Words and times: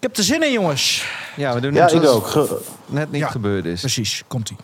Ik 0.00 0.04
heb 0.04 0.16
er 0.16 0.22
zin 0.24 0.42
in, 0.42 0.52
jongens. 0.52 1.04
Ja, 1.36 1.54
we 1.54 1.60
doen 1.60 1.74
Ja, 1.74 1.84
net 1.84 1.92
ik 1.92 2.04
ook. 2.04 2.26
Ge- 2.26 2.60
net 2.86 3.10
niet 3.10 3.20
Ja. 3.20 3.28
gebeurd 3.28 3.64
is. 3.64 3.80
Precies, 3.80 4.22
komt-ie. 4.28 4.56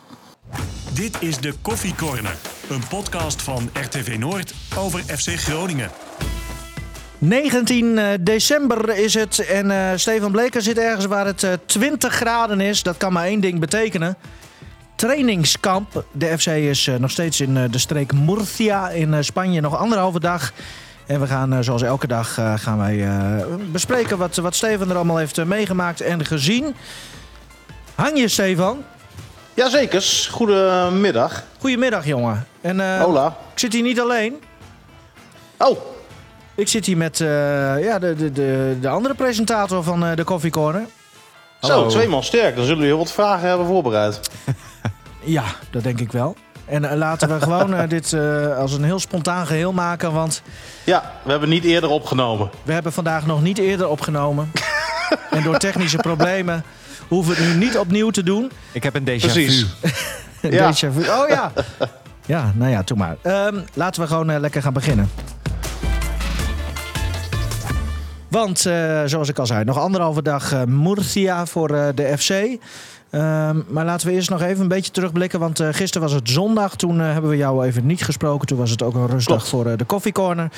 Dit 0.92 1.17
is 1.21 1.38
de 1.38 1.54
Koffie 1.62 1.95
Corner, 1.95 2.37
een 2.71 2.83
podcast 2.88 3.42
van 3.42 3.70
RTV 3.73 4.17
Noord 4.18 4.55
over 4.78 5.00
FC 5.00 5.28
Groningen. 5.39 5.91
19 7.18 8.00
december 8.20 8.96
is 8.96 9.14
het 9.14 9.39
en 9.39 9.70
eh, 9.70 9.91
Stefan 9.96 10.32
Bleker 10.32 10.62
zit 10.62 10.79
ergens 10.79 11.07
waar 11.07 11.27
het 11.27 11.43
eh, 11.43 11.53
20 11.66 12.14
graden 12.14 12.61
is. 12.61 12.82
Dat 12.82 12.96
kan 12.96 13.12
maar 13.12 13.25
één 13.25 13.41
ding 13.41 13.61
betekenen. 13.61 14.16
Trainingskamp. 14.95 16.05
De 16.12 16.39
FC 16.39 16.46
is 16.46 16.87
eh, 16.87 16.95
nog 16.95 17.11
steeds 17.11 17.41
in 17.41 17.57
eh, 17.57 17.64
de 17.71 17.79
streek 17.79 18.12
Murcia 18.12 18.89
in 18.91 19.14
eh, 19.14 19.23
Spanje. 19.23 19.61
Nog 19.61 19.77
anderhalve 19.79 20.21
dag. 20.21 20.53
En 21.07 21.21
we 21.21 21.27
gaan, 21.27 21.52
eh, 21.52 21.59
zoals 21.61 21.82
elke 21.82 22.07
dag, 22.07 22.39
eh, 22.39 22.52
gaan 22.57 22.79
wij 22.79 23.05
eh, 23.07 23.45
bespreken 23.73 24.18
wat, 24.18 24.37
wat 24.37 24.55
Stefan 24.55 24.91
er 24.91 24.96
allemaal 24.96 25.16
heeft 25.16 25.45
meegemaakt 25.45 26.00
en 26.00 26.25
gezien. 26.25 26.75
Hang 27.95 28.19
je, 28.19 28.29
Stefan? 28.29 28.83
Jazekers, 29.55 30.27
goedemiddag. 30.27 31.43
Goedemiddag, 31.60 32.06
jongen. 32.06 32.46
En 32.60 32.80
eh, 32.80 33.01
Hola. 33.01 33.27
ik 33.52 33.59
zit 33.59 33.73
hier 33.73 33.82
niet 33.82 34.01
alleen. 34.01 34.43
Oh, 35.59 35.79
Ik 36.55 36.69
zit 36.69 36.87
hier 36.87 36.96
met 36.96 37.18
ja, 37.18 37.98
de, 37.98 38.15
de, 38.15 38.32
de, 38.32 38.77
de 38.80 38.88
andere 38.88 39.15
presentator 39.15 39.82
van 39.82 40.15
de 40.15 40.24
Coffee 40.24 40.51
Corner. 40.51 40.82
zo, 41.60 41.87
twee 41.87 42.09
man 42.09 42.23
sterk. 42.24 42.57
Dan 42.57 42.65
zullen 42.65 42.80
we 42.80 42.87
heel 42.87 42.98
wat 42.98 43.12
vragen 43.12 43.48
hebben 43.48 43.66
voorbereid. 43.66 44.21
Ja, 45.21 45.45
dat 45.71 45.82
denk 45.82 46.01
ik 46.01 46.12
wel. 46.12 46.37
En 46.66 46.84
eh, 46.84 46.96
laten 46.96 47.28
we 47.28 47.41
gewoon 47.41 47.74
eh, 47.74 47.88
dit 47.88 48.12
eh, 48.12 48.56
als 48.59 48.73
een 48.73 48.84
heel 48.84 48.98
spontaan 49.00 49.46
geheel 49.46 49.73
maken. 49.73 50.12
Want 50.12 50.42
Ja, 50.84 51.12
we 51.23 51.30
hebben 51.30 51.48
niet 51.48 51.64
eerder 51.64 51.90
opgenomen. 51.90 52.50
we 52.62 52.73
hebben 52.73 52.92
vandaag 52.92 53.27
nog 53.27 53.42
niet 53.42 53.59
eerder 53.59 53.88
opgenomen. 53.88 54.50
en 55.30 55.42
door 55.42 55.59
technische 55.59 55.96
problemen 55.96 56.64
hoeven 57.09 57.34
we 57.34 57.42
het 57.42 57.52
nu 57.52 57.64
niet 57.64 57.78
opnieuw 57.78 58.10
te 58.10 58.23
doen. 58.23 58.50
Ik 58.73 58.82
heb 58.82 58.95
een 58.95 59.02
déjà 59.04 59.04
Precies. 59.04 59.66
vu. 59.80 59.88
Ja. 60.51 60.73
Déjà 60.73 60.93
vu. 60.93 61.01
Oh 61.01 61.29
ja. 61.29 61.52
Ja, 62.26 62.52
nou 62.54 62.71
ja, 62.71 62.82
doe 62.82 62.96
maar. 62.96 63.16
Ehm, 63.23 63.60
laten 63.74 64.02
we 64.02 64.06
gewoon 64.06 64.40
lekker 64.40 64.62
gaan 64.62 64.72
beginnen. 64.72 65.10
Want, 68.34 68.66
eh, 68.66 69.02
zoals 69.04 69.28
ik 69.28 69.38
al 69.38 69.46
zei, 69.46 69.64
nog 69.64 69.78
anderhalve 69.78 70.22
dag 70.22 70.52
eh, 70.52 70.62
Murcia 70.64 71.46
voor 71.46 71.70
eh, 71.70 71.88
de 71.94 72.18
FC. 72.18 72.58
Ehm, 73.14 73.60
maar 73.68 73.84
laten 73.84 74.06
we 74.06 74.12
eerst 74.12 74.30
nog 74.30 74.42
even 74.42 74.62
een 74.62 74.68
beetje 74.68 74.90
terugblikken. 74.90 75.40
Want 75.40 75.60
eh, 75.60 75.68
gisteren 75.72 76.08
was 76.08 76.16
het 76.16 76.30
zondag. 76.30 76.76
Toen 76.76 77.00
eh, 77.00 77.12
hebben 77.12 77.30
we 77.30 77.36
jou 77.36 77.66
even 77.66 77.86
niet 77.86 78.04
gesproken. 78.04 78.46
Toen 78.46 78.58
was 78.58 78.70
het 78.70 78.82
ook 78.82 78.94
een 78.94 79.06
rustdag 79.06 79.36
Klopt. 79.36 79.48
voor 79.50 79.66
eh, 79.66 79.78
de 79.78 79.86
Coffee 79.86 80.12
Corner. 80.12 80.50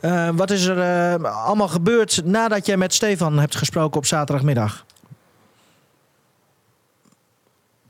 Eh, 0.00 0.28
wat 0.32 0.50
is 0.50 0.64
er 0.64 1.26
allemaal 1.26 1.68
gebeurd 1.68 2.20
nadat 2.24 2.66
jij 2.66 2.76
met 2.76 2.94
Stefan 2.94 3.38
hebt 3.38 3.56
gesproken 3.56 3.96
op 3.96 4.06
zaterdagmiddag? 4.06 4.84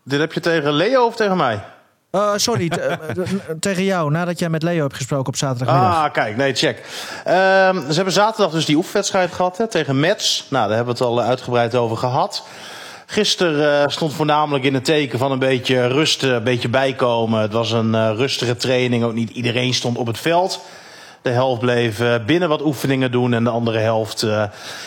Dit 0.02 0.20
heb 0.20 0.32
je 0.32 0.40
tegen 0.40 0.72
Leo 0.72 1.06
of 1.06 1.16
tegen 1.16 1.36
mij? 1.36 1.64
Sorry, 2.36 2.70
tegen 3.60 3.84
jou. 3.84 4.10
Nadat 4.10 4.38
jij 4.38 4.48
met 4.48 4.62
Leo 4.62 4.82
hebt 4.82 4.96
gesproken 4.96 5.26
op 5.26 5.36
zaterdagmiddag. 5.36 6.04
Ah, 6.04 6.12
kijk, 6.12 6.36
nee, 6.36 6.54
check. 6.54 6.78
Ehm, 7.24 7.80
ze 7.88 7.94
hebben 7.94 8.12
zaterdag 8.12 8.52
dus 8.52 8.64
die 8.64 8.76
oefenwedstrijd 8.76 9.32
gehad 9.32 9.56
hè, 9.58 9.66
tegen 9.66 10.00
Mets. 10.00 10.46
Nou, 10.50 10.66
daar 10.66 10.76
hebben 10.76 10.96
we 10.96 11.04
het 11.04 11.10
al 11.10 11.20
uitgebreid 11.22 11.74
over 11.74 11.96
gehad. 11.96 12.44
Gisteren 13.12 13.82
eh, 13.82 13.88
stond 13.88 14.12
voornamelijk 14.12 14.64
in 14.64 14.74
het 14.74 14.84
teken 14.84 15.18
van 15.18 15.32
een 15.32 15.38
beetje 15.38 15.86
rust, 15.86 16.22
eh, 16.22 16.30
een 16.30 16.42
beetje 16.42 16.68
bijkomen. 16.68 17.40
Het 17.40 17.52
was 17.52 17.72
een 17.72 17.94
eh, 17.94 18.10
rustige 18.14 18.56
training, 18.56 19.04
ook 19.04 19.12
niet 19.12 19.30
iedereen 19.30 19.74
stond 19.74 19.96
op 19.96 20.06
het 20.06 20.18
veld. 20.18 20.60
De 21.22 21.30
helft 21.30 21.60
bleef 21.60 22.02
binnen 22.26 22.48
wat 22.48 22.62
oefeningen 22.62 23.10
doen 23.10 23.34
en 23.34 23.44
de 23.44 23.50
andere 23.50 23.78
helft 23.78 24.26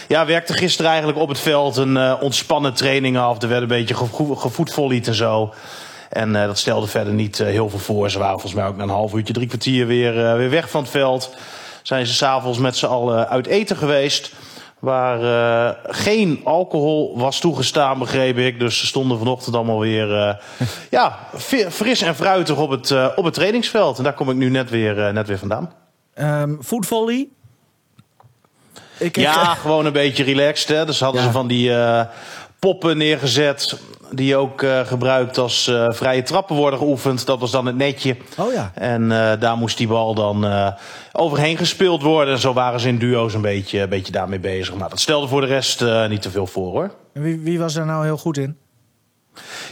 ja, 0.07 0.25
werkte 0.25 0.53
gisteren 0.53 0.91
eigenlijk 0.91 1.19
op 1.19 1.29
het 1.29 1.39
veld 1.39 1.77
een 1.77 2.19
ontspannen 2.19 2.73
training 2.73 3.17
af. 3.17 3.41
Er 3.41 3.47
werd 3.47 3.61
een 3.61 3.67
beetje 3.67 3.95
gevo- 3.95 4.35
gevoetvollied 4.35 5.07
en 5.07 5.13
zo. 5.13 5.53
En 6.09 6.33
dat 6.33 6.57
stelde 6.57 6.87
verder 6.87 7.13
niet 7.13 7.37
heel 7.37 7.69
veel 7.69 7.79
voor. 7.79 8.09
Ze 8.09 8.19
waren 8.19 8.39
volgens 8.39 8.53
mij 8.53 8.65
ook 8.65 8.77
na 8.77 8.83
een 8.83 8.89
half 8.89 9.13
uurtje, 9.13 9.33
drie 9.33 9.47
kwartier 9.47 9.87
weer, 9.87 10.37
weer 10.37 10.49
weg 10.49 10.69
van 10.69 10.81
het 10.81 10.91
veld. 10.91 11.35
Zijn 11.81 12.05
ze 12.05 12.13
s'avonds 12.13 12.57
met 12.57 12.77
z'n 12.77 12.85
allen 12.85 13.29
uit 13.29 13.47
eten 13.47 13.77
geweest. 13.77 14.31
Waar 14.83 15.19
eh, 15.23 15.75
geen 15.95 16.41
alcohol 16.43 17.17
was 17.17 17.39
toegestaan, 17.39 17.99
begreep 17.99 18.37
ik. 18.37 18.59
Dus 18.59 18.77
ze 18.79 18.85
stonden 18.85 19.17
vanochtend 19.17 19.55
allemaal 19.55 19.79
weer 19.79 20.15
eh, 20.17 20.35
ja, 20.99 21.19
fris 21.69 22.01
en 22.01 22.15
fruitig 22.15 22.57
op 22.57 22.69
het, 22.69 22.91
eh, 22.91 23.07
op 23.15 23.23
het 23.23 23.33
trainingsveld. 23.33 23.97
En 23.97 24.03
daar 24.03 24.13
kom 24.13 24.29
ik 24.29 24.35
nu 24.35 24.49
net 24.49 24.69
weer, 24.69 25.13
net 25.13 25.27
weer 25.27 25.37
vandaan. 25.37 25.73
Ehm 26.13 26.55
voetvolley. 26.59 27.27
Ja, 29.11 29.53
gewoon 29.63 29.85
een 29.85 29.93
beetje 29.93 30.23
relaxed. 30.23 30.77
Hè. 30.77 30.85
Dus 30.85 30.99
hadden 30.99 31.21
Ja. 31.21 31.27
ze 31.27 31.33
van 31.33 31.47
die 31.47 31.71
poppen 32.59 32.97
neergezet. 32.97 33.79
Die 34.15 34.35
ook 34.35 34.61
eh, 34.61 34.79
gebruikt 34.79 35.37
als 35.37 35.67
eh, 35.67 35.87
vrije 35.89 36.23
trappen 36.23 36.55
worden 36.55 36.79
geoefend. 36.79 37.25
Dat 37.25 37.39
was 37.39 37.51
dan 37.51 37.65
het 37.65 37.75
netje. 37.75 38.17
Oh 38.37 38.53
ja. 38.53 38.71
En 38.73 39.11
eh, 39.11 39.39
daar 39.39 39.57
moest 39.57 39.77
die 39.77 39.87
bal 39.87 40.13
dan 40.13 40.47
overheen 41.11 41.57
gespeeld 41.57 42.01
worden. 42.01 42.33
En 42.33 42.39
zo 42.39 42.53
waren 42.53 42.79
ze 42.79 42.87
in 42.87 42.97
duo's 42.97 43.33
een 43.33 43.41
beetje, 43.41 43.79
een 43.79 43.89
beetje 43.89 44.11
daarmee 44.11 44.39
bezig. 44.39 44.75
Maar 44.75 44.89
dat 44.89 44.99
stelde 44.99 45.27
voor 45.27 45.41
de 45.41 45.47
rest 45.47 45.85
niet 46.09 46.21
te 46.21 46.29
veel 46.29 46.47
voor 46.47 46.71
hoor. 46.71 46.91
En 47.13 47.21
Wie, 47.21 47.39
wie 47.39 47.59
was 47.59 47.73
daar 47.73 47.85
nou 47.85 48.03
heel 48.03 48.17
goed 48.17 48.37
in? 48.37 48.57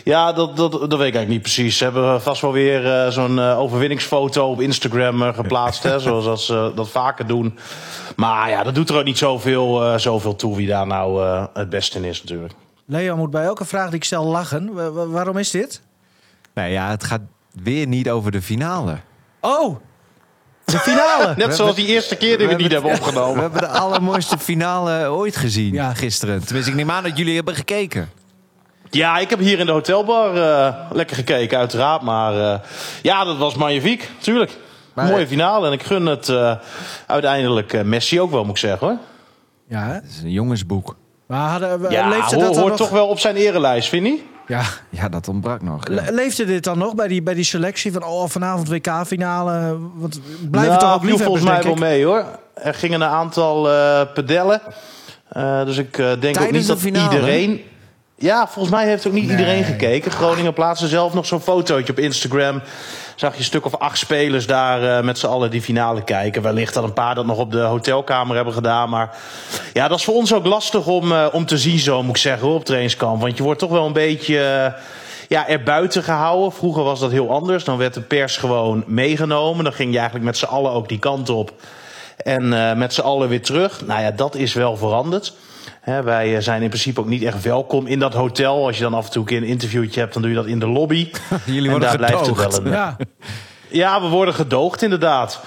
Ja, 0.03 0.33
dat, 0.33 0.57
dat, 0.57 0.71
dat 0.71 0.79
weet 0.79 0.91
ik 0.91 0.97
eigenlijk 0.99 1.29
niet 1.29 1.41
precies. 1.41 1.77
Ze 1.77 1.83
hebben 1.83 2.21
vast 2.21 2.41
wel 2.41 2.51
weer 2.51 3.11
zo'n 3.11 3.39
overwinningsfoto 3.39 4.51
op 4.51 4.61
Instagram 4.61 5.33
geplaatst. 5.33 5.83
hè, 5.83 5.99
zoals 6.09 6.25
dat 6.25 6.41
ze 6.41 6.71
dat 6.75 6.89
vaker 6.89 7.27
doen. 7.27 7.57
Maar 8.15 8.49
ja, 8.49 8.63
dat 8.63 8.75
doet 8.75 8.89
er 8.89 8.97
ook 8.97 9.03
niet 9.03 9.17
zoveel, 9.17 9.99
zoveel 9.99 10.35
toe 10.35 10.55
wie 10.55 10.67
daar 10.67 10.87
nou 10.87 11.25
het 11.53 11.69
beste 11.69 11.97
in 11.97 12.03
is 12.03 12.23
natuurlijk. 12.23 12.53
Leo 12.91 13.15
moet 13.17 13.29
bij 13.29 13.43
elke 13.43 13.65
vraag 13.65 13.85
die 13.85 13.95
ik 13.95 14.03
stel 14.03 14.25
lachen. 14.25 14.73
Wa- 14.73 14.91
wa- 14.91 15.05
waarom 15.07 15.37
is 15.37 15.51
dit? 15.51 15.81
Nee, 16.53 16.71
ja, 16.71 16.89
het 16.89 17.03
gaat 17.03 17.21
weer 17.63 17.87
niet 17.87 18.09
over 18.09 18.31
de 18.31 18.41
finale. 18.41 18.97
Oh, 19.39 19.77
de 20.65 20.77
finale. 20.89 21.33
Net 21.37 21.55
zoals 21.55 21.75
die 21.75 21.85
eerste 21.85 22.15
keer 22.15 22.37
die 22.37 22.47
we, 22.47 22.53
niet 22.53 22.71
hebben 22.71 22.91
We 22.91 22.97
opgenomen. 22.97 23.41
hebben 23.41 23.61
de 23.61 23.67
allermooiste 23.67 24.37
finale 24.37 25.09
ooit 25.09 25.35
gezien 25.35 25.73
Ja. 25.73 25.93
gisteren. 25.93 26.43
Tenminste, 26.45 26.71
ik 26.71 26.77
neem 26.77 26.91
aan 26.91 27.03
dat 27.03 27.17
jullie 27.17 27.35
hebben 27.35 27.55
gekeken. 27.55 28.09
Ja, 28.89 29.17
ik 29.17 29.29
heb 29.29 29.39
hier 29.39 29.59
in 29.59 29.65
de 29.65 29.71
hotelbar 29.71 30.35
eh, 30.35 30.75
lekker 30.91 31.15
gekeken, 31.15 31.57
uiteraard. 31.57 32.01
Maar 32.01 32.53
eh, 32.53 32.59
ja, 33.01 33.23
dat 33.23 33.37
was 33.37 33.55
magnifiek, 33.55 34.09
natuurlijk. 34.17 34.57
Maar- 34.93 35.05
Mooie 35.05 35.27
finale. 35.27 35.67
En 35.67 35.73
ik 35.73 35.83
gun 35.83 36.05
het 36.05 36.29
eh, 36.29 36.55
uiteindelijk 37.07 37.73
eh, 37.73 37.81
Messi 37.81 38.21
ook 38.21 38.31
wel, 38.31 38.41
moet 38.43 38.51
ik 38.51 38.57
zeggen 38.57 38.87
hoor. 38.87 38.97
Ja, 39.67 39.85
hè? 39.85 39.93
Het 39.93 40.05
is 40.09 40.21
een 40.21 40.31
jongensboek. 40.31 40.95
Maar 41.31 41.49
hadden, 41.49 41.91
Ja, 41.91 42.07
leefde 42.09 42.35
dat 42.37 42.45
dan 42.53 42.57
hoort 42.57 42.67
nog? 42.69 42.77
toch 42.77 42.89
wel 42.89 43.07
op 43.07 43.19
zijn 43.19 43.35
erelijst, 43.35 43.89
vind 43.89 44.05
je? 44.07 44.19
Ja, 44.47 44.61
Ja, 44.89 45.09
dat 45.09 45.27
ontbrak 45.27 45.61
nog. 45.61 45.87
ja. 45.87 45.93
Le- 45.93 46.11
leefde 46.11 46.45
dit 46.45 46.63
dan 46.63 46.77
nog 46.77 46.95
bij 46.95 47.07
die, 47.07 47.21
bij 47.23 47.33
die 47.33 47.43
selectie 47.43 47.91
van 47.91 48.03
oh, 48.03 48.27
vanavond 48.29 48.69
WK-finale? 48.69 49.77
Want 49.95 50.19
blijven 50.51 50.69
nou, 50.71 50.79
toch 50.83 50.93
ook 50.93 51.03
viel 51.05 51.17
volgens 51.17 51.43
mij 51.43 51.53
wel 51.53 51.63
denk 51.63 51.75
ik? 51.75 51.81
mee 51.81 52.05
hoor. 52.05 52.25
Er 52.53 52.73
gingen 52.73 53.01
een 53.01 53.07
aantal 53.07 53.69
eh 53.71 54.01
pedellen. 54.13 54.61
Eh, 55.29 55.65
dus 55.65 55.77
ik 55.77 55.97
eh, 55.97 56.11
denk 56.19 56.41
ook 56.41 56.51
niet 56.51 56.61
de 56.61 56.67
dat 56.67 56.79
finale? 56.79 57.13
iedereen... 57.13 57.61
Ja, 58.15 58.47
volgens 58.47 58.75
mij 58.75 58.85
heeft 58.87 59.07
ook 59.07 59.13
niet 59.13 59.27
Nee. 59.27 59.37
iedereen 59.37 59.63
gekeken. 59.63 60.11
Groningen 60.11 60.53
plaatste 60.53 60.87
zelf 60.87 61.13
nog 61.13 61.25
zo'n 61.25 61.41
fotootje 61.41 61.91
op 61.93 61.99
Instagram. 61.99 62.61
Zag 63.21 63.33
je 63.33 63.39
een 63.39 63.45
stuk 63.45 63.65
of 63.65 63.75
acht 63.75 63.97
spelers 63.97 64.47
daar 64.47 64.97
eh, 64.97 65.03
met 65.03 65.17
z'n 65.17 65.25
allen 65.25 65.51
die 65.51 65.61
finale 65.61 66.03
kijken. 66.03 66.41
Wellicht 66.41 66.73
dat 66.73 66.83
een 66.83 66.93
paar 66.93 67.15
dat 67.15 67.25
nog 67.25 67.37
op 67.37 67.51
de 67.51 67.59
hotelkamer 67.59 68.35
hebben 68.35 68.53
gedaan. 68.53 68.89
Maar 68.89 69.17
ja, 69.73 69.87
dat 69.87 69.97
is 69.97 70.03
voor 70.03 70.13
ons 70.13 70.33
ook 70.33 70.45
lastig 70.45 70.87
om, 70.87 71.11
eh, 71.11 71.27
om 71.31 71.45
te 71.45 71.57
zien 71.57 71.79
zo, 71.79 72.03
moet 72.03 72.15
ik 72.15 72.21
zeggen, 72.21 72.47
op 72.47 72.65
trainingskamp. 72.65 73.21
Want 73.21 73.37
je 73.37 73.43
wordt 73.43 73.59
toch 73.59 73.69
wel 73.69 73.85
een 73.85 73.93
beetje... 73.93 74.39
eh, 74.39 74.81
ja, 75.27 75.47
erbuiten 75.47 76.03
gehouden. 76.03 76.51
Vroeger 76.51 76.83
was 76.83 76.99
dat 76.99 77.11
heel 77.11 77.31
anders. 77.31 77.63
Dan 77.63 77.77
werd 77.77 77.93
de 77.93 78.01
pers 78.01 78.37
gewoon 78.37 78.83
meegenomen. 78.87 79.63
Dan 79.63 79.73
ging 79.73 79.89
je 79.91 79.97
eigenlijk 79.97 80.25
met 80.25 80.37
z'n 80.37 80.45
allen 80.45 80.71
ook 80.71 80.89
die 80.89 80.99
kant 80.99 81.29
op. 81.29 81.51
En 82.17 82.77
met 82.77 82.93
z'n 82.93 83.01
allen 83.01 83.29
weer 83.29 83.41
terug. 83.41 83.85
Nou 83.85 84.01
ja, 84.01 84.11
dat 84.11 84.35
is 84.35 84.53
wel 84.53 84.77
veranderd. 84.77 85.33
Hè, 85.81 86.03
wij 86.03 86.35
eh, 86.35 86.41
zijn 86.41 86.61
in 86.61 86.67
principe 86.67 86.99
ook 86.99 87.07
niet 87.07 87.23
echt 87.23 87.43
welkom 87.43 87.87
in 87.87 87.99
dat 87.99 88.13
hotel. 88.13 88.65
Als 88.65 88.77
je 88.77 88.83
dan 88.83 88.93
af 88.93 89.05
en 89.05 89.11
toe 89.11 89.21
een 89.21 89.27
keer 89.27 89.37
een 89.37 89.43
interviewtje 89.43 89.99
hebt, 89.99 90.13
dan 90.13 90.21
doe 90.21 90.31
je 90.31 90.37
dat 90.37 90.45
in 90.45 90.59
de 90.59 90.67
lobby. 90.67 91.11
Jullie 91.45 91.63
en 91.63 91.69
worden 91.69 91.89
daar 91.89 91.97
blijft 91.97 92.19
het 92.19 92.37
gedoogd. 92.37 92.57
wel 92.57 92.65
een. 92.65 92.71
Ja, 92.71 92.97
Ja, 93.69 94.01
we 94.01 94.07
worden 94.07 94.33
gedoogd 94.33 94.81
inderdaad. 94.81 95.41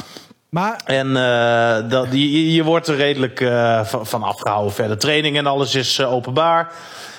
maar 0.48 0.81
En 0.84 1.16
eh, 1.16 1.88
dat, 1.88 2.06
je, 2.10 2.52
je 2.52 2.64
wordt 2.64 2.88
er 2.88 2.96
redelijk 2.96 3.40
eh, 3.40 3.84
van, 3.84 4.22
afgehouden 4.22 4.72
verder. 4.72 4.98
Training 4.98 5.36
en 5.36 5.46
alles 5.46 5.75
is 5.75 5.98
eh, 5.98 6.12
openbaar. 6.12 6.72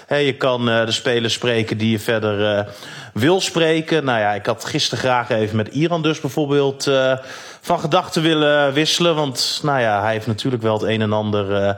Hè, 0.06 0.15
je 0.15 0.33
kan 0.33 0.69
eh, 0.69 0.85
de 0.85 0.91
spelers 0.91 1.33
spreken 1.33 1.77
die 1.77 1.91
je 1.91 2.00
verder 2.00 2.57
eh, 2.57 2.65
wil 3.13 3.41
spreken. 3.41 4.06
Nou 4.06 4.19
ja, 4.19 4.33
ik 4.33 4.45
had 4.45 4.65
gisteren 4.65 5.00
graag 5.00 5.29
even 5.29 5.56
met 5.56 5.67
Iran 5.67 6.01
dus 6.01 6.19
bijvoorbeeld 6.19 6.88
eh, 6.88 7.17
van 7.62 7.79
gedachten 7.79 8.21
willen 8.21 8.73
wisselen. 8.73 9.15
Want 9.15 9.59
nou 9.63 9.79
ja, 9.79 10.01
hij 10.01 10.12
heeft 10.12 10.27
natuurlijk 10.27 10.63
wel 10.63 10.73
het 10.73 10.83
een 10.83 11.01
en 11.01 11.13
ander 11.13 11.56
eh, 11.56 11.73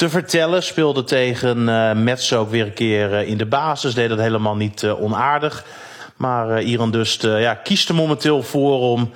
te 0.00 0.08
vertellen. 0.08 0.62
Speelde 0.62 1.04
tegen 1.04 1.68
eh 1.68 1.92
Mets 1.96 2.32
ook 2.32 2.50
weer 2.50 2.66
een 2.66 2.72
keer 2.72 3.14
eh, 3.14 3.28
in 3.28 3.36
de 3.36 3.46
basis. 3.46 3.94
Deed 3.94 4.08
dat 4.08 4.18
helemaal 4.18 4.56
niet 4.56 4.82
eh, 4.82 5.02
onaardig. 5.02 5.64
Maar 6.16 6.62
Iran 6.62 6.90
dus 6.90 7.18
eh, 7.18 7.40
ja, 7.40 7.54
kiest 7.54 7.88
er 7.88 7.94
momenteel 7.94 8.42
voor 8.42 8.80
om 8.80 9.10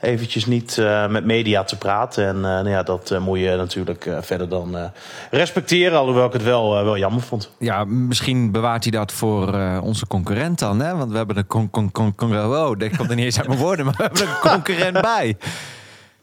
eventjes 0.00 0.46
niet 0.46 0.76
met 1.08 1.24
media 1.24 1.64
te 1.64 1.76
praten. 1.76 2.26
En 2.26 2.40
nou 2.40 2.68
ja, 2.68 2.82
dat 2.82 3.18
moet 3.20 3.38
je 3.38 3.56
natuurlijk 3.56 4.10
verder 4.20 4.48
dan 4.48 4.90
respecteren. 5.30 5.98
Alhoewel 5.98 6.26
ik 6.26 6.32
het 6.32 6.42
wel, 6.42 6.84
wel 6.84 6.98
jammer 6.98 7.22
vond. 7.22 7.50
Ja, 7.58 7.84
misschien 7.84 8.50
bewaart 8.50 8.82
hij 8.82 8.92
dat 8.92 9.12
voor 9.12 9.54
onze 9.82 10.06
concurrent 10.06 10.58
dan. 10.58 10.80
Hè? 10.80 10.96
Want 10.96 11.10
we 11.10 11.16
hebben 11.16 11.36
een 11.36 11.46
con 11.46 11.70
con 11.70 11.92
con 11.92 12.14
con 12.14 12.36
oh, 12.36 12.78
dat 12.78 12.96
komt 12.96 13.10
er 13.10 13.16
niet 13.16 13.24
eens 13.24 13.38
uit 13.38 13.48
mijn 13.48 13.60
woorden, 13.60 13.84
maar 13.84 13.94
we 13.96 14.02
hebben 14.02 14.22
een 14.22 14.50
concurrent 14.50 15.00
bij. 15.16 15.36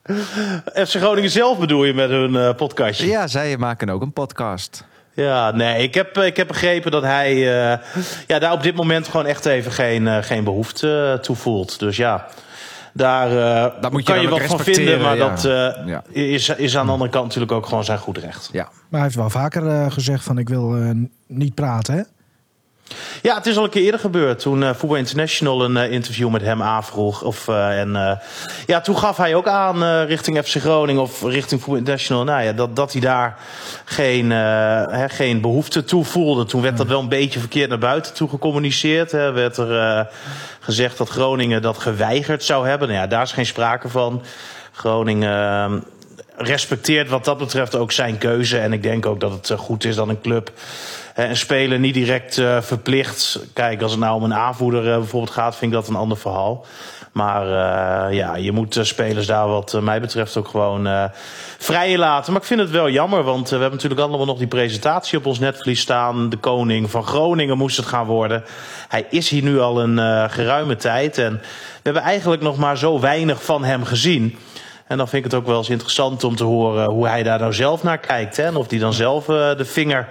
FC 0.88 0.96
Groningen 0.96 1.30
zelf 1.30 1.60
bedoel 1.60 1.84
je 1.84 1.94
met 1.94 2.10
hun 2.10 2.36
eh, 2.36 2.56
podcastje? 2.56 3.08
Ja, 3.08 3.28
zij 3.28 3.58
maken 3.58 3.90
ook 3.90 4.02
een 4.02 4.14
podcast. 4.14 4.84
Ja, 5.14 5.52
nee, 5.52 5.84
ik 5.84 5.94
heb, 5.94 6.18
ik 6.18 6.38
heb 6.38 6.48
begrepen 6.48 6.92
dat 6.92 7.04
hij 7.04 7.32
eh, 7.32 7.80
ja, 8.28 8.40
daar 8.40 8.52
op 8.52 8.64
dit 8.64 8.76
moment 8.76 9.08
gewoon 9.08 9.26
echt 9.26 9.46
even 9.46 9.72
geen, 9.72 10.08
eh, 10.08 10.18
geen 10.24 10.44
behoefte 10.44 11.12
eh, 11.14 11.20
toe 11.22 11.36
voelt. 11.36 11.80
Dus 11.80 11.98
ja, 11.98 12.26
daar 12.94 13.28
eh, 13.38 13.82
Dat 13.82 13.92
moet 13.92 14.08
je 14.08 14.14
kan 14.14 14.22
je 14.22 14.30
wat 14.30 14.42
van 14.42 14.60
vinden, 14.60 15.02
maar 15.02 15.18
dat 15.18 15.42
ja. 15.42 16.04
eh, 16.14 16.34
is, 16.34 16.50
is 16.50 16.78
aan 16.78 16.86
de 16.86 16.92
andere 16.92 17.10
kant 17.10 17.26
natuurlijk 17.26 17.52
ook 17.52 17.66
gewoon 17.66 17.84
zijn 17.84 18.00
goed 18.00 18.18
recht. 18.18 18.50
Ja. 18.52 18.64
Maar 18.64 18.74
hij 18.90 19.02
heeft 19.02 19.16
wel 19.16 19.30
vaker 19.30 19.68
eh, 19.68 19.92
gezegd 19.92 20.24
van 20.24 20.38
ik 20.38 20.50
wil 20.50 20.76
eh, 20.76 20.90
niet 21.28 21.56
praten, 21.56 21.94
hè? 21.96 22.02
Ja, 23.22 23.36
het 23.36 23.46
is 23.46 23.58
al 23.58 23.64
een 23.64 23.70
keer 23.70 23.84
eerder 23.84 24.00
gebeurd. 24.00 24.40
Toen 24.40 24.76
Voetbal 24.76 24.98
International 24.98 25.64
een 25.64 25.78
eh, 25.78 25.92
interview 25.92 26.30
met 26.30 26.42
hem 26.42 26.62
aanvroeg. 26.62 27.22
Of, 27.22 27.48
eh, 27.48 27.80
en, 27.80 28.20
ja, 28.66 28.82
toen 28.82 28.98
gaf 28.98 29.18
hij 29.18 29.36
ook 29.36 29.48
aan 29.48 30.04
richting 30.04 30.38
FC 30.46 30.56
Groningen 30.56 31.02
of 31.02 31.22
richting 31.24 31.62
Voetbal 31.62 31.80
International... 31.80 32.24
Nou 32.24 32.44
ja, 32.44 32.54
dat, 32.54 32.76
dat 32.76 32.92
hij 32.92 33.02
daar 33.02 33.38
geen, 33.86 34.32
geen 35.10 35.42
behoefte 35.42 35.84
toe 35.84 36.06
voelde. 36.06 36.46
Toen 36.46 36.62
werd 36.62 36.78
dat 36.78 36.88
wel 36.88 37.00
een 37.00 37.10
beetje 37.10 37.40
verkeerd 37.40 37.70
naar 37.70 37.78
buiten 37.78 38.14
toe 38.14 38.30
gecommuniceerd. 38.30 39.12
Hè. 39.12 39.32
Werd 39.32 39.58
er 39.58 40.08
gezegd 40.60 40.98
dat 40.98 41.10
Groningen 41.10 41.62
dat 41.62 41.78
geweigerd 41.78 42.44
zou 42.44 42.68
hebben. 42.68 42.88
Nou 42.88 43.00
ja, 43.00 43.08
daar 43.08 43.24
is 43.24 43.32
geen 43.32 43.46
sprake 43.46 43.90
van. 43.90 44.24
Groningen... 44.72 45.30
eh, 45.30 45.74
respecteert 46.38 47.10
wat 47.10 47.26
dat 47.26 47.38
betreft 47.38 47.76
ook 47.76 47.92
zijn 47.92 48.18
keuze. 48.18 48.58
En 48.60 48.74
ik 48.74 48.84
denk 48.84 49.06
ook 49.06 49.20
dat 49.20 49.32
het 49.32 49.60
goed 49.60 49.84
is 49.84 49.96
dat 49.96 50.08
een 50.08 50.22
club 50.22 50.52
een 51.16 51.38
speler 51.38 51.80
niet 51.80 51.94
direct 51.94 52.38
eh, 52.38 52.62
verplicht. 52.62 53.40
Kijk, 53.54 53.82
als 53.82 53.92
het 53.92 54.00
nou 54.00 54.16
om 54.16 54.24
een 54.24 54.34
aanvoerder 54.34 54.92
eh, 54.92 54.98
bijvoorbeeld 54.98 55.34
gaat, 55.34 55.56
vind 55.56 55.72
ik 55.72 55.78
dat 55.78 55.88
een 55.88 55.96
ander 55.96 56.18
verhaal. 56.18 56.66
Maar 57.12 57.46
eh, 57.46 58.14
ja, 58.14 58.36
je 58.36 58.52
moet 58.52 58.78
spelers 58.82 59.26
daar 59.26 59.48
wat 59.48 59.82
mij 59.82 60.02
betreft 60.02 60.38
ook 60.38 60.48
gewoon 60.48 60.88
eh 60.88 61.04
vrij 61.58 61.98
laten. 61.98 62.32
Maar 62.32 62.42
ik 62.42 62.48
vind 62.48 62.60
het 62.60 62.70
wel 62.70 62.90
jammer, 62.90 63.24
want 63.24 63.50
we 63.50 63.56
hebben 63.56 63.72
natuurlijk 63.72 64.02
allemaal 64.02 64.26
nog 64.26 64.38
die 64.38 64.48
presentatie 64.48 65.18
op 65.18 65.26
ons 65.26 65.40
netvlies 65.40 65.80
staan. 65.80 66.30
De 66.30 66.38
koning 66.38 66.92
van 66.92 67.04
Groningen 67.04 67.58
moest 67.58 67.78
het 67.78 67.86
gaan 67.86 68.06
worden. 68.06 68.44
Hij 68.88 69.06
is 69.10 69.30
hier 69.30 69.44
nu 69.44 69.60
al 69.60 69.82
een 69.82 70.30
geruime 70.30 70.76
tijd. 70.76 71.18
En 71.18 71.34
we 71.34 71.82
hebben 71.84 72.02
eigenlijk 72.02 72.42
nog 72.42 72.58
maar 72.58 72.78
zo 72.78 73.00
weinig 73.00 73.44
van 73.44 73.64
hem 73.64 73.84
gezien. 73.84 74.38
En 74.88 74.98
dan 74.98 75.08
vind 75.08 75.26
ik 75.26 75.32
het 75.32 75.40
ook 75.40 75.48
wel 75.48 75.58
eens 75.58 75.70
interessant 75.70 76.24
om 76.24 76.36
te 76.36 76.44
horen 76.44 76.90
hoe 76.90 77.08
hij 77.08 77.24
daar 77.24 77.40
nou 77.40 77.54
zelf 77.54 77.84
naar 77.84 77.98
kijkt. 77.98 78.38
Hè? 78.38 78.44
En 78.44 78.56
of 78.56 78.70
hij 78.70 78.80
dan 78.80 78.94
zelf 78.94 79.26
de 79.26 79.66
vinger 79.66 80.10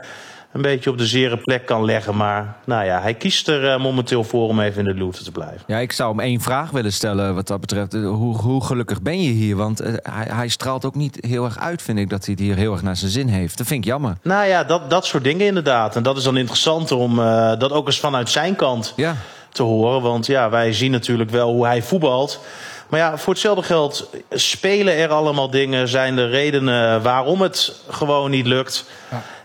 een 0.55 0.63
beetje 0.63 0.91
op 0.91 0.99
de 0.99 1.07
zere 1.07 1.37
plek 1.37 1.67
kan 1.67 1.85
leggen. 1.85 2.17
Maar 2.17 2.57
nou 2.65 2.85
ja, 2.85 3.01
hij 3.01 3.15
kiest 3.15 3.49
er 3.49 3.71
eh, 3.73 3.81
momenteel 3.81 4.25
voor 4.25 4.49
om 4.49 4.61
even 4.61 4.87
in 4.87 4.95
de 4.95 5.01
loote 5.05 5.25
te 5.25 5.31
blijven. 5.33 5.61
Ja, 5.67 5.79
ik 5.79 5.93
zou 5.93 6.11
hem 6.11 6.21
één 6.21 6.41
vraag 6.41 6.71
willen 6.71 6.93
stellen 6.93 7.35
wat 7.35 7.47
dat 7.47 7.61
betreft. 7.61 7.95
Eh, 7.95 8.01
Hoe, 8.09 8.37
hoe 8.37 8.65
gelukkig 8.65 9.03
ben 9.03 9.23
je 9.23 9.31
hier? 9.31 9.57
Want 9.57 9.81
eh, 9.81 9.93
hij, 10.03 10.27
hij 10.29 10.49
straalt 10.49 10.85
ook 10.85 10.95
niet 10.95 11.19
heel 11.21 11.45
erg 11.45 11.59
uit, 11.59 11.83
vind 11.83 11.99
ik, 11.99 12.11
dat 12.11 12.25
hij 12.25 12.35
het 12.35 12.45
hier 12.45 12.57
heel 12.57 12.73
erg 12.73 12.83
naar 12.83 12.97
zijn 12.97 13.11
zin 13.11 13.29
heeft. 13.29 13.59
Dat 13.59 13.67
vind 13.67 13.81
ik 13.85 13.91
jammer. 13.91 14.17
Nou 14.23 14.47
ja, 14.47 14.65
dat, 14.65 14.91
dat 14.91 15.07
soort 15.07 15.25
dingen 15.25 15.47
inderdaad. 15.47 15.97
En 15.97 16.03
dat 16.03 16.17
is 16.17 16.23
dan 16.25 16.37
interessant 16.37 16.93
om 16.93 17.17
dat 17.59 17.73
ook 17.73 17.87
eens 17.87 18.01
vanuit 18.01 18.31
zijn 18.31 18.57
kant 18.57 18.93
Ja, 18.97 19.17
te 19.53 19.63
horen. 19.63 20.03
Want 20.03 20.27
ja, 20.27 20.51
wij 20.51 20.73
zien 20.73 20.91
natuurlijk 20.91 21.31
wel 21.31 21.53
hoe 21.53 21.67
hij 21.67 21.83
voetbalt. 21.83 22.41
Maar 22.89 23.01
ja, 23.01 23.17
voor 23.19 23.33
hetzelfde 23.33 23.63
geld 23.63 24.11
spelen 24.31 24.97
er 24.97 25.09
allemaal 25.09 25.51
dingen. 25.51 25.89
Zijn 25.89 26.19
er 26.19 26.29
redenen 26.31 27.03
waarom 27.03 27.41
het 27.41 27.81
gewoon 27.89 28.31
niet 28.31 28.47
lukt. 28.47 28.85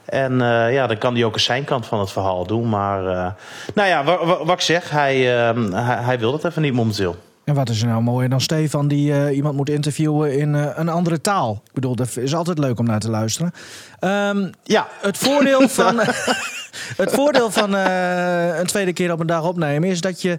En 0.10 0.42
eh, 0.42 0.74
ja, 0.74 0.88
dan 0.88 0.98
kan 0.98 1.14
hij 1.16 1.24
ook 1.24 1.34
eens 1.34 1.44
zijn 1.44 1.64
kant 1.64 1.86
van 1.86 2.00
het 2.00 2.12
verhaal 2.12 2.46
doen. 2.46 2.70
Maar 2.70 3.08
eh, 3.08 3.32
nou 3.74 3.88
ja, 3.88 4.04
wa- 4.04 4.26
wa- 4.26 4.38
wat 4.46 4.56
ik 4.56 4.62
zeg, 4.62 4.90
hij, 4.90 5.16
eh, 5.50 5.56
hij, 5.72 5.96
hij 6.04 6.20
wil 6.20 6.32
dat 6.32 6.46
even 6.46 6.62
niet 6.62 6.74
momenteel. 6.74 7.16
En 7.44 7.56
wat 7.56 7.70
is 7.70 7.82
er 7.82 7.88
nou 7.88 8.02
mooier 8.02 8.30
dan 8.30 8.42
Stefan 8.42 8.88
die 8.88 9.14
eh, 9.14 9.36
iemand 9.36 9.56
moet 9.56 9.70
interviewen 9.70 10.38
in 10.38 10.54
een 10.54 10.90
andere 10.90 11.22
taal? 11.22 11.62
Ik 11.66 11.74
bedoel, 11.74 11.96
dat 11.96 12.18
is 12.18 12.36
altijd 12.36 12.58
leuk 12.60 12.80
om 12.80 12.86
naar 12.86 13.00
te 13.00 13.10
luisteren. 13.10 13.52
Ehm, 14.00 14.48
ja, 14.64 14.88
het 15.02 15.18
voordeel 15.18 15.68
van, 15.80 16.00
het 16.98 17.12
voordeel 17.12 17.52
van 17.52 17.74
een 17.74 18.66
tweede 18.68 18.94
keer 18.94 19.12
op 19.12 19.20
een 19.20 19.28
dag 19.28 19.44
opnemen 19.44 19.90
is 19.90 20.02
dat 20.02 20.22
je 20.22 20.38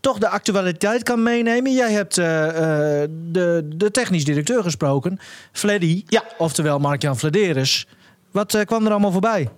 toch 0.00 0.18
de 0.18 0.28
actualiteit 0.28 1.02
kan 1.02 1.22
meenemen. 1.22 1.72
Jij 1.74 1.92
hebt 1.92 2.14
de, 2.14 3.68
de 3.76 3.90
technisch 3.90 4.24
directeur 4.24 4.62
gesproken, 4.62 5.18
Fleddy. 5.52 6.02
Ja. 6.06 6.22
Oftewel 6.38 6.78
Mark-Jan 6.78 7.18
Flederis. 7.18 7.86
Wat 8.30 8.54
eh, 8.54 8.64
kwam 8.66 8.84
er 8.84 8.90
allemaal 8.90 9.12
voorbij? 9.12 9.48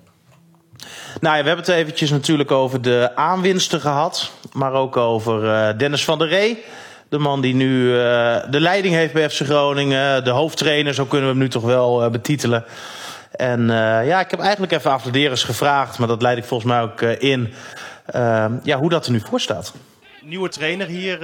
Nou 1.20 1.36
ja, 1.36 1.42
we 1.42 1.48
hebben 1.48 1.64
het 1.66 1.74
eventjes 1.74 2.10
natuurlijk 2.10 2.50
over 2.50 2.82
de 2.82 3.10
aanwinsten 3.14 3.80
gehad. 3.80 4.32
Maar 4.52 4.72
ook 4.72 4.96
over 4.96 5.48
eh, 5.54 5.78
Dennis 5.78 6.04
van 6.04 6.18
der 6.18 6.28
Ree. 6.28 6.64
De 7.08 7.18
man 7.18 7.40
die 7.40 7.54
nu 7.54 7.90
eh, 7.98 8.36
de 8.50 8.60
leiding 8.60 8.94
heeft 8.94 9.12
bij 9.12 9.30
FC 9.30 9.40
Groningen. 9.40 10.24
De 10.24 10.30
hoofdtrainer, 10.30 10.94
zo 10.94 11.04
kunnen 11.04 11.26
we 11.28 11.34
hem 11.34 11.42
nu 11.42 11.48
toch 11.48 11.62
wel 11.62 12.04
eh, 12.04 12.10
betitelen. 12.10 12.64
En 13.32 13.60
eh, 13.70 14.06
ja, 14.06 14.20
ik 14.20 14.30
heb 14.30 14.40
eigenlijk 14.40 14.72
even 14.72 14.90
Afladeres 14.90 15.44
gevraagd. 15.44 15.98
Maar 15.98 16.08
dat 16.08 16.22
leid 16.22 16.38
ik 16.38 16.44
volgens 16.44 16.70
mij 16.72 16.82
ook 16.82 17.00
eh, 17.00 17.30
in. 17.30 17.52
eh, 18.06 18.46
ja, 18.62 18.78
hoe 18.78 18.90
dat 18.90 19.06
er 19.06 19.12
nu 19.12 19.20
voor 19.20 19.40
staat. 19.40 19.72
nieuwe 20.22 20.48
trainer 20.48 20.86
hier 20.86 21.18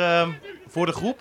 voor 0.68 0.86
de 0.86 0.92
groep. 0.92 1.18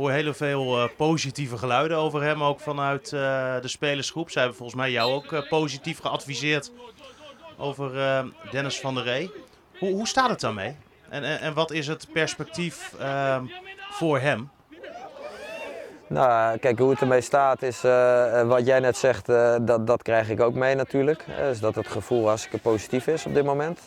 Hoor 0.00 0.10
heel 0.10 0.34
veel 0.34 0.78
eh, 0.78 0.88
positieve 0.96 1.58
geluiden 1.58 1.96
over 1.96 2.22
hem, 2.22 2.42
ook 2.42 2.60
vanuit 2.60 3.12
eh, 3.12 3.20
de 3.60 3.68
spelersgroep. 3.68 4.30
Zij 4.30 4.42
hebben 4.42 4.58
volgens 4.58 4.80
mij 4.80 4.90
jou 4.90 5.12
ook 5.12 5.32
eh, 5.32 5.48
positief 5.48 6.00
geadviseerd 6.00 6.72
over 7.58 7.92
Dennis 8.50 8.80
van 8.80 8.94
der 8.94 9.04
Ree. 9.04 9.30
Hoe, 9.78 9.92
hoe 9.92 10.06
staat 10.06 10.30
het 10.30 10.40
daarmee? 10.40 10.76
En, 11.08 11.24
en, 11.24 11.40
en 11.40 11.54
wat 11.54 11.70
is 11.70 11.86
het 11.86 12.06
perspectief 12.12 12.94
eh, 12.98 13.42
voor 13.90 14.18
hem? 14.18 14.50
Nou, 16.06 16.58
kijk, 16.58 16.78
hoe 16.78 16.90
het 16.90 17.00
ermee 17.00 17.20
staat 17.20 17.62
is, 17.62 17.80
wat 18.46 18.66
jij 18.66 18.80
net 18.80 18.96
zegt, 18.96 19.26
dat, 19.66 19.86
dat 19.86 20.02
krijg 20.02 20.28
ik 20.30 20.40
ook 20.40 20.54
mee 20.54 20.74
natuurlijk. 20.74 21.24
Dus 21.36 21.60
dat 21.60 21.74
het 21.74 21.88
gevoel 21.88 22.26
hartstikke 22.26 22.58
positief 22.58 23.06
is 23.06 23.26
op 23.26 23.34
dit 23.34 23.44
moment. 23.44 23.80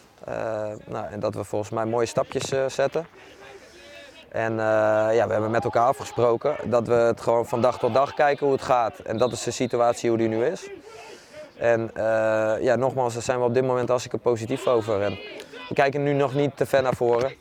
Nou, 0.86 1.06
en 1.12 1.20
dat 1.20 1.36
we 1.36 1.44
volgens 1.44 1.72
mij 1.72 1.86
mooie 1.86 2.06
stapjes 2.06 2.52
zetten. 2.68 3.08
En 4.34 4.52
eh, 4.52 4.66
ja, 5.16 5.26
we 5.26 5.32
hebben 5.32 5.52
met 5.52 5.64
elkaar 5.64 5.88
afgesproken 5.88 6.56
dat 6.64 6.88
we 6.88 6.94
het 6.94 7.22
gewoon 7.22 7.46
van 7.46 7.62
dag 7.62 7.80
tot 7.80 7.94
dag 7.94 8.14
kijken 8.14 8.46
hoe 8.46 8.56
het 8.56 8.66
gaat. 8.66 9.00
En 9.00 9.18
dat 9.18 9.32
is 9.32 9.44
de 9.44 9.52
situatie 9.52 10.10
hoe 10.10 10.18
die 10.18 10.28
nu 10.28 10.46
is. 10.46 10.70
En 11.58 11.92
eh, 11.94 12.54
ja, 12.60 12.76
nogmaals, 12.76 13.14
daar 13.14 13.24
zijn 13.24 13.40
we 13.40 13.46
op 13.46 13.54
dit 13.54 13.66
moment 13.66 13.88
hartstikke 13.88 14.18
positief 14.18 14.68
over. 14.68 15.00
We 15.70 15.74
kijken 15.74 16.04
nu 16.04 16.14
nog 16.14 16.34
niet 16.34 16.58
te 16.58 16.66
ver 16.66 16.82
naar 16.82 16.96
voren. 16.96 17.34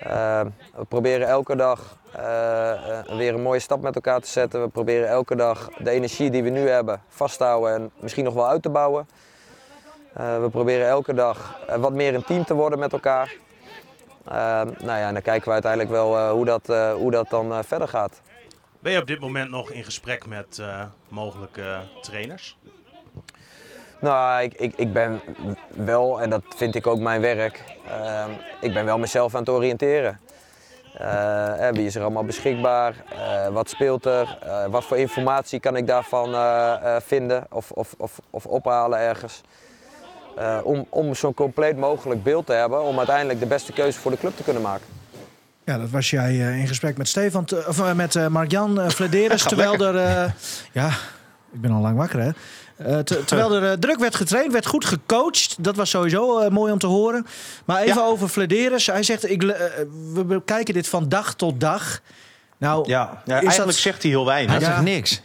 Eh, 0.00 0.40
we 0.76 0.84
proberen 0.88 1.28
elke 1.28 1.56
dag 1.56 1.96
weer 3.16 3.34
een 3.34 3.42
mooie 3.42 3.58
stap 3.58 3.82
met 3.82 3.94
elkaar 3.94 4.20
te 4.20 4.28
zetten. 4.28 4.62
We 4.62 4.68
proberen 4.68 5.08
elke 5.08 5.36
dag 5.36 5.70
de 5.78 5.90
energie 5.90 6.30
die 6.30 6.42
we 6.42 6.50
nu 6.50 6.68
hebben 6.68 7.02
vast 7.08 7.38
te 7.38 7.44
houden 7.44 7.74
en 7.74 7.90
misschien 7.98 8.24
nog 8.24 8.34
wel 8.34 8.48
uit 8.48 8.62
te 8.62 8.70
bouwen. 8.70 9.08
We 10.12 10.48
proberen 10.50 10.86
elke 10.86 11.14
dag 11.14 11.58
wat 11.78 11.92
meer 11.92 12.14
een 12.14 12.24
team 12.24 12.44
te 12.44 12.54
worden 12.54 12.78
met 12.78 12.92
elkaar. 12.92 13.36
Eh, 14.24 14.62
nou 14.62 14.98
ja, 14.98 15.06
en 15.06 15.12
dan 15.12 15.22
kijken 15.22 15.46
we 15.46 15.52
uiteindelijk 15.52 15.90
wel 15.90 16.16
eh, 16.16 16.30
hoe, 16.30 16.44
dat, 16.44 16.68
eh, 16.68 16.92
hoe 16.92 17.10
dat 17.10 17.30
dan 17.30 17.52
eh, 17.52 17.58
verder 17.62 17.88
gaat. 17.88 18.20
Ben 18.78 18.92
je 18.92 19.00
op 19.00 19.06
dit 19.06 19.20
moment 19.20 19.50
nog 19.50 19.70
in 19.70 19.84
gesprek 19.84 20.26
met 20.26 20.62
mogelijke 21.08 21.78
trainers? 22.02 22.58
Nou, 24.00 24.42
ik, 24.42 24.54
ik, 24.54 24.72
ik 24.76 24.92
ben 24.92 25.20
wel, 25.68 26.20
en 26.20 26.30
dat 26.30 26.42
vind 26.56 26.74
ik 26.74 26.86
ook 26.86 26.98
mijn 26.98 27.20
werk, 27.20 27.64
ehm, 27.88 28.30
ik 28.60 28.72
ben 28.72 28.84
wel 28.84 28.98
mezelf 28.98 29.34
aan 29.34 29.40
het 29.40 29.48
oriënteren. 29.48 30.20
Wie 31.72 31.86
is 31.86 31.94
er 31.94 32.02
allemaal 32.02 32.24
beschikbaar? 32.24 32.94
Wat 33.50 33.68
speelt 33.68 34.04
er? 34.06 34.38
Wat 34.70 34.84
voor 34.84 34.96
informatie 34.96 35.60
kan 35.60 35.76
ik 35.76 35.86
daarvan 35.86 36.34
vinden 37.02 37.46
of, 37.50 37.70
of, 37.70 37.94
of, 37.98 38.20
of 38.30 38.46
ophalen 38.46 38.98
ergens? 38.98 39.42
Eh, 40.36 40.58
om 40.62 40.86
om 40.88 41.14
zo'n 41.14 41.34
compleet 41.34 41.76
mogelijk 41.76 42.22
beeld 42.22 42.46
te 42.46 42.52
hebben 42.52 42.82
om 42.82 42.98
uiteindelijk 42.98 43.40
de 43.40 43.46
beste 43.46 43.72
keuze 43.72 43.98
voor 43.98 44.10
de 44.10 44.18
club 44.18 44.36
te 44.36 44.42
kunnen 44.42 44.62
maken. 44.62 44.86
Ja, 45.64 45.78
dat 45.78 45.90
was 45.90 46.10
jij 46.10 46.28
eh, 46.30 46.58
in 46.58 46.66
gesprek 46.66 46.96
met 46.96 47.08
Stefan, 47.08 47.44
te- 47.44 47.64
of 47.68 47.78
eh, 47.80 47.92
met 47.92 48.16
eh, 48.16 48.26
Mark-Jan 48.26 48.80
uh, 48.80 48.88
Flederis. 48.98 49.42
terwijl 49.42 49.74
er, 49.74 49.96
eh, 49.96 50.30
ja, 50.72 50.88
ik 51.52 51.60
ben 51.60 51.70
al 51.70 51.80
lang 51.80 51.96
wakker 51.96 52.20
hè. 52.20 52.30
Eh, 52.76 52.98
te- 52.98 53.24
terwijl 53.24 53.54
er 53.62 53.78
druk 53.78 53.98
werd 53.98 54.14
getraind, 54.14 54.52
werd 54.52 54.66
goed 54.66 54.84
gecoacht. 54.84 55.56
Dat 55.64 55.76
was 55.76 55.90
sowieso 55.90 56.38
eh, 56.40 56.50
mooi 56.50 56.72
om 56.72 56.78
te 56.78 56.86
horen. 56.86 57.26
Maar 57.64 57.82
even 57.82 58.00
Ja. 58.02 58.06
over 58.06 58.28
Flederis. 58.28 58.86
Hij 58.86 59.02
zegt, 59.02 59.30
ik, 59.30 59.42
we 60.12 60.24
bekijken 60.24 60.74
dit 60.74 60.88
van 60.88 61.08
dag 61.08 61.34
tot 61.34 61.60
dag. 61.60 62.00
Nou, 62.56 62.88
Ja, 62.88 63.22
eigenlijk 63.26 63.56
dat- 63.64 63.74
zegt 63.74 64.02
hij 64.02 64.10
heel 64.10 64.26
weinig. 64.26 64.50
hij 64.52 64.60
Ja. 64.60 64.66
zegt 64.66 64.82
niks. 64.82 65.22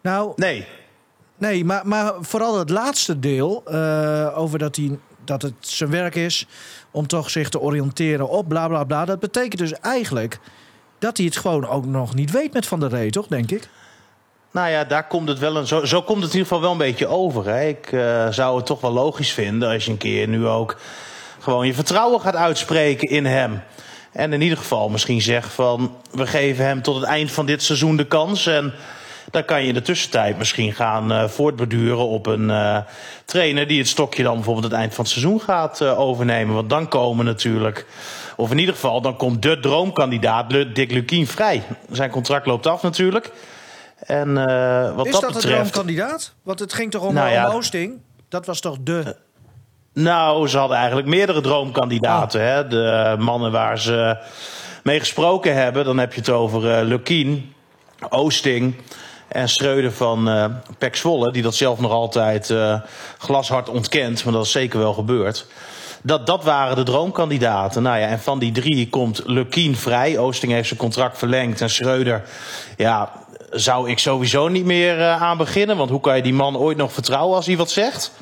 nou 0.00 0.32
Nee, 0.36 0.66
Nee, 1.38 1.64
maar, 1.64 1.86
maar 1.86 2.12
vooral 2.20 2.58
het 2.58 2.70
laatste 2.70 3.18
deel 3.18 3.62
eh, 3.64 4.38
over 4.38 4.58
dat, 4.58 4.78
dat 5.24 5.42
het 5.42 5.54
zijn 5.60 5.90
werk 5.90 6.14
is 6.14 6.46
om 6.90 7.06
toch 7.06 7.30
zich 7.30 7.48
te 7.48 7.60
oriënteren 7.60 8.28
op 8.28 8.48
bla 8.48 8.68
bla 8.68 8.84
bla. 8.84 9.04
Dat 9.04 9.20
betekent 9.20 9.58
dus 9.58 9.72
eigenlijk 9.72 10.38
dat 10.98 11.16
hij 11.16 11.26
het 11.26 11.36
gewoon 11.36 11.68
ook 11.68 11.86
nog 11.86 12.14
niet 12.14 12.30
weet 12.30 12.52
met 12.52 12.66
Van 12.66 12.80
der 12.80 12.88
Rey, 12.88 13.10
toch, 13.10 13.26
denk 13.26 13.50
ik? 13.50 13.68
Nou 14.50 14.70
ja, 14.70 14.84
daar 14.84 15.06
komt 15.06 15.28
het 15.28 15.38
wel 15.38 15.56
een, 15.56 15.66
zo, 15.66 15.84
zo 15.84 16.02
komt 16.02 16.22
het 16.22 16.32
in 16.32 16.38
ieder 16.38 16.46
geval 16.46 16.60
wel 16.60 16.72
een 16.72 16.78
beetje 16.78 17.06
over. 17.06 17.46
Hè. 17.48 17.66
Ik 17.66 17.92
eh, 17.92 18.26
zou 18.30 18.56
het 18.56 18.66
toch 18.66 18.80
wel 18.80 18.92
logisch 18.92 19.32
vinden 19.32 19.68
als 19.68 19.84
je 19.84 19.90
een 19.90 19.96
keer 19.96 20.28
nu 20.28 20.46
ook 20.46 20.76
gewoon 21.38 21.66
je 21.66 21.74
vertrouwen 21.74 22.20
gaat 22.20 22.36
uitspreken 22.36 23.08
in 23.08 23.26
hem. 23.26 23.62
En 24.12 24.32
in 24.32 24.40
ieder 24.40 24.58
geval 24.58 24.88
misschien 24.88 25.22
zegt 25.22 25.52
van 25.52 25.96
we 26.10 26.26
geven 26.26 26.64
hem 26.64 26.82
tot 26.82 26.94
het 26.94 27.04
eind 27.04 27.32
van 27.32 27.46
dit 27.46 27.62
seizoen 27.62 27.96
de 27.96 28.06
kans. 28.06 28.46
En 28.46 28.72
dan 29.30 29.44
kan 29.44 29.62
je 29.62 29.68
in 29.68 29.74
de 29.74 29.82
tussentijd 29.82 30.38
misschien 30.38 30.72
gaan 30.72 31.12
uh, 31.12 31.24
voortborduren 31.24 32.06
op 32.06 32.26
een 32.26 32.48
uh, 32.48 32.78
trainer 33.24 33.66
die 33.66 33.78
het 33.78 33.88
stokje 33.88 34.22
dan 34.22 34.34
bijvoorbeeld 34.34 34.64
het 34.64 34.74
eind 34.74 34.94
van 34.94 35.04
het 35.04 35.12
seizoen 35.12 35.40
gaat 35.40 35.80
uh, 35.80 35.98
overnemen. 35.98 36.54
Want 36.54 36.70
dan 36.70 36.88
komen 36.88 37.24
natuurlijk, 37.24 37.86
of 38.36 38.50
in 38.50 38.58
ieder 38.58 38.74
geval, 38.74 39.00
dan 39.00 39.16
komt 39.16 39.42
de 39.42 39.60
droomkandidaat 39.60 40.50
Dick 40.50 40.90
Lukien 40.90 41.26
vrij. 41.26 41.62
Zijn 41.90 42.10
contract 42.10 42.46
loopt 42.46 42.66
af 42.66 42.82
natuurlijk. 42.82 43.32
En 43.98 44.34
wat 44.94 45.06
Is 45.06 45.12
dat, 45.12 45.20
dat 45.20 45.32
betreft. 45.32 45.44
een 45.44 45.50
droomkandidaat? 45.50 46.34
Want 46.42 46.58
het 46.58 46.72
ging 46.72 46.90
toch 46.90 47.02
om, 47.02 47.14
Nou 47.14 47.30
ja. 47.30 47.48
Oosting? 47.48 48.00
Dat 48.28 48.46
was 48.46 48.60
toch 48.60 48.76
de. 48.80 49.16
Nou, 49.92 50.48
ze 50.48 50.58
hadden 50.58 50.76
eigenlijk 50.76 51.08
meerdere 51.08 51.40
droomkandidaten. 51.40 52.42
Hè? 52.42 52.66
De 52.68 53.16
mannen 53.18 53.52
waar 53.52 53.78
ze 53.78 54.18
mee 54.82 54.98
gesproken 54.98 55.54
hebben. 55.54 55.84
Dan 55.84 55.98
heb 55.98 56.12
je 56.12 56.20
het 56.20 56.30
over 56.30 56.80
uh, 56.80 56.88
Lukien, 56.88 57.54
Oosting 58.08 58.74
en 59.28 59.48
Schreuder 59.48 59.92
van 59.92 60.28
uh, 60.28 60.44
Zwolle. 60.92 61.32
Die 61.32 61.42
dat 61.42 61.54
zelf 61.54 61.80
nog 61.80 61.90
altijd 61.90 62.50
uh, 62.50 62.80
glashard 63.18 63.68
ontkent. 63.68 64.24
Maar 64.24 64.32
dat 64.32 64.44
is 64.44 64.50
zeker 64.50 64.78
wel 64.78 64.92
gebeurd. 64.92 65.46
Dat, 66.02 66.26
dat 66.26 66.44
waren 66.44 66.76
de 66.76 66.82
droomkandidaten. 66.82 67.82
Nou 67.82 67.98
ja, 67.98 68.06
en 68.06 68.20
van 68.20 68.38
die 68.38 68.52
drie 68.52 68.88
komt 68.88 69.22
Lukien 69.24 69.76
vrij. 69.76 70.18
Oosting 70.18 70.52
heeft 70.52 70.68
zijn 70.68 70.80
contract 70.80 71.18
verlengd. 71.18 71.60
En 71.60 71.70
Schreuder, 71.70 72.22
ja, 72.76 73.12
zou 73.50 73.90
ik 73.90 73.98
sowieso 73.98 74.48
niet 74.48 74.64
meer 74.64 74.98
uh, 74.98 75.22
aan 75.22 75.36
beginnen. 75.36 75.76
Want 75.76 75.90
hoe 75.90 76.00
kan 76.00 76.16
je 76.16 76.22
die 76.22 76.34
man 76.34 76.56
ooit 76.56 76.76
nog 76.76 76.92
vertrouwen 76.92 77.36
als 77.36 77.46
hij 77.46 77.56
wat 77.56 77.70
zegt? 77.70 78.12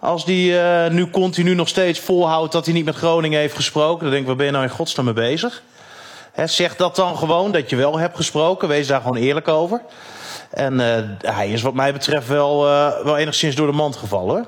Als 0.00 0.24
die 0.24 0.52
nu 0.90 1.10
continu 1.10 1.54
nog 1.54 1.68
steeds 1.68 2.00
volhoudt 2.00 2.52
dat 2.52 2.64
hij 2.64 2.74
niet 2.74 2.84
met 2.84 2.96
Groningen 2.96 3.40
heeft 3.40 3.54
gesproken. 3.54 4.00
Dan 4.00 4.10
denk 4.10 4.20
ik, 4.20 4.26
waar 4.26 4.36
ben 4.36 4.46
je 4.46 4.52
nou 4.52 4.64
in 4.64 4.70
godsnaam 4.70 5.04
mee 5.04 5.14
bezig? 5.14 5.62
He, 6.32 6.46
zeg 6.46 6.76
dat 6.76 6.96
dan 6.96 7.16
gewoon, 7.16 7.52
dat 7.52 7.70
je 7.70 7.76
wel 7.76 7.98
hebt 7.98 8.16
gesproken. 8.16 8.68
Wees 8.68 8.86
daar 8.86 9.00
gewoon 9.00 9.16
eerlijk 9.16 9.48
over. 9.48 9.82
En 10.50 10.74
uh, 10.74 11.32
hij 11.34 11.50
is 11.50 11.62
wat 11.62 11.74
mij 11.74 11.92
betreft 11.92 12.28
wel, 12.28 12.66
uh, 12.66 13.04
wel 13.04 13.16
enigszins 13.16 13.54
door 13.54 13.66
de 13.66 13.72
mand 13.72 13.96
gevallen. 13.96 14.34
Hoor. 14.34 14.46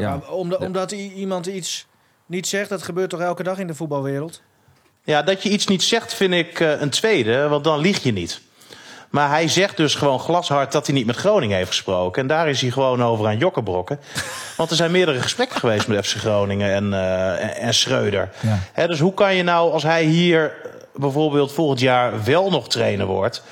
Ja. 0.00 0.16
Maar 0.16 0.30
omdat, 0.30 0.60
omdat 0.60 0.92
iemand 0.92 1.46
iets 1.46 1.86
niet 2.26 2.46
zegt, 2.46 2.68
dat 2.68 2.82
gebeurt 2.82 3.10
toch 3.10 3.20
elke 3.20 3.42
dag 3.42 3.58
in 3.58 3.66
de 3.66 3.74
voetbalwereld? 3.74 4.42
Ja, 5.04 5.22
dat 5.22 5.42
je 5.42 5.48
iets 5.48 5.66
niet 5.66 5.82
zegt 5.82 6.14
vind 6.14 6.34
ik 6.34 6.60
uh, 6.60 6.80
een 6.80 6.90
tweede, 6.90 7.48
want 7.48 7.64
dan 7.64 7.78
lieg 7.78 8.02
je 8.02 8.12
niet. 8.12 8.40
Maar 9.10 9.28
hij 9.28 9.48
zegt 9.48 9.76
dus 9.76 9.94
gewoon 9.94 10.20
glashard 10.20 10.72
dat 10.72 10.86
hij 10.86 10.94
niet 10.94 11.06
met 11.06 11.16
Groningen 11.16 11.56
heeft 11.56 11.68
gesproken. 11.68 12.22
En 12.22 12.28
daar 12.28 12.48
is 12.48 12.60
hij 12.60 12.70
gewoon 12.70 13.02
over 13.02 13.26
aan 13.26 13.38
jokkenbrokken. 13.38 14.00
Want 14.56 14.70
er 14.70 14.76
zijn 14.76 14.90
meerdere 14.90 15.20
gesprekken 15.20 15.60
geweest 15.60 15.88
met 15.88 16.06
FC 16.06 16.16
Groningen 16.16 16.72
en, 16.72 16.84
uh, 16.84 17.42
en, 17.42 17.56
en 17.56 17.74
Schreuder. 17.74 18.30
Ja. 18.40 18.58
He, 18.72 18.86
dus 18.86 19.00
hoe 19.00 19.14
kan 19.14 19.34
je 19.34 19.42
nou, 19.42 19.72
als 19.72 19.82
hij 19.82 20.04
hier 20.04 20.52
bijvoorbeeld 20.98 21.52
volgend 21.52 21.80
jaar 21.80 22.24
wel 22.24 22.50
nog 22.50 22.68
trainer 22.68 23.06
wordt... 23.06 23.42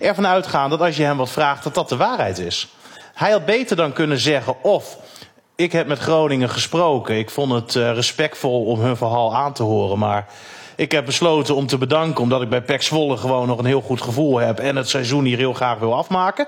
ervan 0.00 0.26
uitgaan 0.26 0.70
dat 0.70 0.80
als 0.80 0.96
je 0.96 1.02
hem 1.02 1.16
wat 1.16 1.30
vraagt, 1.30 1.64
dat 1.64 1.74
dat 1.74 1.88
de 1.88 1.96
waarheid 1.96 2.38
is? 2.38 2.68
Hij 3.14 3.30
had 3.30 3.44
beter 3.44 3.76
dan 3.76 3.92
kunnen 3.92 4.18
zeggen 4.18 4.62
of... 4.62 4.96
Ik 5.56 5.72
heb 5.72 5.86
met 5.86 5.98
Groningen 5.98 6.50
gesproken. 6.50 7.18
Ik 7.18 7.30
vond 7.30 7.52
het 7.52 7.74
uh, 7.74 7.92
respectvol 7.92 8.64
om 8.64 8.80
hun 8.80 8.96
verhaal 8.96 9.34
aan 9.34 9.52
te 9.52 9.62
horen. 9.62 9.98
Maar 9.98 10.26
ik 10.76 10.92
heb 10.92 11.04
besloten 11.04 11.54
om 11.54 11.66
te 11.66 11.78
bedanken 11.78 12.22
omdat 12.22 12.42
ik 12.42 12.48
bij 12.48 12.62
PEC 12.62 12.82
Zwolle 12.82 13.16
gewoon 13.16 13.46
nog 13.46 13.58
een 13.58 13.64
heel 13.64 13.80
goed 13.80 14.02
gevoel 14.02 14.38
heb. 14.38 14.58
En 14.58 14.76
het 14.76 14.88
seizoen 14.88 15.24
hier 15.24 15.36
heel 15.36 15.52
graag 15.52 15.78
wil 15.78 15.94
afmaken. 15.94 16.46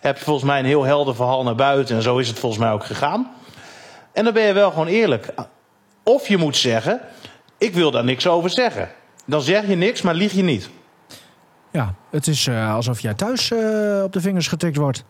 Heb 0.00 0.18
je 0.18 0.24
volgens 0.24 0.44
mij 0.44 0.58
een 0.58 0.64
heel 0.64 0.84
helder 0.84 1.14
verhaal 1.14 1.42
naar 1.42 1.54
buiten. 1.54 1.96
En 1.96 2.02
zo 2.02 2.18
is 2.18 2.28
het 2.28 2.38
volgens 2.38 2.62
mij 2.62 2.72
ook 2.72 2.84
gegaan. 2.84 3.30
En 4.12 4.24
dan 4.24 4.32
ben 4.32 4.42
je 4.42 4.52
wel 4.52 4.70
gewoon 4.70 4.86
eerlijk. 4.86 5.28
Of 6.02 6.28
je 6.28 6.36
moet 6.36 6.56
zeggen, 6.56 7.00
ik 7.58 7.74
wil 7.74 7.90
daar 7.90 8.04
niks 8.04 8.26
over 8.26 8.50
zeggen. 8.50 8.90
Dan 9.28 9.42
zeg 9.42 9.66
je 9.66 9.74
niks, 9.74 10.02
maar 10.02 10.14
lieg 10.14 10.32
je 10.32 10.42
niet. 10.42 10.70
Ja, 11.70 11.94
het 12.10 12.26
is 12.26 12.46
uh, 12.46 12.74
alsof 12.74 13.00
jij 13.00 13.14
thuis 13.14 13.50
uh, 13.50 14.02
op 14.04 14.12
de 14.12 14.20
vingers 14.20 14.48
getikt 14.48 14.76
wordt. 14.76 15.04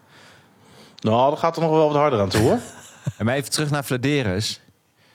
Nou, 1.01 1.31
dat 1.31 1.39
gaat 1.39 1.57
er 1.57 1.63
nog 1.63 1.71
wel 1.71 1.87
wat 1.87 1.97
harder 1.97 2.21
aan 2.21 2.29
toe 2.29 2.41
hoor. 2.41 2.59
En 3.19 3.25
maar 3.25 3.35
even 3.35 3.51
terug 3.51 3.71
naar 3.71 3.85
Vladeres. 3.85 4.61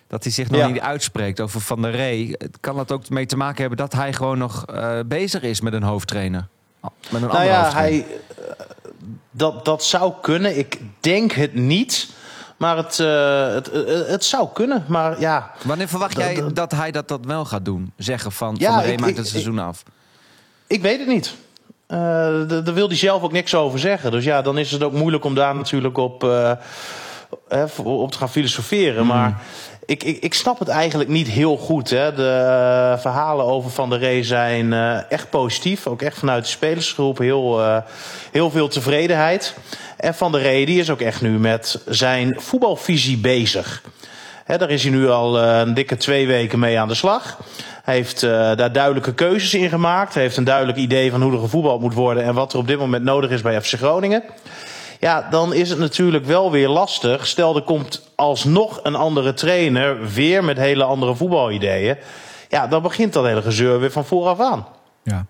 Dat 0.07 0.23
hij 0.23 0.31
zich 0.31 0.49
nog 0.49 0.59
ja. 0.59 0.67
niet 0.67 0.79
uitspreekt 0.79 1.39
over 1.39 1.61
Van 1.61 1.81
der 1.81 1.91
Rey. 1.91 2.39
Kan 2.59 2.75
dat 2.75 2.91
ook 2.91 3.09
mee 3.09 3.25
te 3.25 3.37
maken 3.37 3.59
hebben 3.59 3.77
dat 3.77 3.93
hij 3.93 4.13
gewoon 4.13 4.37
nog 4.37 4.65
uh, 4.73 4.99
bezig 5.05 5.41
is 5.41 5.61
met 5.61 5.73
een 5.73 5.83
hoofdtrainer? 5.83 6.47
Met 6.81 7.21
een 7.21 7.27
nou 7.27 7.43
ja, 7.43 7.73
hij, 7.73 7.97
uh, 7.97 8.05
dat, 9.31 9.65
dat 9.65 9.83
zou 9.83 10.13
kunnen. 10.21 10.57
Ik 10.57 10.79
denk 10.99 11.31
het 11.31 11.53
niet. 11.53 12.09
Maar 12.63 12.77
het, 12.77 12.99
uh, 12.99 13.53
het, 13.53 13.69
het, 14.07 14.23
zou 14.25 14.47
kunnen. 14.53 14.83
Maar 14.87 15.19
ja. 15.19 15.51
Wanneer 15.63 15.87
verwacht 15.87 16.17
jij 16.17 16.35
dat, 16.35 16.55
dat 16.55 16.71
hij 16.71 16.91
dat, 16.91 17.07
dat 17.07 17.25
wel 17.25 17.45
gaat 17.45 17.65
doen? 17.65 17.93
Zeggen 17.97 18.31
van 18.31 18.55
ja, 18.57 18.73
Van 18.73 18.83
Rey 18.83 18.97
maakt 18.97 19.17
het 19.17 19.27
seizoen 19.27 19.57
ik, 19.57 19.63
af. 19.63 19.83
Ik 20.67 20.81
weet 20.81 20.99
het 20.99 21.07
niet. 21.07 21.35
Uh, 21.87 21.97
daar 22.47 22.73
wil 22.73 22.87
hij 22.87 22.97
zelf 22.97 23.21
ook 23.23 23.31
niks 23.31 23.55
over 23.55 23.79
zeggen. 23.79 24.11
Dus 24.11 24.23
ja, 24.23 24.41
dan 24.41 24.57
is 24.57 24.71
het 24.71 24.83
ook 24.83 24.93
moeilijk 24.93 25.23
om 25.23 25.35
daar 25.35 25.55
natuurlijk 25.55 25.97
op, 25.97 26.23
op 27.83 28.11
te 28.11 28.17
gaan 28.17 28.29
filosoferen. 28.29 29.01
Mm. 29.01 29.07
Maar 29.07 29.41
ik, 29.85 30.03
ik, 30.03 30.17
ik 30.17 30.33
snap 30.33 30.59
het 30.59 30.67
eigenlijk 30.67 31.09
niet 31.09 31.27
heel 31.27 31.57
goed. 31.57 31.89
Hè. 31.89 32.13
De 32.13 32.21
uh, 32.21 33.01
verhalen 33.01 33.45
over 33.45 33.71
Van 33.71 33.89
der 33.89 33.99
Rey 33.99 34.23
zijn 34.23 34.71
uh, 34.71 35.11
echt 35.11 35.29
positief. 35.29 35.87
Ook 35.87 36.01
echt 36.01 36.17
vanuit 36.17 36.43
de 36.43 36.49
spelersgroep 36.49 37.17
heel, 37.17 37.59
uh, 37.59 37.77
heel 38.31 38.51
veel 38.51 38.67
tevredenheid. 38.67 39.55
En 39.97 40.15
Van 40.15 40.31
der 40.31 40.41
Rey 40.41 40.65
die 40.65 40.79
is 40.79 40.89
ook 40.89 41.01
echt 41.01 41.21
nu 41.21 41.39
met 41.39 41.81
zijn 41.87 42.39
voetbalvisie 42.41 43.17
bezig. 43.17 43.83
Hè, 44.45 44.57
daar 44.57 44.69
is 44.69 44.83
hij 44.83 44.91
nu 44.91 45.09
al 45.09 45.39
een 45.39 45.73
dikke 45.73 45.97
twee 45.97 46.27
weken 46.27 46.59
mee 46.59 46.79
aan 46.79 46.87
de 46.87 46.95
slag. 46.95 47.37
Hij 47.83 47.95
heeft 47.95 48.21
daar 48.21 48.71
duidelijke 48.71 49.13
keuzes 49.13 49.53
in 49.53 49.69
gemaakt. 49.69 50.13
Hij 50.13 50.23
heeft 50.23 50.37
een 50.37 50.43
duidelijk 50.43 50.77
idee 50.77 51.11
van 51.11 51.21
hoe 51.21 51.33
er 51.33 51.39
gevoetbald 51.39 51.81
moet 51.81 51.93
worden... 51.93 52.23
en 52.23 52.33
wat 52.33 52.53
er 52.53 52.59
op 52.59 52.67
dit 52.67 52.79
moment 52.79 53.03
nodig 53.03 53.29
is 53.29 53.41
bij 53.41 53.61
FC 53.61 53.73
Groningen. 53.73 54.23
Ja, 55.03 55.27
dan 55.29 55.53
is 55.53 55.69
het 55.69 55.79
natuurlijk 55.79 56.25
wel 56.25 56.51
weer 56.51 56.69
lastig. 56.69 57.27
Stel, 57.27 57.55
er 57.55 57.61
komt 57.61 58.11
alsnog 58.15 58.79
een 58.83 58.95
andere 58.95 59.33
trainer, 59.33 60.09
weer 60.13 60.43
met 60.43 60.57
hele 60.57 60.83
andere 60.83 61.15
voetbalideeën. 61.15 61.97
Ja, 62.49 62.67
dan 62.67 62.81
begint 62.81 63.13
dat 63.13 63.25
hele 63.25 63.41
gezeur 63.41 63.79
weer 63.79 63.91
van 63.91 64.05
vooraf 64.05 64.39
aan. 64.39 64.65
Ja. 65.03 65.25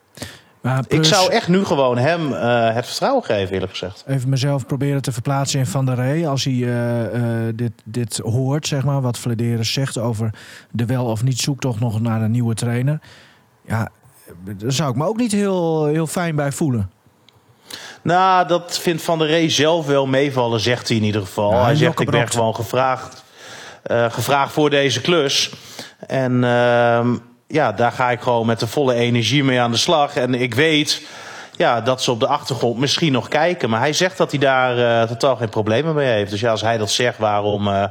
Maar 0.62 0.88
plus, 0.88 1.00
ik 1.00 1.13
zou 1.13 1.32
echt 1.32 1.48
nu 1.48 1.65
gewoon 1.65 1.98
hem 1.98 2.32
uh, 2.32 2.74
het 2.74 2.86
vertrouwen 2.86 3.24
geven, 3.24 3.53
eerlijk 3.53 3.72
gezegd. 3.72 4.03
Even 4.08 4.30
mezelf 4.30 4.65
proberen 4.65 5.01
te 5.01 5.12
verplaatsen 5.12 5.60
in 5.60 5.65
Van 5.65 5.86
der 5.86 5.96
Rey. 5.96 6.27
Als 6.27 6.44
hij 6.44 6.53
uh, 6.53 7.13
uh, 7.13 7.53
dit, 7.56 7.72
dit 7.84 8.18
hoort, 8.18 8.68
zeg 8.68 8.84
maar, 8.84 9.01
wat 9.01 9.18
Vladeris 9.18 9.74
zegt 9.74 9.98
over 9.98 10.34
de 10.72 10.86
wel 10.86 11.06
of 11.06 11.24
niet 11.24 11.39
zoektocht 11.39 11.80
nog 11.80 12.01
naar 12.01 12.22
een 12.22 12.32
nieuwe 12.32 12.53
trainer. 12.53 13.00
Ja, 13.68 13.89
daar 14.44 14.72
zou 14.72 14.89
ik 14.89 14.96
me 14.96 15.08
ook 15.08 15.18
niet 15.18 15.32
heel, 15.32 15.86
heel 15.86 16.08
fijn 16.08 16.36
bij 16.36 16.51
voelen. 16.51 16.89
Nou, 18.03 18.48
dat 18.48 18.79
vindt 18.81 19.01
Van 19.01 19.17
der 19.19 19.27
Rey 19.27 19.50
zelf 19.50 19.86
wel 19.86 20.05
meevallen, 20.05 20.60
zegt 20.60 20.88
hij 20.88 20.98
in 20.98 21.03
ieder 21.03 21.22
geval. 21.22 21.51
Ja, 21.51 21.63
hij 21.63 21.75
zegt, 21.75 22.00
ik 22.00 22.10
ben 22.10 22.29
gewoon 22.29 22.55
gevraagd, 22.55 23.24
uh, 23.88 24.12
gevraagd 24.12 24.53
voor 24.53 24.69
deze 24.69 25.01
klus. 25.01 25.51
En 26.07 26.33
uh, 26.33 27.07
ja, 27.48 27.72
daar 27.72 27.91
ga 27.91 28.12
ik 28.12 28.22
gewoon 28.22 28.45
met 28.45 28.60
de 28.60 28.67
volle 28.67 28.93
energie 28.93 29.43
mee 29.43 29.62
aan 29.62 29.72
de 29.72 29.77
slag. 29.77 30.15
En 30.15 30.33
ik 30.33 30.53
weet 30.53 31.01
ja, 31.57 31.81
dat 31.81 32.01
ze 32.01 32.12
op 32.12 32.19
de 32.19 32.27
achtergrond 32.27 32.77
misschien 32.77 33.12
nog 33.12 33.27
kijken. 33.27 33.69
Maar 33.69 33.79
hij 33.79 33.93
zegt 33.93 34.17
dat 34.17 34.31
hij 34.31 34.39
daar 34.39 34.77
uh, 34.77 35.07
totaal 35.07 35.36
geen 35.36 35.50
problemen 35.50 35.95
mee 35.95 36.07
heeft. 36.07 36.31
Dus 36.31 36.39
ja, 36.39 36.51
als 36.51 36.62
hij 36.62 36.77
dat 36.77 36.91
zegt, 36.91 37.17
waarom 37.17 37.67
uh, 37.67 37.83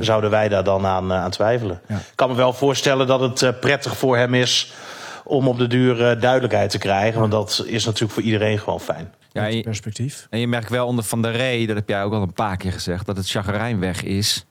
zouden 0.00 0.30
wij 0.30 0.48
daar 0.48 0.64
dan 0.64 0.86
aan, 0.86 1.12
uh, 1.12 1.22
aan 1.22 1.30
twijfelen? 1.30 1.80
Ja. 1.88 1.94
Ik 1.94 2.02
kan 2.14 2.28
me 2.28 2.34
wel 2.34 2.52
voorstellen 2.52 3.06
dat 3.06 3.20
het 3.20 3.60
prettig 3.60 3.96
voor 3.96 4.16
hem 4.16 4.34
is 4.34 4.72
om 5.26 5.48
op 5.48 5.58
de 5.58 5.66
duur 5.66 6.00
uh, 6.00 6.20
duidelijkheid 6.20 6.70
te 6.70 6.78
krijgen. 6.78 7.20
Want 7.20 7.32
dat 7.32 7.62
is 7.66 7.84
natuurlijk 7.84 8.12
voor 8.12 8.22
iedereen 8.22 8.58
gewoon 8.58 8.80
fijn. 8.80 9.14
Ja, 9.32 9.46
en 9.46 9.56
je, 9.56 9.62
perspectief. 9.62 10.26
En 10.30 10.38
je 10.38 10.48
merkt 10.48 10.70
wel 10.70 10.86
onder 10.86 11.04
Van 11.04 11.22
der 11.22 11.32
Rey, 11.32 11.66
dat 11.66 11.76
heb 11.76 11.88
jij 11.88 12.02
ook 12.02 12.12
al 12.12 12.22
een 12.22 12.32
paar 12.32 12.56
keer 12.56 12.72
gezegd, 12.72 13.06
dat 13.06 13.16
het 13.16 13.30
chagrijn 13.30 13.80
weg 13.80 14.02
is. 14.02 14.46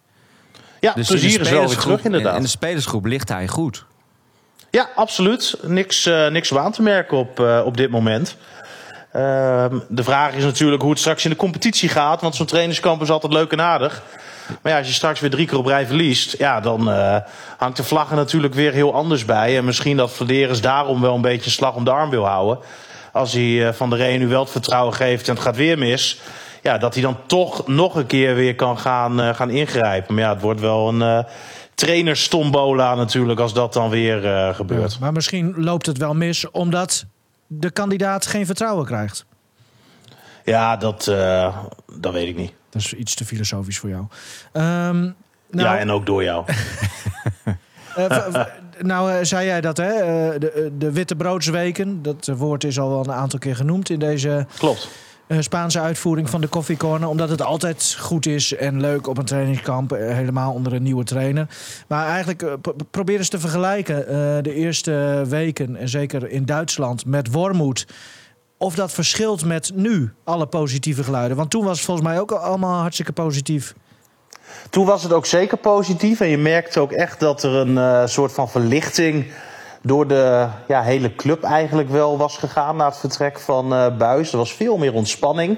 Ja, 0.79 0.93
dus 0.93 1.07
plezier 1.07 1.41
is 1.41 1.49
wel 1.49 1.67
weer 1.67 1.77
terug 1.77 2.03
inderdaad. 2.03 2.31
In, 2.31 2.37
in 2.37 2.43
de 2.43 2.49
spelersgroep 2.49 3.05
ligt 3.05 3.29
hij 3.29 3.47
goed. 3.47 3.85
Ja, 4.71 4.89
absoluut. 4.95 5.57
Niks, 5.61 6.05
uh, 6.05 6.27
niks 6.27 6.55
aan 6.55 6.71
te 6.71 6.81
merken 6.81 7.17
op, 7.17 7.39
uh, 7.39 7.61
op 7.65 7.77
dit 7.77 7.89
moment. 7.89 8.37
Uh, 9.15 9.65
de 9.89 10.03
vraag 10.03 10.33
is 10.33 10.43
natuurlijk 10.43 10.81
hoe 10.81 10.91
het 10.91 10.99
straks 10.99 11.23
in 11.23 11.29
de 11.29 11.35
competitie 11.35 11.89
gaat. 11.89 12.21
Want 12.21 12.35
zo'n 12.35 12.45
trainingskamp 12.45 13.01
is 13.01 13.09
altijd 13.09 13.33
leuk 13.33 13.51
en 13.51 13.61
aardig. 13.61 14.03
Maar 14.61 14.71
ja, 14.71 14.77
als 14.77 14.87
je 14.87 14.93
straks 14.93 15.19
weer 15.19 15.29
drie 15.29 15.47
keer 15.47 15.57
op 15.57 15.65
rij 15.65 15.85
verliest... 15.85 16.37
Ja, 16.37 16.59
dan 16.59 16.89
uh, 16.89 17.17
hangt 17.57 17.77
de 17.77 17.83
vlag 17.83 18.09
er 18.09 18.15
natuurlijk 18.15 18.53
weer 18.53 18.71
heel 18.71 18.93
anders 18.93 19.25
bij. 19.25 19.57
En 19.57 19.65
misschien 19.65 19.97
dat 19.97 20.11
Vladeris 20.11 20.61
daarom 20.61 21.01
wel 21.01 21.15
een 21.15 21.21
beetje 21.21 21.45
een 21.45 21.51
slag 21.51 21.75
om 21.75 21.83
de 21.83 21.91
arm 21.91 22.09
wil 22.09 22.25
houden. 22.25 22.63
Als 23.11 23.33
hij 23.33 23.43
uh, 23.43 23.71
Van 23.71 23.89
der 23.89 23.99
Rey 23.99 24.17
nu 24.17 24.27
wel 24.27 24.41
het 24.41 24.51
vertrouwen 24.51 24.93
geeft 24.93 25.27
en 25.27 25.33
het 25.33 25.43
gaat 25.43 25.55
weer 25.55 25.77
mis... 25.77 26.19
Ja, 26.61 26.77
dat 26.77 26.93
hij 26.93 27.03
dan 27.03 27.17
toch 27.25 27.67
nog 27.67 27.95
een 27.95 28.05
keer 28.05 28.35
weer 28.35 28.55
kan 28.55 28.79
gaan, 28.79 29.19
uh, 29.19 29.33
gaan 29.33 29.49
ingrijpen. 29.49 30.13
Maar 30.13 30.23
ja, 30.23 30.33
het 30.33 30.41
wordt 30.41 30.59
wel 30.59 30.89
een 30.89 31.25
trainerstombola 31.75 32.95
natuurlijk 32.95 33.39
als 33.39 33.53
dat 33.53 33.73
dan 33.73 33.89
weer 33.89 34.53
gebeurt. 34.53 34.93
Ja, 34.93 34.99
maar 34.99 35.11
misschien 35.11 35.53
loopt 35.57 35.85
het 35.85 35.97
wel 35.97 36.13
mis 36.13 36.51
omdat 36.51 37.05
de 37.47 37.71
kandidaat 37.71 38.25
geen 38.25 38.45
vertrouwen 38.45 38.85
krijgt? 38.85 39.25
Ja, 40.45 40.77
dat, 40.77 41.07
eh, 41.07 41.57
dat 41.99 42.13
weet 42.13 42.27
ik 42.27 42.35
niet. 42.35 42.53
Dat 42.75 42.83
is 42.83 42.93
iets 42.93 43.15
te 43.15 43.25
filosofisch 43.25 43.79
voor 43.79 43.89
jou. 43.89 44.05
Ehm, 44.51 45.01
nou, 45.01 45.13
ja, 45.51 45.77
en 45.77 45.91
ook 45.91 46.05
door 46.05 46.23
jou. 46.23 46.45
eh, 47.95 48.45
nou 48.81 49.11
eh, 49.11 49.17
zei 49.21 49.45
jij 49.45 49.61
dat, 49.61 49.77
hè? 49.77 49.89
Eh, 49.91 50.39
de, 50.39 50.71
de 50.77 50.91
witte 50.91 51.15
broodsweken. 51.15 52.01
Dat 52.01 52.31
woord 52.37 52.63
is 52.63 52.79
al 52.79 52.89
wel 52.89 52.99
een 52.99 53.11
aantal 53.11 53.39
keer 53.39 53.55
genoemd 53.55 53.89
in 53.89 53.99
deze 53.99 54.45
Klopt. 54.57 54.89
Spaanse 55.39 55.79
uitvoering 55.79 56.29
van 56.29 56.41
de 56.41 56.49
Coffee 56.49 56.77
Corner. 56.77 57.09
Omdat 57.09 57.29
het 57.29 57.41
altijd 57.41 57.95
goed 57.99 58.25
is 58.25 58.55
en 58.55 58.81
leuk 58.81 59.07
op 59.07 59.17
een 59.17 59.25
trainingskamp. 59.25 59.91
helemaal 59.91 60.53
onder 60.53 60.73
een 60.73 60.83
nieuwe 60.83 61.03
trainer. 61.03 61.47
Maar 61.87 62.07
eigenlijk 62.07 62.41
eh, 62.41 62.53
pro- 62.61 62.75
probeer 62.91 63.17
eens 63.17 63.29
te 63.29 63.39
vergelijken 63.39 64.05
de 64.43 64.53
eerste 64.53 65.23
weken. 65.27 65.75
En 65.75 65.89
zeker 65.89 66.29
in 66.29 66.45
Duitsland 66.45 67.05
met 67.05 67.31
Wormoed. 67.31 67.87
Of 68.57 68.75
dat 68.75 68.91
verschilt 68.91 69.45
met 69.45 69.71
nu 69.73 70.13
alle 70.23 70.45
positieve 70.45 71.03
geluiden. 71.03 71.37
Want 71.37 71.49
toen 71.49 71.63
was 71.63 71.77
het 71.77 71.85
volgens 71.85 72.07
mij 72.07 72.19
ook 72.19 72.31
allemaal 72.31 72.79
hartstikke 72.79 73.11
positief. 73.11 73.73
Toen 74.69 74.85
was 74.85 75.03
het 75.03 75.13
ook 75.13 75.25
zeker 75.25 75.57
positief. 75.57 76.19
En 76.19 76.27
je 76.27 76.37
merkte 76.37 76.79
ook 76.79 76.91
echt 76.91 77.19
dat 77.19 77.43
er 77.43 77.51
een 77.51 77.77
eh, 77.77 78.05
soort 78.05 78.31
van 78.31 78.49
verlichting 78.49 79.25
door 79.81 80.07
de 80.07 80.47
ja, 80.67 80.81
hele 80.81 81.15
club 81.15 81.43
eigenlijk 81.43 81.89
wel 81.89 82.17
was 82.17 82.37
gegaan 82.37 82.75
na 82.75 82.85
het 82.85 82.97
vertrek 82.97 83.39
van 83.39 83.73
eh 83.73 83.97
Buis. 83.97 84.31
Er 84.31 84.37
was 84.37 84.53
veel 84.53 84.77
meer 84.77 84.93
ontspanning 84.93 85.57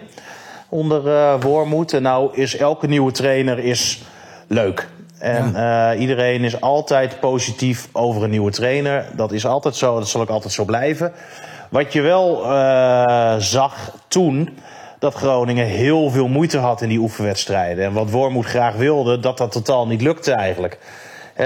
onder 0.70 1.08
eh 1.08 1.42
Wormoed. 1.42 1.94
En 1.94 2.02
nou 2.02 2.36
is 2.36 2.58
elke 2.58 2.88
nieuwe 2.88 3.12
trainer 3.12 3.60
is 3.60 4.04
leuk. 4.48 4.88
En 5.20 5.46
iedereen 6.00 6.44
is 6.44 6.62
altijd 6.62 7.20
positief 7.20 7.88
over 7.92 8.24
een 8.24 8.30
nieuwe 8.30 8.52
trainer. 8.52 9.06
Dat 9.16 9.32
is 9.32 9.46
altijd 9.46 9.76
zo, 9.76 10.00
dat 10.00 10.08
zal 10.08 10.22
ook 10.22 10.30
altijd 10.30 10.54
zo 10.54 10.66
blijven. 10.66 11.14
Wat 11.70 11.94
je 11.94 12.02
wel 12.02 12.44
eh, 12.44 13.36
zag 13.38 13.92
toen, 14.08 14.58
dat 15.00 15.14
Groningen 15.14 15.66
heel 15.66 16.10
veel 16.10 16.28
moeite 16.28 16.58
had 16.58 16.82
in 16.82 16.90
die 16.90 17.00
oefenwedstrijden. 17.00 17.86
En 17.86 17.94
wat 17.94 18.10
Wormoed 18.10 18.46
graag 18.46 18.76
wilde, 18.76 19.20
dat 19.20 19.38
dat 19.38 19.52
totaal 19.52 19.88
niet 19.88 20.02
lukte 20.02 20.32
eigenlijk. 20.32 20.78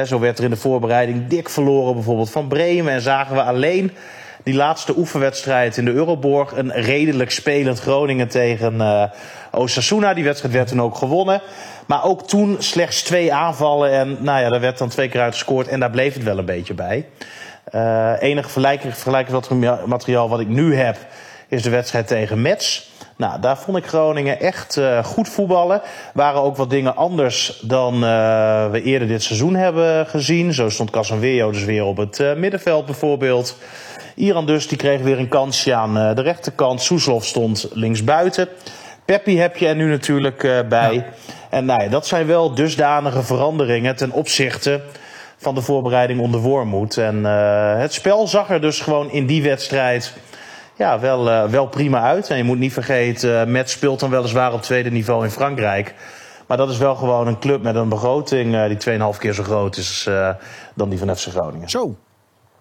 Zo 0.05 0.19
werd 0.19 0.37
er 0.37 0.43
in 0.43 0.49
de 0.49 0.55
voorbereiding 0.55 1.27
dik 1.27 1.49
verloren 1.49 1.93
bijvoorbeeld 1.93 2.31
van 2.31 2.47
Bremen. 2.47 2.93
En 2.93 3.01
zagen 3.01 3.35
we 3.35 3.43
alleen 3.43 3.91
die 4.43 4.53
laatste 4.53 4.97
oefenwedstrijd 4.97 5.77
in 5.77 5.85
de 5.85 5.91
Euroborg... 5.91 6.51
een 6.51 6.71
redelijk 6.71 7.31
spelend 7.31 7.79
Groningen 7.79 8.27
tegen 8.27 8.81
eh 8.81 9.03
Osasuna. 9.51 10.13
Die 10.13 10.23
wedstrijd 10.23 10.53
werd 10.53 10.67
toen 10.67 10.81
ook 10.81 10.95
gewonnen. 10.95 11.41
Maar 11.85 12.03
ook 12.03 12.27
toen 12.27 12.55
slechts 12.59 13.01
twee 13.01 13.33
aanvallen. 13.33 13.91
En 13.91 14.17
nou 14.19 14.41
ja, 14.41 14.49
daar 14.49 14.59
werd 14.59 14.77
dan 14.77 14.89
twee 14.89 15.09
keer 15.09 15.21
uit 15.21 15.33
gescoord. 15.33 15.67
En 15.67 15.79
daar 15.79 15.89
bleef 15.89 16.13
het 16.13 16.23
wel 16.23 16.37
een 16.37 16.45
beetje 16.45 16.73
bij. 16.73 17.05
Eh 17.63 18.13
enige 18.19 18.49
vergelijking, 18.49 18.93
vergelijkingsmateriaal 18.93 20.29
wat 20.29 20.39
ik 20.39 20.47
nu 20.47 20.75
heb... 20.75 20.97
is 21.47 21.63
de 21.63 21.69
wedstrijd 21.69 22.07
tegen 22.07 22.41
Metz. 22.41 22.89
Nou, 23.15 23.41
daar 23.41 23.57
vond 23.57 23.77
ik 23.77 23.85
Groningen 23.85 24.39
echt 24.39 24.77
eh, 24.77 25.03
goed 25.03 25.29
voetballen. 25.29 25.81
Waren 26.13 26.41
ook 26.41 26.55
wat 26.55 26.69
dingen 26.69 26.95
anders 26.95 27.59
dan 27.61 27.93
eh, 27.93 28.69
we 28.71 28.81
eerder 28.83 29.07
dit 29.07 29.23
seizoen 29.23 29.55
hebben 29.55 30.07
gezien. 30.07 30.53
Zo 30.53 30.69
stond 30.69 30.89
Casanweo 30.89 31.51
dus 31.51 31.63
weer 31.63 31.83
op 31.83 31.97
het 31.97 32.23
middenveld 32.37 32.85
bijvoorbeeld. 32.85 33.57
Iran 34.15 34.45
dus, 34.45 34.67
die 34.67 34.77
kreeg 34.77 35.01
weer 35.01 35.19
een 35.19 35.27
kansje 35.27 35.73
aan 35.73 36.15
de 36.15 36.21
rechterkant. 36.21 36.81
Soeslof 36.81 37.25
stond 37.25 37.67
linksbuiten. 37.73 38.47
Peppi 39.05 39.39
heb 39.39 39.57
je 39.57 39.67
er 39.67 39.75
nu 39.75 39.89
natuurlijk 39.89 40.65
bij. 40.69 41.05
En 41.49 41.65
nou 41.65 41.83
ja, 41.83 41.89
dat 41.89 42.07
zijn 42.07 42.27
wel 42.27 42.53
dusdanige 42.53 43.23
veranderingen 43.23 43.95
ten 43.95 44.11
opzichte 44.11 44.81
van 45.41 45.55
de 45.55 45.61
voorbereiding 45.61 46.19
onder 46.19 46.39
Wormoed. 46.39 46.97
En 46.97 47.25
eh, 47.25 47.77
het 47.79 47.93
spel 47.93 48.27
zag 48.27 48.49
er 48.49 48.61
dus 48.61 48.79
gewoon 48.79 49.11
in 49.11 49.25
die 49.25 49.43
wedstrijd 49.43 50.13
ja, 50.77 50.99
wel, 50.99 51.29
eh, 51.29 51.43
wel 51.43 51.67
prima 51.67 52.01
uit. 52.01 52.29
En 52.29 52.37
je 52.37 52.43
moet 52.43 52.59
niet 52.59 52.73
vergeten, 52.73 53.41
eh, 53.41 53.47
Met 53.47 53.69
speelt 53.69 53.99
dan 53.99 54.09
weliswaar 54.09 54.53
op 54.53 54.61
tweede 54.61 54.91
niveau 54.91 55.23
in 55.23 55.31
Frankrijk. 55.31 55.95
Maar 56.47 56.57
dat 56.57 56.69
is 56.69 56.77
wel 56.77 56.95
gewoon 56.95 57.27
een 57.27 57.39
club 57.39 57.61
met 57.63 57.75
een 57.75 57.89
begroting 57.89 58.55
eh, 58.55 58.67
die 58.67 58.77
2,5 59.13 59.17
keer 59.19 59.33
zo 59.33 59.43
groot 59.43 59.77
is 59.77 60.05
eh, 60.07 60.29
dan 60.75 60.89
die 60.89 60.99
van 60.99 61.15
FC 61.15 61.27
Groningen. 61.27 61.69
Zo, 61.69 61.95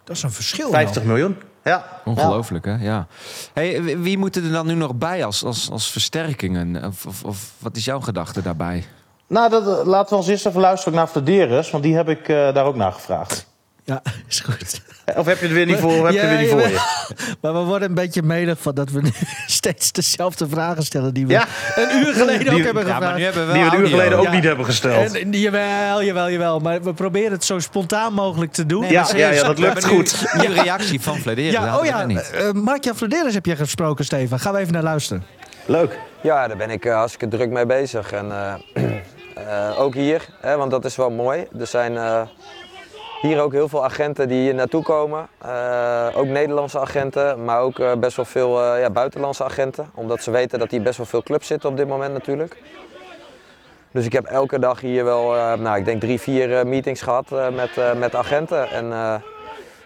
dat 0.05 0.17
is 0.17 0.23
een 0.23 0.31
verschil. 0.33 0.71
50 0.71 1.03
miljoen. 1.03 1.37
Ja. 1.65 1.85
Ongelooflijk, 2.05 2.65
hè? 2.65 2.75
Ja. 2.81 3.07
Hey, 3.53 3.83
wie- 3.83 3.97
wie 3.97 4.19
moeten 4.19 4.45
er 4.45 4.53
dan 4.53 4.67
nu 4.67 4.75
nog 4.75 4.95
bij 4.95 5.25
als, 5.25 5.45
als, 5.45 5.71
als 5.71 5.91
versterkingen? 5.91 6.85
Of, 6.85 7.07
of, 7.07 7.25
of 7.25 7.53
wat 7.59 7.77
is 7.77 7.85
jouw 7.85 8.01
gedachte 8.01 8.43
daarbij? 8.43 8.85
Nou, 9.31 9.51
dat, 9.51 9.63
eh, 9.81 9.87
laten 9.87 10.11
we 10.11 10.17
als 10.17 10.29
eerst 10.29 10.47
even 10.47 10.61
luisteren 10.61 10.95
naar 10.95 11.07
Flederis, 11.07 11.71
want 11.71 11.83
die 11.85 11.97
heb 11.97 12.09
ik 12.09 12.29
eh, 12.29 12.55
daar 12.55 12.65
ook 12.65 12.77
naar 12.77 12.93
gevraagd. 12.93 13.49
Ja, 13.85 14.03
is 14.29 14.41
goed. 14.41 14.81
Of 15.17 15.27
heb 15.27 15.39
je 15.39 15.45
het 15.45 15.55
weer 15.55 15.67
niet 15.67 15.77
voor, 15.79 16.05
heb 16.07 16.15
je 16.15 16.21
Ja, 16.21 16.29
weer 16.29 16.39
niet 16.39 16.49
voor 16.51 16.61
je? 16.61 16.81
Maar 17.41 17.53
we 17.53 17.59
worden 17.59 17.89
een 17.89 17.95
beetje 17.95 18.23
medig 18.23 18.59
van 18.61 18.75
dat 18.75 18.91
we 18.91 19.01
nu 19.03 19.11
steeds 19.47 19.93
dezelfde 19.93 20.49
vragen 20.49 20.83
stellen 20.83 21.15
die 21.15 21.27
we 21.27 21.33
Ja. 21.33 21.47
een 21.77 21.97
uur 22.07 22.13
geleden 22.15 22.39
Die- 22.39 22.51
ook 22.59 22.65
hebben 22.65 22.87
Ja, 22.87 22.93
gevraagd. 22.95 23.01
maar 23.01 23.15
nu 23.19 23.23
hebben 23.25 23.47
we 23.47 23.53
Die 23.53 23.63
we 23.65 23.71
een 23.77 23.81
uur 23.81 23.89
geleden 23.89 24.19
ook 24.19 24.25
Ja. 24.25 24.33
niet 24.33 24.45
hebben 24.45 24.65
gesteld. 24.65 25.15
En, 25.19 25.33
jawel, 25.33 26.03
jawel, 26.03 26.31
jawel. 26.31 26.59
Maar 26.61 26.83
we 26.83 26.95
proberen 26.95 27.33
het 27.33 27.45
zo 27.45 27.59
spontaan 27.59 28.13
mogelijk 28.13 28.53
te 28.53 28.67
doen. 28.67 28.81
Nee, 28.81 28.91
Ja, 28.93 29.07
ja, 29.17 29.43
dat 29.43 29.59
lukt 29.59 29.75
nu 29.91 29.97
goed. 29.97 30.25
Een 30.33 30.53
reactie 30.55 31.01
van 31.01 31.17
Vladeren. 31.19 31.51
Ja, 31.63 31.79
oh 31.79 31.85
ja, 31.85 32.05
Niet. 32.05 32.31
uh, 32.35 32.51
Mark-Jan 32.53 32.97
Vladeris 32.97 33.35
heb 33.35 33.47
je 33.47 33.57
gesproken, 33.57 34.05
Stefan. 34.05 34.39
Gaan 34.39 34.53
we 34.53 34.59
even 34.59 34.73
naar 34.73 34.83
luisteren. 34.83 35.25
Leuk. 35.67 35.99
Ja, 36.23 36.49
daar 36.49 36.57
ben 36.57 36.71
ik 36.71 36.85
eh, 36.85 36.95
hartstikke 36.95 37.37
druk 37.37 37.51
mee 37.51 37.67
bezig. 37.67 38.13
En 38.13 38.31
eh, 38.33 38.85
eh, 39.35 39.81
ook 39.81 39.95
hier, 39.95 40.29
hè, 40.41 40.57
want 40.57 40.71
dat 40.71 40.85
is 40.85 40.97
wel 40.97 41.11
mooi. 41.11 41.47
Er 41.59 41.67
zijn 41.67 41.97
eh, 41.97 42.23
hier 43.21 43.41
ook 43.41 43.53
heel 43.53 43.69
veel 43.69 43.85
agenten 43.85 44.29
die 44.29 44.41
hier 44.41 44.55
naartoe 44.55 44.83
komen. 44.83 45.29
Eh, 45.39 46.09
ook 46.15 46.27
Nederlandse 46.27 46.81
agenten, 46.81 47.45
maar 47.45 47.61
ook 47.61 48.01
best 48.01 48.17
wel 48.17 48.25
veel 48.25 48.77
ja, 48.77 48.91
buitenlandse 48.91 49.45
agenten. 49.45 49.91
Omdat 49.95 50.23
ze 50.23 50.31
weten 50.31 50.59
dat 50.59 50.71
hier 50.71 50.83
best 50.83 50.97
wel 50.97 51.07
veel 51.07 51.23
clubs 51.23 51.47
zitten 51.47 51.69
op 51.69 51.77
dit 51.77 51.89
moment 51.89 52.13
natuurlijk. 52.13 52.57
Dus 53.93 54.05
ik 54.05 54.13
heb 54.13 54.25
elke 54.25 54.59
dag 54.59 54.81
hier 54.81 55.05
wel, 55.05 55.31
nou, 55.57 55.77
ik 55.79 55.85
denk 55.85 56.01
drie, 56.01 56.21
vier 56.21 56.67
meetings 56.67 57.03
gehad 57.03 57.33
eh, 57.33 57.49
met, 57.49 57.99
met 57.99 58.15
agenten. 58.15 58.69
En 58.69 58.89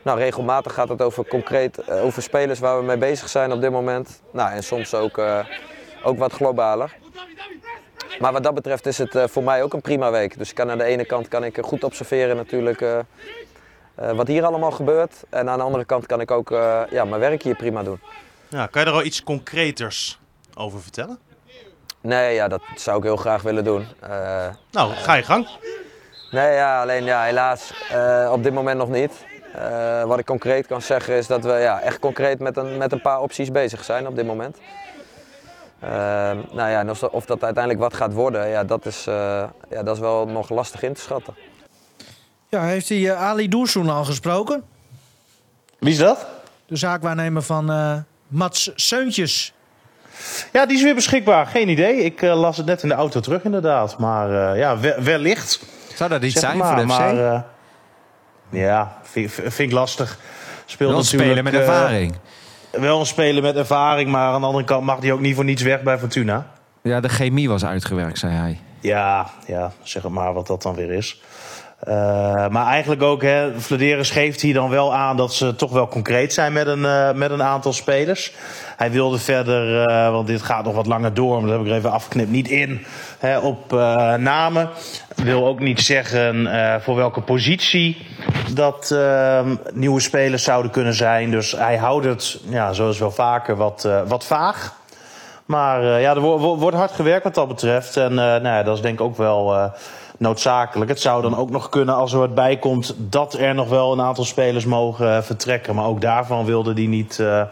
nou, 0.02 0.18
regelmatig 0.18 0.74
gaat 0.74 0.88
het 0.88 1.02
over 1.02 1.26
concreet, 1.26 1.90
over 1.90 2.22
spelers 2.22 2.58
waar 2.58 2.78
we 2.78 2.84
mee 2.84 2.98
bezig 2.98 3.28
zijn 3.28 3.52
op 3.52 3.60
dit 3.60 3.70
moment. 3.70 4.20
Nou, 4.30 4.52
en 4.52 4.62
soms 4.62 4.94
ook, 4.94 5.20
ook 6.02 6.18
wat 6.18 6.32
globaler. 6.32 6.96
Maar 8.18 8.32
wat 8.32 8.42
dat 8.42 8.54
betreft 8.54 8.86
is 8.86 8.98
het 8.98 9.14
eh, 9.14 9.24
voor 9.26 9.42
mij 9.42 9.62
ook 9.62 9.72
een 9.72 9.80
prima 9.80 10.10
week. 10.10 10.38
Dus 10.38 10.48
ik 10.48 10.54
kan 10.54 10.70
aan 10.70 10.78
de 10.78 10.84
ene 10.84 11.04
kant 11.04 11.28
kan 11.28 11.44
ik 11.44 11.58
goed 11.60 11.84
observeren 11.84 12.36
natuurlijk 12.36 12.80
eh, 12.80 12.98
eh, 13.94 14.16
wat 14.16 14.26
hier 14.26 14.44
allemaal 14.44 14.70
gebeurt. 14.70 15.12
En 15.28 15.48
aan 15.48 15.58
de 15.58 15.64
andere 15.64 15.84
kant 15.84 16.06
kan 16.06 16.20
ik 16.20 16.30
ook 16.30 16.48
ja, 16.90 17.04
mijn 17.04 17.20
werk 17.20 17.42
hier 17.42 17.56
prima 17.56 17.82
doen. 17.82 18.00
Ja, 18.48 18.66
kan 18.66 18.82
je 18.82 18.88
er 18.88 18.94
al 18.94 19.04
iets 19.04 19.22
concreters 19.22 20.18
over 20.54 20.80
vertellen? 20.80 21.18
Nee, 22.00 22.34
ja, 22.34 22.48
dat 22.48 22.62
zou 22.74 22.98
ik 22.98 23.02
heel 23.02 23.16
graag 23.16 23.42
willen 23.42 23.64
doen. 23.64 23.86
Nou, 24.70 24.92
ga 24.92 25.14
je 25.14 25.22
gang. 25.22 25.48
Nee, 26.30 26.52
ja, 26.52 26.80
alleen 26.80 27.04
ja, 27.04 27.22
helaas 27.22 27.72
op 28.30 28.42
dit 28.42 28.52
moment 28.52 28.78
nog 28.78 28.88
niet. 28.88 29.12
Wat 30.06 30.18
ik 30.18 30.26
concreet 30.26 30.66
kan 30.66 30.82
zeggen 30.82 31.14
is 31.14 31.26
dat 31.26 31.44
we 31.44 31.52
ja, 31.52 31.80
echt 31.80 31.98
concreet 31.98 32.38
met 32.38 32.56
een, 32.56 32.76
met 32.76 32.92
een 32.92 33.00
paar 33.00 33.20
opties 33.20 33.50
bezig 33.50 33.84
zijn 33.84 34.06
op 34.06 34.16
dit 34.16 34.26
moment. 34.26 34.58
Eh, 35.84 35.90
nou 36.52 36.70
ja, 36.70 36.78
en 36.80 36.90
of, 36.90 37.02
of 37.02 37.24
dat 37.24 37.42
uiteindelijk 37.44 37.82
wat 37.82 37.94
gaat 37.94 38.12
worden, 38.12 38.48
ja, 38.48 38.64
dat, 38.64 38.86
is, 38.86 39.06
eh, 39.06 39.14
ja, 39.70 39.82
dat 39.82 39.94
is 39.94 40.00
wel 40.00 40.26
nog 40.26 40.48
lastig 40.50 40.82
in 40.82 40.92
te 40.92 41.00
schatten. 41.00 41.34
Ja, 42.48 42.62
heeft 42.62 42.88
hij 42.88 43.10
eh, 43.10 43.22
Ali 43.22 43.48
Doersoen 43.48 43.88
al 43.88 44.04
gesproken? 44.04 44.62
Wie 45.78 45.92
is 45.92 45.98
dat? 45.98 46.26
De 46.66 46.76
zaakwaarnemer 46.76 47.42
van 47.42 47.70
eh, 47.70 47.96
Mats 48.28 48.70
Seuntjes. 48.74 49.52
Ja, 50.52 50.66
die 50.66 50.76
is 50.76 50.82
weer 50.82 50.94
beschikbaar. 50.94 51.46
Geen 51.46 51.68
idee. 51.68 51.96
Ik 51.96 52.20
las 52.22 52.56
het 52.56 52.66
net 52.66 52.82
in 52.82 52.88
de 52.88 52.94
auto 52.94 53.20
terug 53.20 53.44
inderdaad. 53.44 53.98
Maar 53.98 54.52
eh, 54.52 54.58
ja, 54.58 54.78
we- 54.78 54.96
wellicht. 55.02 55.60
Zou 55.94 56.10
dat 56.10 56.22
iets 56.22 56.40
zijn 56.40 56.56
maar, 56.58 56.66
voor 56.66 56.86
de 56.86 56.92
FC? 56.92 56.98
maar, 56.98 57.44
ja, 58.50 58.98
vind, 59.02 59.30
vind 59.32 59.58
ik 59.58 59.72
lastig. 59.72 60.18
Speelt 60.64 60.94
natuurlijk, 60.96 61.42
met 61.42 61.54
eh, 61.54 61.60
ervaring. 61.60 62.14
Wel 62.80 63.00
een 63.00 63.06
speler 63.06 63.42
met 63.42 63.56
ervaring, 63.56 64.10
maar 64.10 64.32
aan 64.32 64.40
de 64.40 64.46
andere 64.46 64.64
kant 64.64 64.84
mag 64.84 65.00
hij 65.00 65.12
ook 65.12 65.20
niet 65.20 65.34
voor 65.34 65.44
niets 65.44 65.62
weg 65.62 65.82
bij 65.82 65.98
Fortuna. 65.98 66.46
Ja, 66.82 67.00
de 67.00 67.08
chemie 67.08 67.48
was 67.48 67.64
uitgewerkt, 67.64 68.18
zei 68.18 68.32
hij. 68.32 68.60
Ja, 68.80 69.30
ja, 69.46 69.72
zeg 69.82 70.08
maar 70.08 70.32
wat 70.32 70.46
dat 70.46 70.62
dan 70.62 70.74
weer 70.74 70.90
is. 70.90 71.22
Eh, 71.84 72.48
maar 72.48 72.66
eigenlijk 72.66 73.02
ook, 73.02 73.22
hè, 73.22 73.50
geeft 74.00 74.40
hier 74.40 74.54
dan 74.54 74.70
wel 74.70 74.94
aan 74.94 75.16
dat 75.16 75.34
ze 75.34 75.56
toch 75.56 75.72
wel 75.72 75.88
concreet 75.88 76.32
zijn 76.32 76.52
met 76.52 76.66
een, 76.66 76.84
eh, 76.84 77.12
met 77.12 77.30
een 77.30 77.42
aantal 77.42 77.72
spelers. 77.72 78.32
Hij 78.76 78.90
wilde 78.90 79.18
verder, 79.18 79.86
eh, 79.86 80.10
want 80.10 80.26
dit 80.26 80.42
gaat 80.42 80.64
nog 80.64 80.74
wat 80.74 80.86
langer 80.86 81.14
door, 81.14 81.40
maar 81.40 81.50
dat 81.50 81.58
heb 81.58 81.66
ik 81.66 81.72
even 81.72 81.90
afgeknipt, 81.90 82.30
niet 82.30 82.48
in 82.48 82.84
hè, 83.18 83.38
op 83.38 83.70
namen. 84.18 84.68
Wil 85.14 85.46
ook 85.46 85.60
niet 85.60 85.80
zeggen 85.80 86.48
voor 86.82 86.96
welke 86.96 87.20
positie 87.20 88.06
dat 88.54 88.90
eh, 88.90 89.40
nieuwe 89.72 90.00
spelers 90.00 90.42
zouden 90.44 90.70
kunnen 90.70 90.94
zijn. 90.94 91.30
Dus 91.30 91.52
hij 91.52 91.76
houdt 91.76 92.04
het, 92.04 92.40
ja, 92.48 92.72
zoals 92.72 92.98
wel 92.98 93.10
vaker, 93.10 93.56
wat, 93.56 93.88
wat 94.06 94.24
vaag. 94.24 94.74
Maar 95.44 96.00
ja, 96.00 96.14
er 96.14 96.20
wo- 96.20 96.38
wo- 96.38 96.56
wordt 96.58 96.76
hard 96.76 96.92
gewerkt 96.92 97.24
wat 97.24 97.34
dat 97.34 97.48
betreft. 97.48 97.96
En 97.96 98.14
nou 98.14 98.42
ja, 98.42 98.62
dat 98.62 98.76
is 98.76 98.82
denk 98.82 98.98
ik 98.98 99.04
ook 99.04 99.16
wel 99.16 99.72
noodzakelijk. 100.18 100.90
Het 100.90 101.00
zou 101.00 101.22
dan 101.22 101.36
ook 101.36 101.50
nog 101.50 101.68
kunnen 101.68 101.94
als 101.94 102.12
er 102.12 102.18
wat 102.18 102.34
bij 102.34 102.58
komt... 102.58 102.94
dat 102.98 103.34
er 103.34 103.54
nog 103.54 103.68
wel 103.68 103.92
een 103.92 104.00
aantal 104.00 104.24
spelers 104.24 104.64
mogen 104.64 105.16
eh, 105.16 105.22
vertrekken. 105.22 105.74
Maar 105.74 105.86
ook 105.86 106.00
daarvan 106.00 106.44
wilde 106.44 106.72
hij 106.72 106.86
niet, 106.86 107.18
eh, 107.18 107.42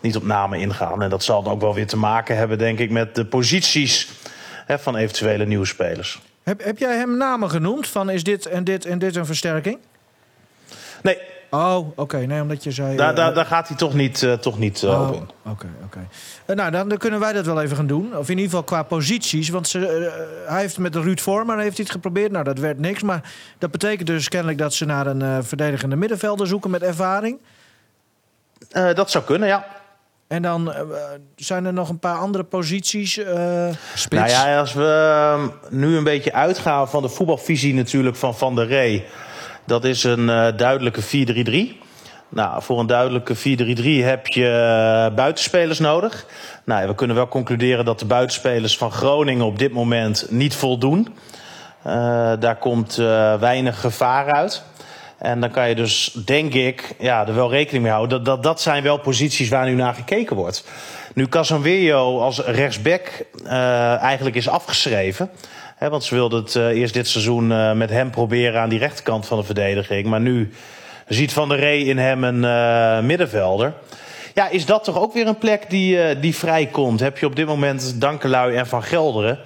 niet 0.00 0.16
op 0.16 0.22
namen 0.22 0.60
ingaan. 0.60 1.02
En 1.02 1.10
dat 1.10 1.22
zal 1.22 1.42
dan 1.42 1.52
ook 1.52 1.60
wel 1.60 1.74
weer 1.74 1.86
te 1.86 1.96
maken 1.96 2.36
hebben, 2.36 2.58
denk 2.58 2.78
ik, 2.78 2.90
met 2.90 3.14
de 3.14 3.24
posities 3.24 4.10
hè, 4.66 4.78
van 4.78 4.96
eventuele 4.96 5.46
nieuwe 5.46 5.66
spelers. 5.66 6.20
Heb, 6.42 6.64
heb 6.64 6.78
jij 6.78 6.96
hem 6.96 7.16
namen 7.16 7.50
genoemd 7.50 7.88
van 7.88 8.10
is 8.10 8.24
dit 8.24 8.46
en 8.46 8.64
dit 8.64 8.84
en 8.84 8.98
dit 8.98 9.16
een 9.16 9.26
versterking? 9.26 9.78
Nee, 11.02 11.18
Oh, 11.50 11.98
oké. 11.98 12.16
Nee, 12.16 12.42
omdat 12.42 12.64
je 12.64 12.70
zei... 12.70 12.96
daar, 12.96 13.10
eh, 13.10 13.16
daar, 13.16 13.34
daar 13.34 13.46
gaat 13.46 13.68
hij 13.68 13.76
toch 13.76 13.94
niet, 13.94 14.22
eh, 14.22 14.32
toch 14.32 14.58
niet 14.58 14.82
eh, 14.82 14.90
Oh, 14.90 15.08
op 15.08 15.34
Oké, 15.44 15.66
in. 15.66 15.84
oké. 15.84 16.06
Eh, 16.44 16.56
nou, 16.56 16.70
dan, 16.70 16.88
dan 16.88 16.98
kunnen 16.98 17.20
wij 17.20 17.32
dat 17.32 17.46
wel 17.46 17.62
even 17.62 17.76
gaan 17.76 17.86
doen. 17.86 18.16
Of 18.16 18.28
in 18.28 18.36
ieder 18.36 18.44
geval 18.44 18.62
qua 18.62 18.82
posities. 18.82 19.48
Want 19.48 19.68
ze, 19.68 19.78
hij 20.46 20.60
heeft 20.60 20.78
met 20.78 20.92
de 20.92 21.00
Ruud 21.00 21.20
Vormer 21.20 21.58
heeft 21.58 21.76
hij 21.76 21.84
het 21.84 21.94
geprobeerd. 21.94 22.32
Nou, 22.32 22.44
dat 22.44 22.58
werd 22.58 22.78
niks. 22.78 23.02
Maar 23.02 23.32
dat 23.58 23.70
betekent 23.70 24.06
dus 24.06 24.28
kennelijk 24.28 24.58
dat 24.58 24.74
ze 24.74 24.84
naar 24.84 25.06
een 25.06 25.44
verdedigende 25.44 25.96
middenvelder 25.96 26.46
zoeken 26.46 26.70
met 26.70 26.82
ervaring. 26.82 27.38
Dat 28.94 29.10
zou 29.10 29.24
kunnen, 29.24 29.48
ja. 29.48 29.66
En 30.26 30.42
dan 30.42 30.74
zijn 31.36 31.64
er 31.64 31.72
nog 31.72 31.88
een 31.88 31.98
paar 31.98 32.18
andere 32.18 32.44
posities. 32.44 33.12
Spits. 33.94 34.32
Nou 34.32 34.48
ja, 34.48 34.58
als 34.58 34.72
we 34.72 34.84
ehm, 34.84 35.76
nu 35.78 35.96
een 35.96 36.04
beetje 36.04 36.32
uitgaan 36.32 36.88
van 36.88 37.02
de 37.02 37.08
voetbalvisie 37.08 37.74
natuurlijk 37.74 38.16
van 38.16 38.36
Van 38.36 38.54
der 38.54 38.66
Rey. 38.66 39.06
Dat 39.68 39.84
is 39.84 40.04
een 40.04 40.30
eh, 40.30 40.46
duidelijke 40.56 41.02
4-3-3. 41.02 41.86
Nou, 42.28 42.62
voor 42.62 42.78
een 42.78 42.86
duidelijke 42.86 43.36
4-3-3 43.36 43.40
heb 44.04 44.26
je 44.26 44.48
eh, 44.48 45.14
buitenspelers 45.14 45.78
nodig. 45.78 46.26
Nou, 46.64 46.86
we 46.88 46.94
kunnen 46.94 47.16
wel 47.16 47.28
concluderen 47.28 47.84
dat 47.84 47.98
de 47.98 48.04
buitenspelers 48.04 48.76
van 48.76 48.92
Groningen 48.92 49.44
op 49.44 49.58
dit 49.58 49.72
moment 49.72 50.26
niet 50.30 50.54
voldoen. 50.54 51.14
Eh, 51.82 51.92
daar 52.38 52.56
komt 52.56 52.94
weinig 53.40 53.80
gevaar 53.80 54.32
uit. 54.32 54.62
En 55.18 55.40
dan 55.40 55.50
kan 55.50 55.68
je 55.68 55.74
dus, 55.74 56.12
denk 56.24 56.54
ik, 56.54 56.94
ja, 56.98 57.26
er 57.26 57.34
wel 57.34 57.50
rekening 57.50 57.82
mee 57.82 57.92
houden. 57.92 58.16
Dat, 58.16 58.24
dat, 58.24 58.42
dat 58.42 58.60
zijn 58.60 58.82
wel 58.82 58.98
posities 58.98 59.48
waar 59.48 59.66
nu 59.66 59.74
naar 59.74 59.94
gekeken 59.94 60.36
wordt. 60.36 60.64
Nu 61.14 61.26
Casanweo 61.26 62.20
als 62.20 62.38
rechtsback 62.38 63.24
eigenlijk 64.00 64.36
is 64.36 64.48
afgeschreven. 64.48 65.30
Want 65.78 66.04
ze 66.04 66.14
wilden 66.14 66.42
het 66.42 66.56
eh, 66.56 66.68
eerst 66.68 66.94
dit 66.94 67.08
seizoen 67.08 67.52
eh, 67.52 67.72
met 67.72 67.90
hem 67.90 68.10
proberen 68.10 68.60
aan 68.60 68.68
die 68.68 68.78
rechterkant 68.78 69.26
van 69.26 69.38
de 69.38 69.44
verdediging. 69.44 70.06
Maar 70.06 70.20
nu 70.20 70.52
ziet 71.08 71.32
Van 71.32 71.48
der 71.48 71.58
Rey 71.58 71.78
in 71.78 71.98
hem 71.98 72.24
een 72.24 72.44
eh, 72.44 73.00
middenvelder. 73.04 73.72
Ja, 74.34 74.48
is 74.48 74.66
dat 74.66 74.84
toch 74.84 75.00
ook 75.00 75.12
weer 75.12 75.26
een 75.26 75.38
plek 75.38 75.70
die, 75.70 76.18
die 76.18 76.36
vrijkomt? 76.36 77.00
Heb 77.00 77.18
je 77.18 77.26
op 77.26 77.36
dit 77.36 77.46
moment 77.46 78.00
Dankelui 78.00 78.56
en 78.56 78.66
Van 78.66 78.82
Gelderen... 78.82 79.38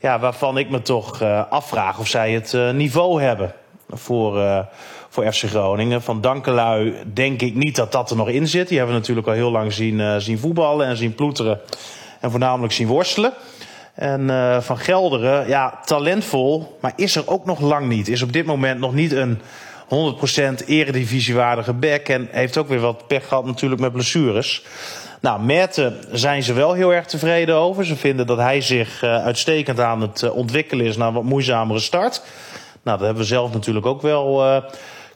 Ja, 0.00 0.18
waarvan 0.18 0.58
ik 0.58 0.70
me 0.70 0.82
toch 0.82 1.22
afvraag 1.48 1.98
of 1.98 2.08
zij 2.08 2.32
het 2.32 2.56
niveau 2.74 3.22
hebben 3.22 3.52
voor, 3.88 4.64
voor 5.08 5.32
FC 5.32 5.44
Groningen. 5.44 6.02
Van 6.02 6.20
Dankelui 6.20 6.94
denk 7.12 7.42
ik 7.42 7.54
niet 7.54 7.76
dat 7.76 7.92
dat 7.92 8.10
er 8.10 8.16
nog 8.16 8.28
in 8.28 8.48
zit. 8.48 8.68
Die 8.68 8.76
hebben 8.76 8.94
we 8.94 9.00
natuurlijk 9.00 9.26
al 9.26 9.32
heel 9.32 9.50
lang 9.50 9.72
zien, 9.72 10.20
zien 10.20 10.38
voetballen 10.38 10.86
en 10.86 10.96
zien 10.96 11.14
ploeteren. 11.14 11.60
En 12.20 12.30
voornamelijk 12.30 12.72
zien 12.72 12.86
worstelen. 12.86 13.32
En 13.94 14.30
eh, 14.30 14.60
Van 14.60 14.78
Gelderen, 14.78 15.48
ja, 15.48 15.80
talentvol, 15.84 16.78
maar 16.80 16.92
is 16.96 17.16
er 17.16 17.28
ook 17.28 17.44
nog 17.44 17.60
lang 17.60 17.88
niet. 17.88 18.08
Is 18.08 18.22
op 18.22 18.32
dit 18.32 18.46
moment 18.46 18.80
nog 18.80 18.94
niet 18.94 19.12
een 19.12 19.40
100% 20.62 20.66
eredivisiewaardige 20.66 21.72
back. 21.72 22.08
En 22.08 22.28
heeft 22.30 22.56
ook 22.56 22.68
weer 22.68 22.80
wat 22.80 23.06
pech 23.06 23.28
gehad 23.28 23.44
natuurlijk 23.44 23.80
met 23.80 23.92
blessures. 23.92 24.64
Nou, 25.20 25.42
Merten 25.42 25.96
zijn 26.10 26.42
ze 26.42 26.52
wel 26.52 26.72
heel 26.72 26.92
erg 26.92 27.06
tevreden 27.06 27.54
over. 27.54 27.86
Ze 27.86 27.96
vinden 27.96 28.26
dat 28.26 28.38
hij 28.38 28.60
zich 28.60 29.02
eh, 29.02 29.24
uitstekend 29.24 29.80
aan 29.80 30.00
het 30.00 30.22
eh, 30.22 30.36
ontwikkelen 30.36 30.86
is 30.86 30.96
naar 30.96 31.08
een 31.08 31.14
wat 31.14 31.22
moeizamere 31.22 31.80
start. 31.80 32.22
Nou, 32.82 32.96
dat 32.98 33.06
hebben 33.06 33.22
we 33.22 33.28
zelf 33.28 33.52
natuurlijk 33.52 33.86
ook 33.86 34.02
wel 34.02 34.62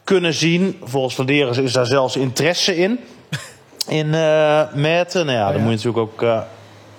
kunnen 0.03 0.33
zien. 0.33 0.79
Volgens 0.83 1.15
Vladeris 1.15 1.57
is 1.57 1.73
daar 1.73 1.85
zelfs 1.85 2.15
interesse 2.15 2.75
in. 2.75 2.99
In 3.87 4.09
Merten. 4.73 5.25
Nou 5.25 5.37
ja, 5.37 5.45
dan 5.45 5.57
ja. 5.57 5.67
moet 5.67 5.81
je 5.81 5.87
natuurlijk 5.87 5.97
ook 5.97 6.45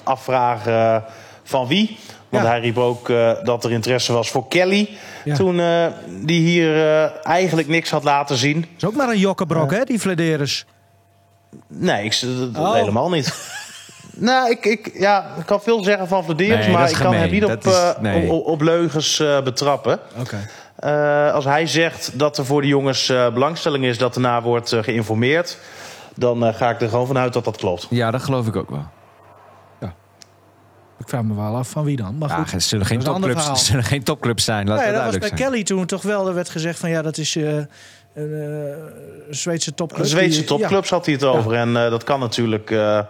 afvragen 0.02 1.04
van 1.48 1.66
wie. 1.66 1.98
Want 2.28 2.44
Ja. 2.44 2.50
hij 2.50 2.60
riep 2.60 2.78
ook 2.78 3.08
eh, 3.08 3.30
dat 3.42 3.64
er 3.64 3.70
interesse 3.72 4.12
was 4.12 4.30
voor 4.30 4.48
Kelly. 4.48 4.88
Ja. 5.24 5.34
Toen 5.36 5.60
eh, 5.60 5.86
die 6.24 6.40
hier 6.40 6.74
eh, 6.86 7.26
eigenlijk 7.26 7.68
niks 7.68 7.90
had 7.90 8.04
laten 8.04 8.36
zien. 8.36 8.66
is 8.76 8.84
ook 8.84 8.94
maar 8.94 9.08
een 9.08 9.18
jokkenbrok, 9.18 9.70
hè, 9.70 9.84
die 9.84 9.98
Flederis. 9.98 10.66
Nee, 11.66 12.04
ik, 12.04 12.20
dat- 12.52 12.64
Oh. 12.66 12.74
helemaal 12.74 13.10
niet. 13.10 13.34
nou, 14.28 14.50
ik, 14.50 14.64
ik, 14.64 14.90
ja, 14.94 15.26
ik 15.38 15.46
kan 15.46 15.60
veel 15.60 15.82
zeggen 15.82 16.08
van 16.08 16.24
Vladeris, 16.24 16.64
Nee, 16.66 16.74
maar 16.74 16.90
ik 16.90 16.96
kan 16.96 17.14
hem 17.14 17.30
niet 17.30 17.44
op, 17.44 17.48
Dat 17.62 17.66
is- 17.66 17.72
eh, 17.80 17.90
nee. 18.00 18.30
op, 18.30 18.46
op 18.46 18.60
leugens 18.60 19.20
eh, 19.20 19.42
betrappen. 19.42 19.98
Oké. 20.20 20.48
Eh, 20.76 21.32
als 21.32 21.44
hij 21.44 21.66
zegt 21.66 22.18
dat 22.18 22.38
er 22.38 22.44
voor 22.46 22.60
de 22.60 22.66
jongens 22.68 23.08
eh, 23.08 23.32
belangstelling 23.32 23.84
is 23.84 23.98
dat 23.98 24.14
erna 24.14 24.42
wordt 24.42 24.74
geïnformeerd, 24.80 25.58
dan 26.14 26.54
ga 26.54 26.70
ik 26.70 26.80
er 26.80 26.88
gewoon 26.88 27.06
vanuit 27.06 27.32
dat 27.32 27.44
dat 27.44 27.56
klopt. 27.56 27.86
Ja, 27.90 28.10
dat 28.10 28.22
geloof 28.22 28.46
ik 28.46 28.56
ook 28.56 28.70
wel. 28.70 28.84
Ik 30.98 31.08
vraag 31.08 31.22
me 31.22 31.34
wel 31.34 31.56
af 31.56 31.68
van 31.70 31.84
wie 31.84 31.96
dan. 31.96 32.18
Maar 32.18 32.28
Ja, 32.28 32.36
goed. 32.36 32.52
het 32.52 32.62
zullen 32.62 32.86
geen, 32.86 32.96
Dat 32.98 33.06
is 33.06 33.08
een 33.14 33.22
ander 33.22 33.34
topclubs, 33.34 33.66
zullen 33.70 33.84
geen 33.84 34.02
topclubs 34.02 34.44
zijn. 34.44 34.68
Laat 34.68 34.78
Nee, 34.84 34.92
dat 34.92 35.04
was 35.04 35.18
bij 35.18 35.28
zijn. 35.28 35.40
Kelly 35.40 35.62
toen 35.62 35.86
toch 35.86 36.02
wel. 36.02 36.28
Er 36.28 36.34
werd 36.34 36.48
gezegd 36.48 36.78
van 36.78 36.90
ja, 36.90 37.02
dat 37.02 37.16
is 37.18 37.36
eh, 37.36 37.54
een 37.54 37.66
eh, 38.14 38.74
Zweedse 39.30 39.74
topclub. 39.74 40.02
De 40.02 40.08
Zweedse 40.08 40.44
topclubs 40.44 40.90
had 40.90 41.04
hij 41.04 41.14
het 41.14 41.24
over 41.24 41.52
en 41.54 41.76
eh, 41.76 41.90
dat 41.90 42.04
kan 42.04 42.20
natuurlijk 42.20 42.70
eh, 42.70 43.00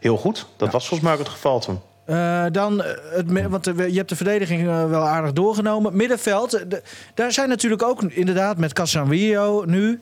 heel 0.00 0.16
goed. 0.16 0.46
Dat 0.56 0.72
was 0.72 0.88
volgens 0.88 1.08
mij 1.08 1.12
ook 1.18 1.24
het 1.24 1.34
geval 1.34 1.60
toen. 1.60 1.80
Eh, 2.04 2.44
dan, 2.52 2.82
het, 3.10 3.48
want 3.48 3.64
je 3.64 3.92
hebt 3.96 4.08
de 4.08 4.16
verdediging 4.16 4.64
wel 4.66 5.02
aardig 5.06 5.32
doorgenomen. 5.32 5.96
Middenveld, 5.96 6.50
de- 6.50 6.82
daar 7.14 7.32
zijn 7.32 7.48
natuurlijk 7.48 7.82
ook 7.82 8.02
inderdaad 8.02 8.58
met 8.58 8.72
Casanvillo 8.72 9.62
nu. 9.66 10.00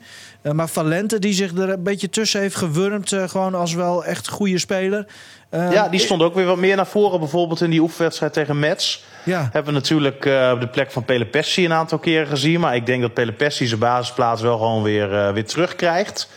maar 0.53 0.67
Valente 0.69 1.19
die 1.19 1.33
zich 1.33 1.53
er 1.57 1.69
een 1.69 1.83
beetje 1.83 2.09
tussen 2.09 2.41
heeft 2.41 2.55
gewurmd. 2.55 3.11
eh, 3.11 3.27
gewoon 3.29 3.55
als 3.55 3.73
wel 3.73 4.05
echt 4.05 4.27
goede 4.29 4.57
speler. 4.57 5.05
Eh, 5.53 5.71
ja, 5.71 5.89
die 5.89 5.99
stond 5.99 6.21
ook 6.21 6.33
weer 6.35 6.45
wat 6.45 6.57
meer 6.57 6.75
naar 6.75 6.87
voren. 6.87 7.19
Bijvoorbeeld 7.19 7.61
in 7.61 7.69
die 7.69 7.81
oefenwedstrijd 7.81 8.33
tegen 8.33 8.59
Mets. 8.59 9.03
Ja, 9.23 9.49
Hebben 9.51 9.73
we 9.73 9.79
natuurlijk 9.79 10.25
eh, 10.25 10.51
op 10.53 10.59
de 10.59 10.67
plek 10.67 10.91
van 10.91 11.05
Pelepessi 11.05 11.65
een 11.65 11.73
aantal 11.73 11.97
keren 11.97 12.27
gezien. 12.27 12.59
Maar 12.59 12.75
ik 12.75 12.85
denk 12.85 13.01
dat 13.01 13.13
Pelepessi 13.13 13.67
zijn 13.67 13.79
basisplaats 13.79 14.41
wel 14.41 14.57
gewoon 14.57 14.83
weer, 14.83 15.13
eh, 15.13 15.33
weer 15.33 15.45
terugkrijgt. 15.45 16.29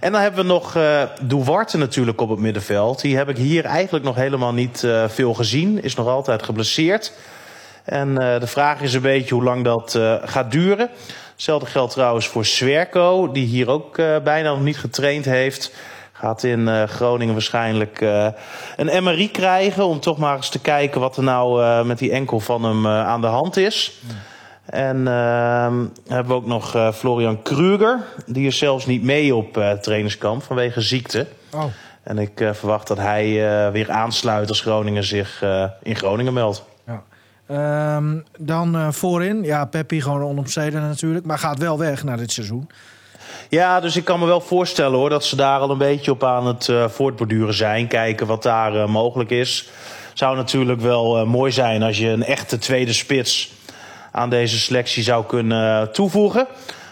En 0.00 0.12
dan 0.12 0.20
hebben 0.20 0.40
we 0.40 0.52
nog 0.52 0.76
eh 0.76 1.02
Duarte 1.22 1.78
natuurlijk 1.78 2.20
op 2.20 2.28
het 2.28 2.38
middenveld. 2.38 3.00
Die 3.00 3.16
heb 3.16 3.28
ik 3.28 3.36
hier 3.36 3.64
eigenlijk 3.64 4.04
nog 4.04 4.14
helemaal 4.14 4.52
niet 4.52 4.84
eh, 4.84 5.04
veel 5.08 5.34
gezien. 5.34 5.82
Is 5.82 5.94
nog 5.94 6.06
altijd 6.06 6.42
geblesseerd. 6.42 7.12
En 7.84 8.18
eh, 8.18 8.40
de 8.40 8.46
vraag 8.46 8.80
is 8.80 8.94
een 8.94 9.02
beetje 9.02 9.34
hoe 9.34 9.44
lang 9.44 9.64
dat 9.64 9.94
eh, 9.94 10.14
gaat 10.24 10.50
duren. 10.50 10.90
Hetzelfde 11.32 11.66
geldt 11.66 11.92
trouwens 11.92 12.28
voor 12.28 12.44
Swerko, 12.44 13.32
die 13.32 13.46
hier 13.46 13.68
ook 13.68 13.98
eh, 13.98 14.16
bijna 14.24 14.50
nog 14.50 14.62
niet 14.62 14.78
getraind 14.78 15.24
heeft. 15.24 15.72
Gaat 16.22 16.42
in 16.42 16.68
eh, 16.68 16.82
Groningen 16.82 17.32
waarschijnlijk 17.32 18.00
eh, 18.00 18.26
een 18.76 19.04
MRI 19.04 19.30
krijgen 19.30 19.86
om 19.86 20.00
toch 20.00 20.18
maar 20.18 20.36
eens 20.36 20.48
te 20.48 20.58
kijken 20.58 21.00
wat 21.00 21.16
er 21.16 21.22
nou 21.22 21.62
eh, 21.62 21.84
met 21.84 21.98
die 21.98 22.10
enkel 22.10 22.40
van 22.40 22.64
hem 22.64 22.86
aan 22.86 23.20
de 23.20 23.26
hand 23.26 23.56
is. 23.56 24.00
En 24.64 24.96
ehm, 25.08 25.84
hebben 26.08 26.26
we 26.26 26.34
ook 26.34 26.46
nog 26.46 26.94
Florian 26.94 27.42
Kruger. 27.42 28.00
Die 28.26 28.46
is 28.46 28.58
zelfs 28.58 28.86
niet 28.86 29.02
mee 29.02 29.34
op 29.34 29.76
trainingskamp 29.80 30.42
vanwege 30.42 30.80
ziekte. 30.80 31.26
oh. 31.54 31.64
En 32.02 32.18
ik 32.18 32.50
verwacht 32.52 32.86
dat 32.86 32.98
hij 32.98 33.24
weer 33.72 33.90
aansluit 33.90 34.48
als 34.48 34.60
Groningen 34.60 35.04
zich 35.04 35.44
in 35.82 35.96
Groningen 35.96 36.32
meldt. 36.32 36.64
ja. 36.86 37.02
Ehm, 37.46 38.18
dan 38.38 38.92
voorin, 38.94 39.42
ja, 39.42 39.64
Peppi 39.64 40.00
gewoon 40.00 40.22
onomstreden 40.22 40.80
natuurlijk. 40.80 41.26
Maar 41.26 41.38
gaat 41.38 41.58
wel 41.58 41.78
weg 41.78 42.04
na 42.04 42.16
dit 42.16 42.32
seizoen. 42.32 42.68
Ja, 43.54 43.80
dus 43.80 43.96
ik 43.96 44.04
kan 44.04 44.18
me 44.18 44.26
wel 44.26 44.40
voorstellen 44.40 44.98
hoor 44.98 45.10
dat 45.10 45.24
ze 45.24 45.36
daar 45.36 45.60
al 45.60 45.70
een 45.70 45.78
beetje 45.78 46.10
op 46.10 46.24
aan 46.24 46.46
het 46.46 46.68
eh, 46.68 46.88
voortborduren 46.88 47.54
zijn. 47.54 47.86
Kijken 47.86 48.26
wat 48.26 48.42
daar 48.42 48.76
eh, 48.76 48.86
mogelijk 48.86 49.30
is. 49.30 49.68
Zou 50.12 50.36
natuurlijk 50.36 50.80
wel 50.80 51.18
eh, 51.18 51.24
mooi 51.24 51.52
zijn 51.52 51.82
als 51.82 51.98
je 51.98 52.08
een 52.08 52.24
echte 52.24 52.58
tweede 52.58 52.92
spits 52.92 53.52
aan 54.12 54.30
deze 54.30 54.58
selectie 54.58 55.02
zou 55.02 55.24
kunnen 55.24 55.92
toevoegen. 55.92 56.46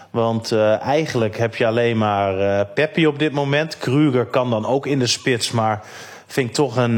Want 0.09 0.51
eigenlijk 0.81 1.37
heb 1.37 1.55
je 1.55 1.67
alleen 1.67 1.97
maar 1.97 2.65
Peppi 2.65 3.07
op 3.07 3.19
dit 3.19 3.31
moment. 3.31 3.77
Kruger 3.77 4.25
kan 4.25 4.49
dan 4.49 4.65
ook 4.65 4.85
in 4.85 4.99
de 4.99 5.07
spits, 5.07 5.51
maar 5.51 5.83
vind 6.27 6.49
ik 6.49 6.55
toch 6.55 6.75
een, 6.75 6.97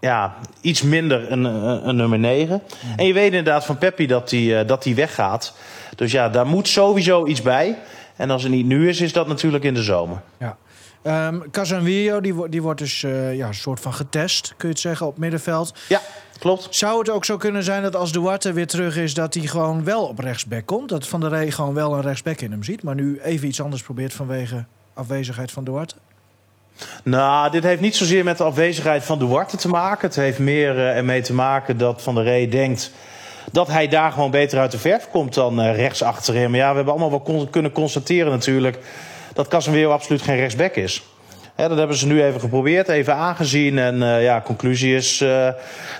ja, 0.00 0.34
iets 0.60 0.82
minder 0.82 1.32
een, 1.32 1.44
een, 1.44 1.96
nummer 1.96 2.18
9. 2.18 2.62
En 2.96 3.06
je 3.06 3.12
weet 3.12 3.32
inderdaad 3.32 3.64
van 3.64 3.78
Peppi 3.78 4.06
dat 4.06 4.30
hij 4.30 4.64
dat 4.64 4.84
weggaat. 4.84 5.54
Dus 5.96 6.12
ja, 6.12 6.28
daar 6.28 6.46
moet 6.46 6.68
sowieso 6.68 7.26
iets 7.26 7.42
bij. 7.42 7.78
En 8.20 8.30
als 8.30 8.42
het 8.42 8.52
niet 8.52 8.66
nu 8.66 8.88
is, 8.88 9.00
is 9.00 9.12
dat 9.12 9.26
natuurlijk 9.28 9.64
in 9.64 9.74
de 9.74 9.82
zomer. 9.82 10.20
Ja. 10.38 10.56
Casanvillo, 11.50 12.20
die, 12.20 12.34
wo- 12.34 12.48
die 12.48 12.62
wordt 12.62 12.80
dus 12.80 13.02
eh, 13.02 13.36
ja, 13.36 13.46
een 13.46 13.54
soort 13.54 13.80
van 13.80 13.94
getest, 13.94 14.54
kun 14.56 14.68
je 14.68 14.74
het 14.74 14.82
zeggen, 14.82 15.06
op 15.06 15.18
middenveld. 15.18 15.74
Ja, 15.88 16.00
klopt. 16.38 16.66
Zou 16.70 16.98
het 16.98 17.10
ook 17.10 17.24
zo 17.24 17.36
kunnen 17.36 17.62
zijn 17.62 17.82
dat 17.82 17.96
als 17.96 18.12
Duarte 18.12 18.52
weer 18.52 18.66
terug 18.66 18.96
is... 18.96 19.14
dat 19.14 19.34
hij 19.34 19.46
gewoon 19.46 19.84
wel 19.84 20.04
op 20.04 20.18
rechtsback 20.18 20.66
komt? 20.66 20.88
Dat 20.88 21.06
Van 21.08 21.20
der 21.20 21.30
Rey 21.30 21.50
gewoon 21.50 21.74
wel 21.74 21.94
een 21.94 22.00
rechtsback 22.00 22.40
in 22.40 22.50
hem 22.50 22.62
ziet... 22.62 22.82
maar 22.82 22.94
nu 22.94 23.20
even 23.22 23.48
iets 23.48 23.62
anders 23.62 23.82
probeert 23.82 24.12
vanwege 24.12 24.64
afwezigheid 24.94 25.50
van 25.50 25.64
Duarte? 25.64 25.94
Nou, 27.04 27.50
dit 27.50 27.62
heeft 27.62 27.80
niet 27.80 27.96
zozeer 27.96 28.24
met 28.24 28.38
de 28.38 28.44
afwezigheid 28.44 29.04
van 29.04 29.18
Duarte 29.18 29.56
te 29.56 29.68
maken. 29.68 30.06
Het 30.06 30.16
heeft 30.16 30.38
meer 30.38 30.78
eh, 30.78 30.96
ermee 30.96 31.22
te 31.22 31.34
maken 31.34 31.78
dat 31.78 32.02
Van 32.02 32.14
der 32.14 32.24
Rey 32.24 32.48
denkt 32.48 32.92
dat 33.50 33.68
hij 33.68 33.88
daar 33.88 34.12
gewoon 34.12 34.30
beter 34.30 34.58
uit 34.58 34.70
de 34.70 34.78
verf 34.78 35.08
komt 35.10 35.34
dan 35.34 35.60
eh, 35.60 35.76
rechts 35.76 36.02
achter 36.02 36.34
hem. 36.34 36.54
Ja, 36.54 36.70
we 36.70 36.76
hebben 36.76 36.94
allemaal 36.94 37.22
wel 37.26 37.48
kunnen 37.50 37.72
constateren 37.72 38.30
natuurlijk 38.30 38.78
dat 39.32 39.48
Casemiro 39.48 39.90
absoluut 39.90 40.22
geen 40.22 40.36
rechtsback 40.36 40.74
is. 40.74 41.02
Hè, 41.54 41.68
dat 41.68 41.78
hebben 41.78 41.96
ze 41.96 42.06
nu 42.06 42.22
even 42.22 42.40
geprobeerd, 42.40 42.88
even 42.88 43.14
aangezien. 43.14 43.78
En 43.78 44.02
eh, 44.02 44.22
ja, 44.22 44.40
conclusie 44.40 44.94
is 44.94 45.20
eh, 45.20 45.48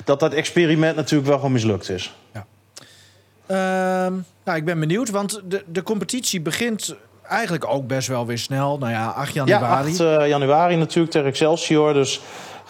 dat 0.04 0.20
dat 0.20 0.32
experiment 0.32 0.96
natuurlijk 0.96 1.28
wel 1.28 1.36
gewoon 1.36 1.52
mislukt 1.52 1.90
is. 1.90 2.14
Ehm, 3.46 4.12
nou, 4.44 4.58
ik 4.58 4.64
ben 4.64 4.80
benieuwd, 4.80 5.10
want 5.10 5.40
de, 5.44 5.64
de 5.66 5.82
competitie 5.82 6.40
begint 6.40 6.94
eigenlijk 7.28 7.68
ook 7.68 7.86
best 7.86 8.08
wel 8.08 8.26
weer 8.26 8.38
snel. 8.38 8.78
Nou 8.78 8.92
ja, 8.92 9.08
8 9.08 9.34
Ja, 9.34 9.44
januari. 9.44 9.90
8 9.90 10.00
eh, 10.00 10.28
januari 10.28 10.76
natuurlijk 10.76 11.12
tegen 11.12 11.28
Excelsior. 11.28 11.92
Dus 11.92 12.20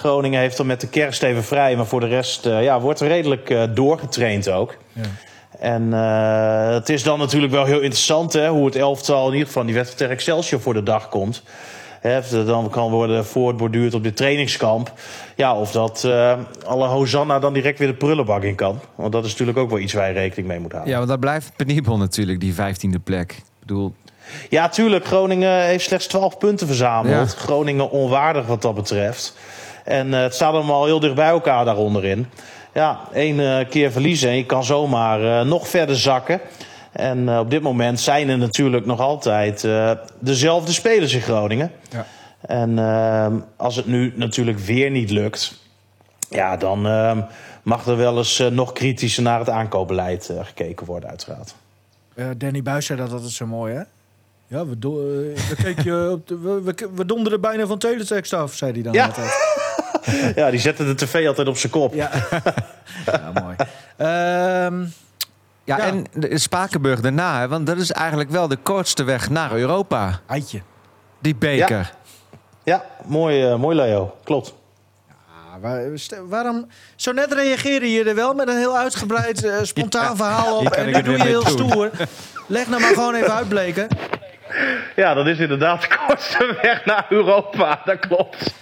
Groningen 0.00 0.40
heeft 0.40 0.56
dan 0.56 0.66
met 0.66 0.80
de 0.80 0.88
kerst 0.88 1.22
even 1.22 1.44
vrij. 1.44 1.76
Maar 1.76 1.86
voor 1.86 2.00
de 2.00 2.06
rest 2.06 2.46
eh, 2.46 2.62
ja, 2.62 2.80
wordt 2.80 3.00
er 3.00 3.08
redelijk 3.08 3.50
eh, 3.50 3.62
doorgetraind 3.74 4.50
ook. 4.50 4.76
Ja. 4.92 5.02
En 5.58 5.92
eh, 5.92 6.74
het 6.74 6.88
is 6.88 7.02
dan 7.02 7.18
natuurlijk 7.18 7.52
wel 7.52 7.64
heel 7.64 7.80
interessant 7.80 8.32
hè, 8.32 8.48
hoe 8.48 8.66
het 8.66 8.76
elftal, 8.76 9.26
in 9.26 9.32
ieder 9.32 9.46
geval 9.46 9.64
die 9.64 9.74
wedstrijd 9.74 9.98
tegen 9.98 10.14
Excelsior, 10.14 10.60
voor 10.60 10.74
de 10.74 10.82
dag 10.82 11.08
komt. 11.08 11.42
Hè, 12.00 12.44
dan 12.44 12.70
kan 12.70 12.90
worden 12.90 13.26
voortborduurd 13.26 13.94
op 13.94 14.02
dit 14.02 14.16
trainingskamp. 14.16 14.92
Ja, 15.36 15.56
of 15.56 15.72
dat 15.72 16.08
alle 16.66 16.86
Hosanna 16.86 17.38
dan 17.38 17.52
direct 17.52 17.78
weer 17.78 17.88
de 17.88 17.94
prullenbak 17.94 18.42
in 18.42 18.54
kan. 18.54 18.80
Want 18.94 19.12
dat 19.12 19.24
is 19.24 19.30
natuurlijk 19.30 19.58
ook 19.58 19.70
wel 19.70 19.78
iets 19.78 19.92
waar 19.92 20.08
je 20.08 20.14
rekening 20.14 20.48
mee 20.48 20.60
moet 20.60 20.72
houden. 20.72 20.92
Ja, 20.92 20.98
want 20.98 21.10
dat 21.10 21.20
blijft 21.20 21.52
penibel 21.56 21.96
natuurlijk, 21.96 22.40
die 22.40 22.54
vijftiende 22.54 22.98
plek. 22.98 23.32
Ik 23.32 23.42
bedoel, 23.60 23.92
Ja, 24.48 24.68
tuurlijk. 24.68 25.06
Groningen 25.06 25.64
heeft 25.64 25.84
slechts 25.84 26.06
12 26.06 26.38
punten 26.38 26.66
verzameld. 26.66 27.32
Ja. 27.32 27.38
Groningen 27.38 27.90
onwaardig 27.90 28.46
wat 28.46 28.62
dat 28.62 28.74
betreft. 28.74 29.34
En 29.90 30.14
eh, 30.14 30.20
het 30.20 30.35
staat 30.35 30.53
allemaal 30.55 30.85
heel 30.85 31.00
dicht 31.00 31.14
bij 31.14 31.29
elkaar 31.29 31.64
daaronderin. 31.64 32.26
Ja, 32.74 33.00
één 33.12 33.40
eh, 33.59 33.68
keer 33.68 33.92
verliezen 33.92 34.29
en 34.31 34.37
je 34.37 34.46
kan 34.46 34.64
zomaar 34.64 35.40
eh, 35.40 35.46
nog 35.46 35.68
verder 35.68 35.96
zakken. 35.96 36.40
En 36.92 37.29
eh, 37.29 37.38
op 37.38 37.50
dit 37.50 37.62
moment 37.62 38.00
zijn 38.00 38.29
er 38.29 38.38
natuurlijk 38.38 38.87
nog 38.87 39.00
altijd 39.00 39.64
eh, 39.64 39.90
dezelfde 40.18 40.72
spelers 40.72 41.14
in 41.14 41.20
Groningen. 41.20 41.70
Ja. 41.90 42.07
En 42.40 42.79
ehm, 42.79 43.35
als 43.57 43.76
het 43.76 43.87
nu 43.87 44.12
natuurlijk 44.16 44.59
weer 44.59 44.90
niet 44.90 45.11
lukt... 45.11 45.55
ja, 46.29 46.57
dan 46.57 46.87
ehm, 46.87 47.20
mag 47.62 47.87
er 47.87 47.96
wel 47.96 48.16
eens 48.16 48.38
eh, 48.38 48.46
nog 48.46 48.72
kritischer 48.72 49.22
naar 49.22 49.38
het 49.38 49.48
aankoopbeleid 49.50 50.33
gekeken 50.42 50.87
worden, 50.87 51.09
uiteraard. 51.09 51.55
Eh, 52.14 52.26
Danny 52.37 52.62
Buis 52.62 52.87
zei 52.87 52.98
dat 52.98 53.12
altijd 53.12 53.31
zo 53.31 53.46
mooi, 53.46 53.74
hè? 53.74 53.83
Ja, 54.46 54.66
we, 54.66 54.79
do- 54.79 54.96
we, 55.05 55.55
keken 55.62 56.12
op 56.12 56.29
de, 56.29 56.38
we, 56.38 56.62
we, 56.62 56.74
we 56.94 57.05
donderden 57.07 57.40
bijna 57.40 57.66
van 57.66 57.79
teletext 57.79 58.33
af, 58.33 58.55
zei 58.55 58.72
hij 58.72 58.83
dan 58.83 58.92
Ja. 58.92 59.07
altijd. 59.07 59.59
Ja, 60.34 60.50
die 60.50 60.60
zetten 60.60 60.86
de 60.86 60.94
tv 60.94 61.26
altijd 61.28 61.48
op 61.48 61.56
zijn 61.56 61.72
kop. 61.72 61.94
Ja, 61.94 62.10
ja 63.06 63.30
mooi. 63.42 63.56
Ehm, 63.96 64.80
ja, 65.64 65.76
Ja. 65.76 65.78
en 65.78 66.06
de 66.12 66.38
Spakenburg 66.38 67.00
daarna, 67.00 67.40
hè, 67.40 67.48
want 67.48 67.66
dat 67.66 67.76
is 67.76 67.92
eigenlijk 67.92 68.30
wel 68.30 68.48
de 68.48 68.56
kortste 68.56 69.02
weg 69.04 69.30
naar 69.30 69.52
Europa. 69.52 70.20
Eitje. 70.28 70.60
Die 71.20 71.34
beker. 71.36 71.92
Ja, 72.64 72.84
mooi, 73.04 73.44
eh, 73.46 73.56
mooi 73.56 73.76
Leo. 73.76 74.16
Klopt. 74.24 74.54
Waar- 75.60 75.82
waarom... 76.28 76.66
Zo 76.96 77.12
net 77.12 77.32
reageerde 77.32 77.90
je 77.92 78.04
er 78.04 78.14
wel 78.14 78.34
met 78.34 78.48
een 78.48 78.56
heel 78.56 78.76
uitgebreid, 78.76 79.44
eh, 79.44 79.54
spontaan 79.62 80.04
Ja, 80.10 80.16
verhaal 80.16 80.56
op. 80.58 80.66
En 80.70 80.92
dat 80.92 81.04
doe 81.04 81.16
je 81.16 81.22
heel 81.22 81.44
doen. 81.56 81.68
stoer. 81.70 81.90
Leg 82.46 82.68
nou 82.68 82.80
maar 82.80 82.92
gewoon 82.94 83.14
even 83.14 83.34
uitbleken. 83.34 83.88
Ja, 84.96 85.14
dat 85.14 85.26
is 85.26 85.38
inderdaad 85.38 85.80
de 85.82 85.88
kortste 86.06 86.58
weg 86.62 86.84
naar 86.84 87.06
Europa. 87.08 87.80
Dat 87.84 87.98
klopt. 87.98 88.54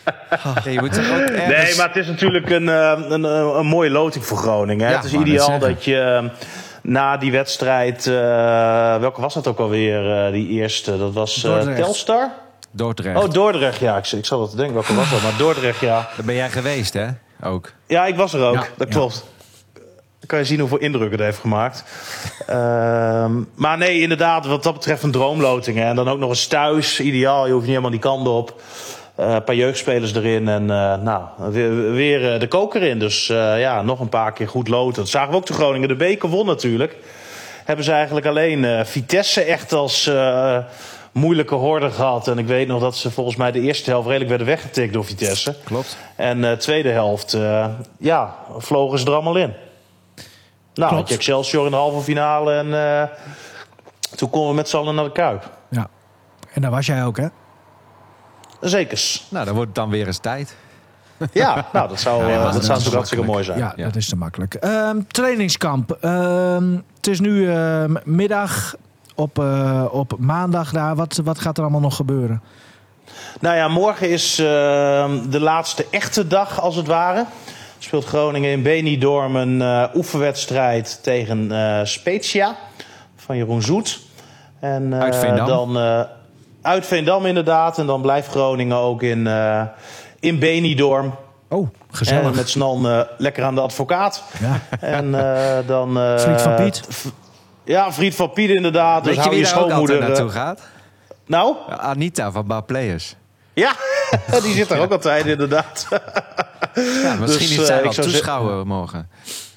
Ja, 0.64 0.70
je 0.70 0.81
moet 0.81 0.92
toch 0.92 1.11
ook 1.11 1.18
ergens... 1.18 1.68
Nee, 1.68 1.77
maar 1.77 1.87
het 1.87 1.96
is 1.96 2.07
natuurlijk 2.07 2.51
een, 2.51 2.68
eh, 2.68 2.92
een, 2.96 3.12
een, 3.12 3.57
een 3.57 3.66
mooie 3.66 3.90
loting 3.90 4.27
voor 4.27 4.37
Groningen. 4.37 4.87
Hè? 4.87 4.92
Ja, 4.92 4.98
het 4.98 5.07
is 5.07 5.12
ideaal 5.12 5.59
dat 5.59 5.85
je 5.85 6.01
eh, 6.01 6.24
na 6.83 7.16
die 7.16 7.33
wedstrijd... 7.33 8.07
eh, 8.07 8.12
welke 8.96 9.20
was 9.20 9.35
dat 9.35 9.46
ook 9.46 9.59
alweer, 9.59 10.27
eh, 10.27 10.33
die 10.33 10.48
eerste? 10.48 10.98
Dat 10.98 11.12
was 11.12 11.44
eh. 11.44 11.74
Telstar? 11.74 12.31
Dordrecht. 12.70 13.22
Oh, 13.24 13.31
Dordrecht, 13.31 13.79
ja. 13.79 13.96
Ik, 13.96 14.07
ik 14.07 14.27
wel 14.27 14.48
te 14.48 14.57
denken, 14.57 14.74
welke 14.74 14.94
was 14.94 15.11
dat? 15.11 15.22
Maar 15.22 15.37
Dordrecht, 15.38 15.81
ja. 15.81 16.09
Daar 16.16 16.24
ben 16.27 16.35
jij 16.35 16.51
geweest, 16.51 16.92
hè? 16.92 17.07
Ook. 17.42 17.72
Ja, 17.87 18.07
ik 18.07 18.16
was 18.16 18.33
er 18.33 18.44
ook. 18.44 18.55
Ja, 18.55 18.66
dat 18.77 18.88
ja. 18.88 18.94
klopt. 18.94 19.24
Kan 20.29 20.38
je 20.38 20.45
zien 20.45 20.61
hoeveel 20.61 20.79
indruk 20.79 21.11
het 21.11 21.21
heeft 21.21 21.38
gemaakt. 21.38 21.85
Ehm, 22.47 23.33
maar 23.55 23.79
nee, 23.79 24.01
inderdaad, 24.01 24.47
wat 24.47 24.62
dat 24.62 24.75
betreft 24.75 25.03
een 25.03 25.11
droomloting. 25.11 25.77
Hè. 25.77 25.85
En 25.85 25.97
dan 25.97 26.09
ook 26.09 26.19
nog 26.19 26.29
eens 26.29 26.47
thuis, 26.47 27.01
ideaal. 27.01 27.47
Je 27.47 27.53
hoeft 27.53 27.64
niet 27.64 27.75
helemaal 27.75 27.91
die 27.91 28.01
kant 28.01 28.29
op. 28.29 28.61
Eh, 29.14 29.33
een 29.33 29.45
paar 29.45 29.55
jeugdspelers 29.55 30.14
erin 30.14 30.49
en 30.49 30.71
eh, 30.71 30.97
nou, 30.97 31.23
weer, 31.37 31.93
weer 31.93 32.33
eh, 32.33 32.41
de 32.41 32.49
koker 32.49 32.83
in. 32.83 32.99
Dus 32.99 33.27
ja, 33.57 33.83
nog 33.83 34.01
een 34.01 34.09
paar 34.09 34.33
keer 34.33 34.49
goed 34.49 34.69
loten. 34.69 35.03
Dat 35.03 35.09
zagen 35.09 35.31
we 35.31 35.37
ook 35.37 35.47
de 35.47 35.53
Groningen. 35.53 35.88
De 35.88 35.97
beker 35.97 36.29
won 36.29 36.47
natuurlijk. 36.47 36.97
Hebben 37.64 37.85
ze 37.85 37.93
eigenlijk 37.93 38.27
alleen 38.27 38.87
Vitesse 38.87 39.43
echt 39.43 39.73
als 39.73 40.11
moeilijke 41.12 41.55
horde 41.55 41.91
gehad. 41.91 42.29
En 42.29 42.38
ik 42.38 42.47
weet 42.47 42.69
nog 42.69 42.81
dat 42.81 42.97
ze 42.97 43.11
volgens 43.11 43.37
mij 43.37 43.53
de 43.53 43.61
eerste 43.61 43.91
helft 43.91 44.07
redelijk 44.07 44.31
werden 44.31 44.47
weggetikt 44.47 44.93
door 44.93 45.05
Vitesse. 45.05 45.55
Klopt. 45.64 45.97
En 46.17 46.41
de 46.41 46.57
tweede 46.57 46.91
helft, 46.91 47.38
ja, 47.99 48.35
vlogen 48.59 48.99
ze 48.99 49.07
er 49.07 49.12
allemaal 49.12 49.37
in. 49.37 49.53
Nou, 50.79 50.91
Klopt. 50.91 51.09
had 51.09 51.09
je 51.09 51.14
Excelsior 51.14 51.64
in 51.64 51.71
de 51.71 51.77
halve 51.77 52.01
finale 52.01 52.53
en 52.53 53.01
eh, 53.01 53.09
toen 54.17 54.31
konden 54.31 54.51
we 54.51 54.55
met 54.55 54.69
z'n 54.69 54.77
allen 54.77 54.95
naar 54.95 55.05
de 55.05 55.12
Kuip. 55.12 55.51
Ja. 55.71 55.88
En 56.53 56.62
daar 56.62 56.71
was 56.71 56.87
jij 56.87 57.05
ook, 57.05 57.17
hè? 57.17 57.27
Zekers. 58.61 59.27
Nou, 59.31 59.45
dan 59.45 59.55
wordt 59.55 59.69
het 59.69 59.77
dan 59.77 59.91
weer 59.91 60.07
eens 60.07 60.19
tijd. 60.19 60.57
Ja, 61.33 61.67
nou, 61.73 61.88
dat 61.88 62.01
zou, 62.01 62.23
Ja, 62.27 62.37
eh, 62.37 62.43
dat 62.43 62.53
dat 62.67 62.81
zou 62.81 62.95
hartstikke 62.95 63.25
mooi 63.25 63.45
zijn. 63.45 63.59
Ja, 63.59 63.75
dat 63.77 63.97
is 63.97 64.09
te 64.09 64.17
makkelijk. 64.17 64.55
Ehm, 64.55 65.01
trainingskamp. 65.09 65.91
Ehm, 65.91 66.77
het 66.97 67.07
is 67.07 67.21
nu 67.21 67.51
ehm, 67.51 67.95
middag 68.05 68.75
op, 69.14 69.38
eh, 69.38 69.85
op 69.91 70.14
maandag 70.19 70.73
daar. 70.73 70.95
Wat, 70.95 71.21
wat 71.25 71.38
gaat 71.38 71.57
er 71.57 71.62
allemaal 71.62 71.81
nog 71.81 71.97
gebeuren? 71.97 72.43
Nou 73.41 73.57
ja, 73.57 73.69
morgen 73.69 74.11
is 74.11 74.37
de 74.37 75.38
laatste 75.41 75.87
echte 75.91 76.27
dag, 76.27 76.61
als 76.61 76.77
het 76.77 76.87
ware. 76.87 77.25
Speelt 77.79 78.05
Groningen 78.05 78.51
in 78.51 78.62
Benidorm 78.62 79.37
een 79.37 79.62
eh, 79.62 79.85
oefenwedstrijd 79.95 80.99
tegen 81.03 81.53
eh 81.53 81.81
Spezia 81.85 82.57
van 83.17 83.37
Jeroen 83.37 83.62
Zoet. 83.62 84.01
En, 84.61 84.93
eh, 84.93 85.01
Uit 85.01 85.17
Veendam. 85.17 85.47
Dan, 85.47 85.79
eh, 85.79 86.01
uit 86.62 86.87
Veendam 86.87 87.27
inderdaad. 87.27 87.79
En 87.79 87.87
dan 87.87 88.01
blijft 88.03 88.29
Groningen 88.29 88.77
ook 88.77 89.03
in, 89.03 89.27
eh, 89.27 89.62
in 90.21 90.38
Benidorm. 90.38 91.14
Oh, 91.49 91.59
En 91.91 91.97
gezellig. 91.97 92.35
met 92.35 92.51
z'n 92.51 92.61
allen 92.62 92.99
eh, 93.01 93.07
lekker 93.19 93.45
aan 93.45 93.55
de 93.55 93.61
advocaat. 93.61 94.23
Ja. 94.41 94.61
En 94.81 95.14
eh, 95.14 95.57
dan... 95.67 95.99
eh, 95.99 96.19
Friet 96.19 96.43
van 96.43 96.55
Piet. 96.55 96.83
Ja, 97.64 97.93
Friet 97.93 98.14
van 98.14 98.31
Piet 98.33 98.51
inderdaad. 98.51 99.05
Dus 99.05 99.14
Weet 99.17 99.25
je 99.25 99.31
hou 99.31 99.35
wie 99.35 99.45
je 99.47 99.53
daar 99.53 99.62
ook 99.62 99.71
altijd 99.71 99.88
schoonmoeder... 99.88 100.09
naartoe 100.09 100.31
gaat? 100.41 100.61
nou, 101.27 101.57
Anita 101.69 102.31
van 102.31 102.47
Bar 102.47 102.62
Players. 102.62 103.14
ja, 103.53 103.73
die 104.43 104.55
zit 104.55 104.71
er 104.71 104.81
ook 104.81 104.93
altijd 104.93 105.27
inderdaad. 105.27 105.88
Ja, 107.03 107.14
misschien 107.14 107.57
Dus, 107.57 107.69
eh, 107.69 107.77
wel 107.77 107.85
ik 107.85 107.93
zou 107.93 108.07
toeschouwer 108.07 108.67
morgen. 108.67 109.09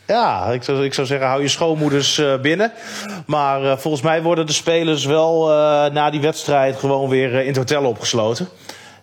Ja, 0.08 0.46
ik 0.46 0.64
zou, 0.64 0.86
ik 0.86 0.94
zou 0.94 1.08
zeggen, 1.08 1.28
hou 1.28 1.42
je 1.42 1.48
schoonmoeders 1.48 2.18
eh, 2.18 2.40
binnen. 2.40 2.72
Maar 3.26 3.64
eh, 3.64 3.78
volgens 3.78 4.04
mij 4.04 4.22
worden 4.22 4.46
de 4.46 4.52
spelers 4.54 5.06
wel 5.06 5.50
eh, 5.52 5.92
na 5.94 6.10
die 6.10 6.22
wedstrijd 6.22 6.76
gewoon 6.80 7.10
weer 7.10 7.34
in 7.34 7.48
het 7.48 7.58
hotel 7.58 7.84
opgesloten. 7.84 8.48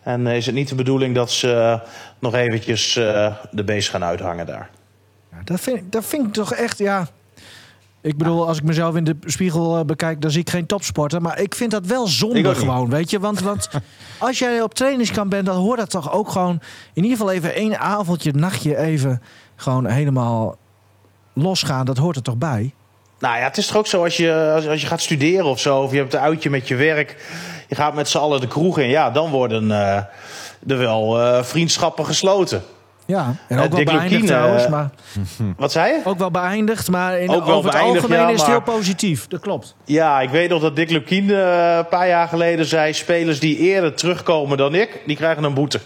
En 0.03 0.27
is 0.27 0.47
het 0.47 0.55
niet 0.55 0.69
de 0.69 0.75
bedoeling 0.75 1.15
dat 1.15 1.31
ze 1.31 1.81
nog 2.19 2.35
eventjes 2.35 2.97
eh, 2.97 3.33
de 3.51 3.65
beest 3.65 3.89
gaan 3.91 4.05
uithangen 4.05 4.47
daar. 4.47 4.71
Ja, 5.31 5.39
dat, 5.45 5.61
vind, 5.61 5.77
ik- 5.77 5.93
dat 5.93 6.05
vind 6.05 6.27
ik 6.27 6.33
toch 6.33 6.55
echt, 6.55 6.79
ja... 6.79 7.07
Ik 8.01 8.17
bedoel, 8.17 8.47
als 8.47 8.59
ik 8.59 8.63
mezelf 8.63 8.97
in 8.97 9.05
de 9.05 9.17
spiegel 9.21 9.79
eh, 9.79 9.85
bekijk, 9.85 10.21
dan 10.21 10.31
zie 10.31 10.41
ik 10.41 10.51
geen 10.51 10.67
topsporter. 10.67 11.23
Maar 11.23 11.41
ik 11.41 11.55
vind 11.55 11.71
dat 11.71 11.87
wel 11.87 12.07
zonde 12.07 12.55
gewoon, 12.55 12.91
weet 12.91 13.11
je. 13.11 13.21
Want, 13.21 13.41
want 13.41 13.69
als 14.19 14.39
jij 14.39 14.63
op 14.63 14.75
trainingskamp 14.75 15.31
bent, 15.31 15.47
dan 15.47 15.57
hoort 15.57 15.79
dat 15.79 15.91
toch 15.91 16.13
ook 16.13 16.29
gewoon... 16.29 16.61
In 16.93 17.03
ieder 17.03 17.19
geval 17.19 17.33
even 17.33 17.55
één 17.55 17.79
avondje, 17.79 18.33
nachtje 18.33 18.77
even 18.77 19.23
gewoon 19.57 19.87
helemaal 19.87 20.57
losgaan. 21.33 21.87
Dat 21.87 21.97
hoort 21.97 22.17
er 22.17 22.23
toch 22.23 22.37
bij? 22.37 22.75
Nou 23.19 23.37
ja, 23.37 23.43
het 23.43 23.57
is 23.57 23.67
toch 23.67 23.77
ook 23.77 23.87
zo 23.87 24.05
als 24.05 24.17
je, 24.17 24.53
als, 24.55 24.67
als 24.67 24.81
je 24.81 24.87
gaat 24.87 25.01
studeren 25.01 25.47
of 25.47 25.61
zo, 25.61 25.79
of 25.79 25.93
je 25.93 25.99
hebt 25.99 26.15
een 26.15 26.21
uitje 26.21 26.51
met 26.51 26.69
je 26.69 26.75
werk, 26.75 27.17
je 27.69 27.75
gaat 27.75 27.95
met 27.95 28.09
z'n 28.09 28.19
allen 28.19 28.41
de 28.41 28.49
kroeg 28.49 28.79
in, 28.79 28.89
ja, 28.89 29.11
dan 29.11 29.31
worden 29.31 29.71
eh, 29.71 29.97
er 30.67 30.79
wel 30.79 31.21
eh, 31.21 31.43
vriendschappen 31.43 32.07
gesloten. 32.07 32.63
Ja, 33.09 33.35
en 33.49 33.59
Eh, 33.59 33.65
ook 33.65 33.73
wel 33.73 33.85
beëindigd 33.85 34.11
Lukien, 34.11 34.27
trouwens. 34.27 34.65
eh, 34.65 34.71
Maar 34.71 34.91
Wat 35.57 35.73
zei 35.73 35.93
je? 35.93 36.01
ook 36.05 36.19
wel 36.19 36.31
beëindigd, 36.31 36.91
maar 36.91 37.19
in, 37.21 37.29
Ook 37.31 37.47
wel 37.47 37.55
over 37.57 37.71
het 37.71 37.81
algemeen 37.81 38.19
ja, 38.19 38.29
is 38.29 38.41
het 38.41 38.49
heel 38.51 38.61
positief. 38.63 39.27
Dat 39.27 39.41
klopt. 39.41 39.75
Ja, 39.85 40.21
ik 40.21 40.31
weet 40.31 40.49
nog 40.51 40.63
dat 40.63 40.77
Dick 40.77 40.91
Lukien 40.91 41.31
eh, 41.31 41.77
een 41.77 41.89
paar 41.89 42.09
jaar 42.09 42.29
geleden 42.29 42.67
zei, 42.67 42.93
spelers 42.93 43.41
die 43.41 43.57
eerder 43.59 43.95
terugkomen 43.95 44.57
dan 44.57 44.75
ik, 44.75 45.03
die 45.07 45.17
krijgen 45.17 45.45
een 45.45 45.55
boete. 45.55 45.81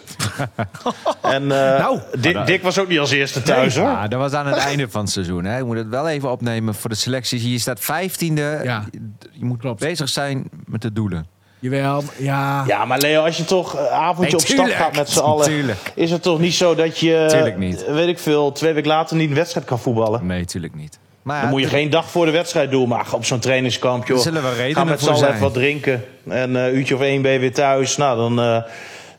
en 1.23 1.43
eh, 1.43 1.79
Nou. 1.79 1.99
Dick, 2.21 2.47
Dick 2.47 2.63
was 2.63 2.79
ook 2.79 2.89
niet 2.89 2.99
als 2.99 3.11
eerste 3.11 3.43
thuis 3.43 3.77
hoor. 3.77 3.89
Ja, 3.89 4.09
dat 4.09 4.19
was 4.21 4.33
aan 4.33 4.47
het 4.47 4.57
einde 4.69 4.89
van 4.91 5.01
het 5.01 5.11
seizoen. 5.11 5.45
Hè. 5.45 5.57
Je 5.57 5.65
moet 5.65 5.77
het 5.77 5.89
wel 5.89 6.09
even 6.09 6.31
opnemen 6.31 6.75
voor 6.75 6.91
de 6.91 6.97
selecties. 6.97 7.43
Je 7.45 7.59
staat 7.59 7.81
vijftiende. 7.81 8.61
Ja. 8.63 8.85
Je 9.33 9.45
moet 9.45 9.59
Klopt. 9.61 9.81
bezig 9.81 10.09
zijn 10.09 10.51
met 10.67 10.83
de 10.83 10.93
doelen. 10.93 11.27
Jawel, 11.63 12.03
ja. 12.19 12.65
Ja, 12.67 12.85
maar 12.85 12.99
Leo, 12.99 13.25
als 13.25 13.37
je 13.37 13.45
toch 13.45 13.73
een 13.79 13.87
avondje 13.89 14.37
Nee, 14.37 14.41
op 14.41 14.47
stap 14.69 14.69
gaat 14.81 14.97
met 14.97 15.11
z'n 15.11 15.21
allen, 15.21 15.47
Tuurlijk. 15.47 15.93
is 15.95 16.11
het 16.11 16.23
toch 16.23 16.39
niet 16.39 16.55
zo 16.55 16.75
dat 16.75 16.99
je, 16.99 17.27
Tuurlijk 17.29 17.59
niet. 17.59 17.85
weet 17.87 18.09
ik 18.09 18.19
veel, 18.19 18.53
twee 18.53 18.73
weken 18.73 18.89
later 18.91 19.17
niet 19.17 19.29
een 19.29 19.35
wedstrijd 19.35 19.67
kan 19.67 19.79
voetballen? 19.79 20.27
Nee, 20.27 20.45
tuurlijk 20.45 20.75
niet. 20.75 20.99
Maar 21.23 21.41
Dan 21.41 21.51
moet 21.51 21.61
je 21.61 21.67
geen 21.69 21.91
dag 21.91 22.11
voor 22.11 22.25
de 22.27 22.31
wedstrijd 22.33 22.71
doen, 22.71 22.89
maar 22.89 23.07
op 23.13 23.25
zo'n 23.25 23.39
trainingskamp, 23.39 24.07
joh. 24.07 24.19
Zullen 24.19 24.43
wel 24.43 24.53
redenen 24.55 24.77
Ga 24.77 24.85
met 24.85 24.99
z'n 24.99 25.05
voor 25.05 25.09
allen 25.09 25.19
zijn. 25.25 25.31
even 25.33 25.45
wat 25.45 25.55
drinken. 25.55 26.05
En 26.29 26.57
eh, 26.57 26.65
een 26.67 26.77
uurtje 26.77 26.95
of 26.95 27.01
één 27.01 27.23
ben 27.23 27.33
je 27.33 27.39
weer 27.39 27.55
thuis. 27.55 27.97
Nou, 27.97 28.17
dan, 28.17 28.41
eh, 28.41 28.63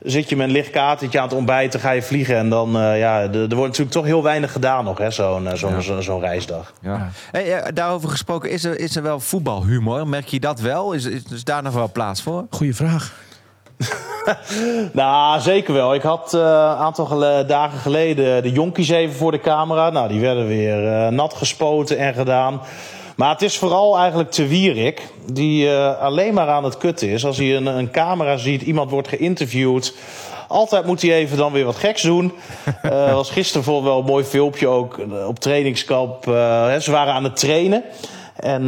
zit 0.03 0.29
je 0.29 0.35
met 0.35 0.47
een 0.47 0.53
licht 0.53 0.69
katertje 0.69 1.19
aan 1.19 1.27
het 1.27 1.37
ontbijten, 1.37 1.79
ga 1.79 1.91
je 1.91 2.01
vliegen. 2.01 2.37
En 2.37 2.49
dan, 2.49 2.77
eh, 2.79 2.99
ja, 2.99 3.21
er 3.21 3.33
er 3.33 3.55
wordt 3.55 3.67
natuurlijk 3.67 3.91
toch 3.91 4.05
heel 4.05 4.23
weinig 4.23 4.51
gedaan 4.51 4.83
nog, 4.83 4.97
hè, 4.97 5.11
zo'n 5.11 5.47
eh, 5.47 5.53
zo'n 5.55 5.81
zo, 5.81 6.01
zo'n 6.01 6.19
reisdag. 6.19 6.73
Ja. 6.81 7.09
Hey, 7.31 7.53
eh, 7.59 7.69
daarover 7.73 8.09
gesproken, 8.09 8.49
is 8.49 8.63
er, 8.63 8.79
is 8.79 8.95
er 8.95 9.03
wel 9.03 9.19
voetbalhumor? 9.19 10.07
Merk 10.07 10.27
je 10.27 10.39
dat 10.39 10.59
wel? 10.59 10.91
Is, 10.93 11.05
is, 11.05 11.21
is 11.31 11.43
daar 11.43 11.63
nog 11.63 11.73
wel 11.73 11.91
plaats 11.91 12.21
voor? 12.21 12.45
Goeie 12.49 12.75
vraag. 12.75 13.13
Nou, 14.93 15.41
zeker 15.41 15.73
wel. 15.73 15.93
Ik 15.93 16.01
had 16.01 16.33
eh, 16.33 16.39
een 16.39 16.77
aantal 16.77 17.05
gele- 17.05 17.45
dagen 17.47 17.79
geleden 17.79 18.43
de 18.43 18.51
jonkies 18.51 18.89
even 18.89 19.15
voor 19.15 19.31
de 19.31 19.39
camera. 19.39 19.89
Nou, 19.89 20.07
die 20.07 20.19
werden 20.19 20.47
weer 20.47 20.87
eh, 20.87 21.07
nat 21.07 21.33
gespoten 21.33 21.97
en 21.97 22.13
gedaan. 22.13 22.61
Maar 23.15 23.29
het 23.29 23.41
is 23.41 23.57
vooral 23.57 23.97
eigenlijk 23.97 24.31
te 24.31 24.47
Wierik, 24.47 25.01
die 25.31 25.69
eh, 25.69 25.99
alleen 25.99 26.33
maar 26.33 26.47
aan 26.47 26.63
het 26.63 26.77
kutten 26.77 27.09
is. 27.09 27.25
Als 27.25 27.37
hij 27.37 27.55
een, 27.55 27.65
een 27.65 27.91
camera 27.91 28.37
ziet, 28.37 28.61
iemand 28.61 28.89
wordt 28.89 29.07
geïnterviewd. 29.07 29.95
Altijd 30.47 30.85
moet 30.85 31.01
hij 31.01 31.13
even 31.13 31.37
dan 31.37 31.51
weer 31.51 31.65
wat 31.65 31.75
geks 31.75 32.01
doen. 32.01 32.31
Eh 32.81 33.13
was 33.13 33.29
gisteren 33.29 33.63
bijvoorbeeld 33.63 33.93
wel 33.93 34.03
een 34.03 34.11
mooi 34.11 34.23
filmpje 34.23 34.67
ook 34.67 34.97
eh, 34.97 35.27
op 35.27 35.39
trainingskamp. 35.39 36.25
hè, 36.25 36.79
ze 36.79 36.91
waren 36.91 37.13
aan 37.13 37.23
het 37.23 37.35
trainen. 37.35 37.83
En 38.35 38.61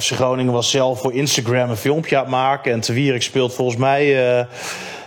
FC 0.00 0.10
Groningen 0.12 0.52
was 0.52 0.70
zelf 0.70 1.00
voor 1.00 1.12
Instagram 1.12 1.70
een 1.70 1.76
filmpje 1.76 2.16
aan 2.16 2.22
het 2.22 2.30
maken. 2.30 2.72
En 2.72 2.80
Te 2.80 2.92
Wierik 2.92 3.22
speelt 3.22 3.54
volgens 3.54 3.76
mij 3.76 4.14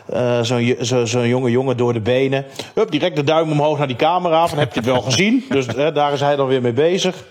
eh, 0.08 0.42
zo'n 0.42 0.76
zo, 0.82 1.06
zo'n 1.06 1.28
jonge 1.28 1.52
jongen 1.52 1.78
door 1.78 1.94
de 1.94 2.00
benen. 2.00 2.46
Hup, 2.74 2.92
direct 2.92 3.16
de 3.16 3.24
duim 3.24 3.52
omhoog 3.52 3.78
naar 3.78 3.88
die 3.88 3.96
camera. 3.96 4.48
Van 4.48 4.58
heb 4.58 4.74
je 4.74 4.80
het 4.80 4.90
wel 4.90 5.02
gezien? 5.02 5.46
Dus 5.50 5.66
daar 5.94 6.14
is 6.14 6.20
hij 6.20 6.36
dan 6.36 6.48
weer 6.48 6.62
mee 6.62 6.74
bezig. 6.74 7.24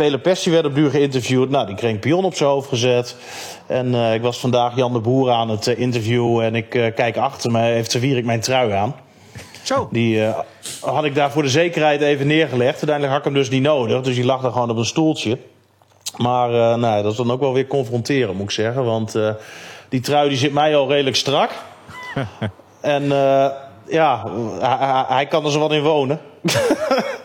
Pele 0.00 0.18
Pessi 0.18 0.50
werd 0.50 0.64
op 0.64 0.74
duur 0.74 0.90
geïnterviewd. 0.90 1.50
Nou, 1.50 1.66
die 1.66 1.74
kreeg 1.74 1.90
een 1.92 1.98
pion 1.98 2.24
op 2.24 2.34
zijn 2.34 2.48
hoofd 2.48 2.68
gezet. 2.68 3.16
En 3.66 3.94
eh, 3.94 4.14
ik 4.14 4.22
was 4.22 4.38
vandaag 4.38 4.76
Jan 4.76 4.92
de 4.92 4.98
Boer 4.98 5.30
aan 5.30 5.48
het 5.48 5.66
eh, 5.66 5.78
interview. 5.78 6.40
En 6.40 6.54
ik 6.54 6.74
eh, 6.74 6.94
kijk 6.94 7.16
achter 7.16 7.50
me, 7.50 7.60
heeft 7.60 7.98
Wierik 7.98 8.24
mijn 8.24 8.40
trui 8.40 8.72
aan. 8.72 8.94
Zo. 9.62 9.88
Die 9.90 10.32
had 10.80 11.04
ik 11.04 11.14
daar 11.14 11.30
voor 11.30 11.42
de 11.42 11.48
zekerheid 11.48 12.00
even 12.00 12.26
neergelegd. 12.26 12.72
Uiteindelijk 12.72 13.08
had 13.08 13.18
ik 13.18 13.24
hem 13.24 13.34
dus 13.34 13.50
niet 13.50 13.62
nodig. 13.62 14.00
Dus 14.02 14.14
die 14.14 14.24
lag 14.24 14.40
daar 14.40 14.52
gewoon 14.52 14.70
op 14.70 14.76
een 14.76 14.84
stoeltje. 14.84 15.38
Maar 16.16 16.78
nou, 16.78 17.02
dat 17.02 17.12
is 17.12 17.18
dan 17.18 17.30
ook 17.30 17.40
wel 17.40 17.52
weer 17.52 17.66
confronteren, 17.66 18.34
moet 18.36 18.44
ik 18.44 18.50
zeggen. 18.50 18.84
Want 18.84 19.18
die 19.88 20.00
trui 20.00 20.28
die 20.28 20.38
zit 20.38 20.52
mij 20.52 20.76
al 20.76 20.88
redelijk 20.88 21.16
strak. 21.16 21.50
en 22.80 23.04
ja, 23.86 24.24
hij, 24.60 24.76
hij- 24.88 25.04
hij 25.08 25.26
kan 25.26 25.44
er 25.44 25.50
zo 25.50 25.58
wat 25.58 25.72
in 25.72 25.82
wonen. 25.82 26.20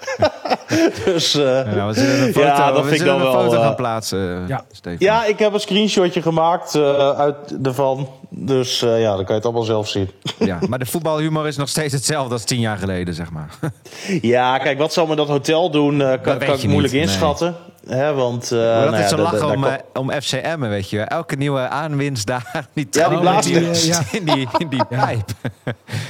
dus 1.06 1.36
eh, 1.36 1.76
Ja, 1.76 1.88
we 1.88 1.94
zullen 1.94 2.22
een 2.22 2.34
foto, 2.34 2.46
Ja, 2.48 2.72
dat 2.72 2.76
we 2.76 2.82
vind 2.82 2.92
ik 2.92 2.98
zullen 2.98 3.18
dan 3.18 3.28
een 3.28 3.34
wel, 3.34 3.44
foto 3.44 3.56
eh, 3.56 3.62
gaan 3.64 3.76
plaatsen, 3.76 4.48
Ja. 4.48 4.66
Stefan. 4.72 4.98
ja, 5.00 5.26
ik 5.26 5.40
heb 5.40 5.54
een 5.54 5.60
screenshotje 5.60 6.22
gemaakt 6.22 6.76
eh, 6.76 7.10
uit 7.10 7.36
ervan. 7.64 8.10
Dus 8.30 8.82
eh, 8.82 9.02
ja, 9.02 9.08
dan 9.08 9.18
kan 9.18 9.26
je 9.28 9.34
het 9.34 9.44
allemaal 9.44 9.64
zelf 9.64 9.88
zien. 9.88 10.10
Ja, 10.40 10.60
maar 10.70 10.80
de 10.80 10.86
voetbalhumor 10.86 11.48
is 11.48 11.58
nog 11.58 11.70
steeds 11.70 11.94
hetzelfde 11.94 12.34
als 12.34 12.44
tien 12.44 12.60
jaar 12.60 12.78
geleden, 12.78 13.14
zeg 13.14 13.32
maar. 13.32 13.50
Ja, 14.22 14.58
kijk, 14.58 14.78
wat 14.78 14.94
zal 14.94 15.06
men 15.08 15.18
dat 15.18 15.28
hotel 15.28 15.72
doen, 15.72 16.02
eh, 16.02 16.08
kan, 16.08 16.38
kan 16.38 16.56
ik 16.56 16.64
moeilijk 16.64 16.74
niet, 16.74 16.92
nee. 16.92 17.02
inschatten. 17.02 17.56
Hè, 17.88 18.14
want, 18.14 18.52
eh, 18.52 18.58
Maar 18.60 18.82
dat 18.82 18.92
nou 18.92 19.04
is 19.04 19.10
ja, 19.10 19.16
zo 19.16 19.22
lachen 19.24 19.52
om, 19.52 19.64
eh, 19.64 19.74
om 19.94 20.12
FCM, 20.12 20.60
weet 20.60 20.90
je. 20.90 21.00
Elke 21.02 21.36
nieuwe 21.36 21.68
aanwinst 21.68 22.28
daar, 22.28 22.68
die 22.74 22.88
Ja, 22.92 23.10
die 23.10 23.20
blaast 23.20 23.48
in 23.50 23.72
die, 23.72 23.94
in 24.12 24.26
die, 24.26 24.48
in 24.58 24.68
die 24.70 24.86
pijp. 24.86 25.30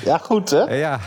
Ja, 0.05 0.17
goed 0.17 0.49
hè? 0.49 0.75
Ja, 0.75 0.99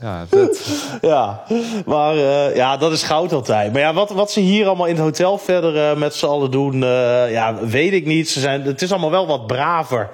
ja 0.00 0.24
dat, 0.28 0.60
Ja, 1.02 1.42
maar 1.86 2.16
eh, 2.16 2.56
ja, 2.56 2.76
dat 2.76 2.92
is 2.92 3.02
goud 3.02 3.32
altijd. 3.32 3.72
Maar 3.72 3.80
ja, 3.80 3.92
wat, 3.94 4.10
wat 4.10 4.30
ze 4.30 4.40
hier 4.40 4.66
allemaal 4.66 4.86
in 4.86 4.94
het 4.94 5.02
hotel 5.04 5.38
verder 5.38 5.90
eh, 5.90 5.96
met 5.96 6.14
z'n 6.14 6.26
allen 6.26 6.50
doen, 6.50 6.82
eh, 6.82 7.30
ja, 7.32 7.54
weet 7.54 7.92
ik 7.92 8.06
niet. 8.06 8.30
Ze 8.30 8.40
zijn, 8.40 8.62
het 8.62 8.82
is 8.82 8.90
allemaal 8.90 9.10
wel 9.10 9.26
wat 9.26 9.46
braver 9.46 10.10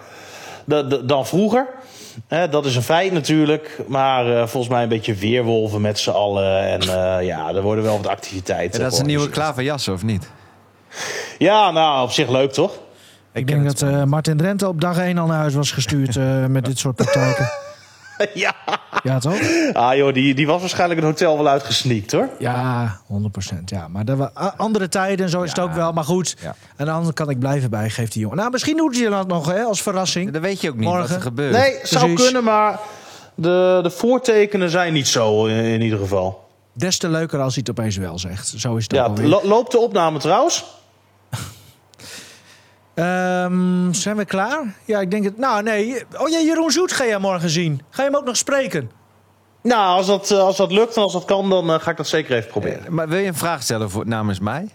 da- 0.64 0.82
da- 0.82 0.96
dan 0.96 1.26
vroeger. 1.26 1.66
Hè, 2.28 2.48
dat 2.48 2.64
is 2.66 2.76
een 2.76 2.82
feit 2.82 3.12
natuurlijk. 3.12 3.78
Maar 3.86 4.26
eh, 4.36 4.46
volgens 4.46 4.68
mij 4.72 4.82
een 4.82 4.88
beetje 4.88 5.14
weerwolven 5.14 5.80
met 5.80 5.98
z'n 5.98 6.10
allen. 6.10 6.60
En 6.66 6.80
eh, 6.80 7.26
ja, 7.26 7.54
er 7.54 7.62
worden 7.62 7.84
wel 7.84 7.96
wat 7.96 8.06
activiteiten. 8.06 8.78
Ja, 8.78 8.84
dat 8.84 8.92
is 8.94 8.98
een 9.00 9.06
nieuwe 9.06 9.28
klaverjas, 9.28 9.88
of 9.88 10.02
niet? 10.02 10.30
Ja, 11.38 11.70
nou, 11.70 12.02
op 12.02 12.10
zich 12.10 12.28
leuk 12.28 12.52
toch? 12.52 12.72
Ik 13.32 13.46
denk 13.46 13.64
dat 13.64 13.82
eh, 13.82 14.02
Martin 14.04 14.36
Drenthe 14.36 14.68
op 14.68 14.80
dag 14.80 14.98
1 14.98 15.18
al 15.18 15.26
naar 15.26 15.38
huis 15.38 15.54
was 15.54 15.70
gestuurd 15.72 16.16
eh, 16.16 16.46
met 16.46 16.64
dit 16.64 16.78
soort 16.78 16.94
praktijken. 16.96 17.50
ja. 18.34 18.54
Ja, 19.02 19.18
toch? 19.18 19.40
Ah 19.72 19.94
joh, 19.96 20.12
die, 20.14 20.34
die 20.34 20.46
was 20.46 20.60
waarschijnlijk 20.60 21.00
het 21.00 21.08
hotel 21.10 21.36
wel 21.36 21.48
uitgesneakt 21.48 22.12
hoor. 22.12 22.28
Ja, 22.38 23.00
100%. 23.52 23.56
Ja. 23.64 23.88
Maar 23.88 24.04
dat 24.04 24.30
andere 24.56 24.88
tijden 24.88 25.24
en 25.24 25.30
zo 25.30 25.42
is 25.42 25.48
het 25.50 25.58
ook 25.58 25.72
wel. 25.72 25.92
Maar 25.92 26.04
goed, 26.04 26.36
Ja. 26.42 26.54
de 26.84 26.90
andere 26.90 27.12
kan 27.12 27.30
ik 27.30 27.38
blijven 27.38 27.70
bij, 27.70 27.90
geeft 27.90 28.12
die 28.12 28.20
jongen. 28.22 28.36
Nou, 28.36 28.50
misschien 28.50 28.76
doet 28.76 28.96
hij 28.98 29.08
dat 29.08 29.26
nog 29.26 29.46
hè, 29.52 29.62
als 29.62 29.82
verrassing. 29.82 30.30
Dat 30.32 30.42
weet 30.42 30.60
je 30.60 30.68
ook 30.68 30.74
niet 30.76 30.84
Morgen. 30.84 31.02
wat 31.02 31.10
er 31.16 31.22
gebeurt. 31.22 31.52
Nee, 31.52 31.78
zou 31.82 32.14
kunnen, 32.14 32.44
maar 32.44 32.78
de, 33.34 33.78
de 33.82 33.90
voortekenen 33.90 34.70
zijn 34.70 34.92
niet 34.92 35.08
zo 35.08 35.46
in, 35.46 35.56
in 35.64 35.80
ieder 35.82 35.98
geval. 35.98 36.48
Des 36.72 36.98
te 36.98 37.08
leuker 37.08 37.40
als 37.40 37.54
hij 37.54 37.64
het 37.66 37.78
opeens 37.78 37.96
wel 37.96 38.18
zegt. 38.18 38.52
Zo 38.56 38.76
is 38.76 38.82
het 38.82 38.92
Ja, 38.92 39.02
ook 39.02 39.08
alweer. 39.08 39.26
lo- 39.28 39.40
loopt 39.44 39.70
de 39.72 39.78
opname 39.78 40.18
trouwens? 40.18 40.64
Ehm, 43.00 43.92
zijn 43.92 44.16
we 44.16 44.24
klaar? 44.24 44.74
Ja, 44.84 45.00
ik 45.00 45.10
denk 45.10 45.24
het. 45.24 45.38
Nou, 45.38 45.62
nee. 45.62 46.02
Oh 46.18 46.28
ja, 46.28 46.38
Jeroen 46.38 46.70
Zoet 46.70 46.92
ga 46.92 47.06
jij 47.06 47.18
morgen 47.18 47.50
zien. 47.50 47.82
Ga 47.90 48.02
je 48.02 48.08
hem 48.08 48.18
ook 48.18 48.26
nog 48.26 48.36
spreken? 48.36 48.90
Nou, 49.62 49.96
als 49.96 50.06
dat, 50.06 50.30
eh, 50.30 50.38
als 50.38 50.56
dat 50.56 50.72
lukt 50.72 50.96
en 50.96 51.02
als 51.02 51.12
dat 51.12 51.24
kan, 51.24 51.50
dan 51.50 51.72
eh, 51.72 51.80
ga 51.80 51.90
ik 51.90 51.96
dat 51.96 52.08
zeker 52.08 52.36
even 52.36 52.50
proberen. 52.50 52.94
Maar 52.94 53.08
wil 53.08 53.18
je 53.18 53.26
een 53.26 53.34
vraag 53.34 53.62
stellen 53.62 53.90
voor, 53.90 54.06
namens 54.06 54.40
mij? 54.40 54.68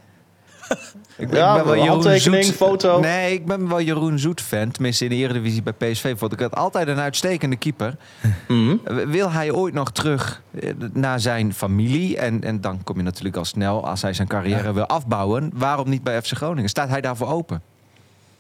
Ik 1.17 1.33
Ja, 1.33 1.55
Jeroen 1.55 1.87
handtekening, 1.87 2.45
foto. 2.45 2.99
Nee, 2.99 3.33
ik 3.33 3.45
ben 3.45 3.69
wel 3.69 3.81
Jeroen 3.81 4.19
Zoet 4.19 4.41
fan. 4.41 4.71
Tenminste, 4.71 5.03
in 5.03 5.09
de 5.09 5.15
Eredivisie 5.15 5.63
bij 5.63 5.73
PSV 5.73 6.17
vond 6.17 6.33
ik 6.33 6.39
het 6.39 6.55
altijd 6.55 6.87
een 6.87 6.99
uitstekende 6.99 7.55
keeper. 7.55 7.95
Mhm. 8.47 8.77
Wil 9.09 9.31
hij 9.31 9.51
ooit 9.51 9.73
nog 9.73 9.91
terug 9.91 10.41
eh, 10.59 10.69
naar 10.93 11.19
zijn 11.19 11.53
familie? 11.53 12.17
En, 12.17 12.43
en 12.43 12.61
dan 12.61 12.83
kom 12.83 12.97
je 12.97 13.03
natuurlijk 13.03 13.35
al 13.35 13.45
snel, 13.45 13.87
als 13.87 14.01
hij 14.01 14.13
zijn 14.13 14.27
carrière 14.27 14.73
wil 14.73 14.85
afbouwen. 14.85 15.51
Waarom 15.53 15.89
niet 15.89 16.03
bij 16.03 16.21
FC 16.21 16.31
Groningen? 16.31 16.69
Staat 16.69 16.89
hij 16.89 17.01
daarvoor 17.01 17.27
open? 17.27 17.61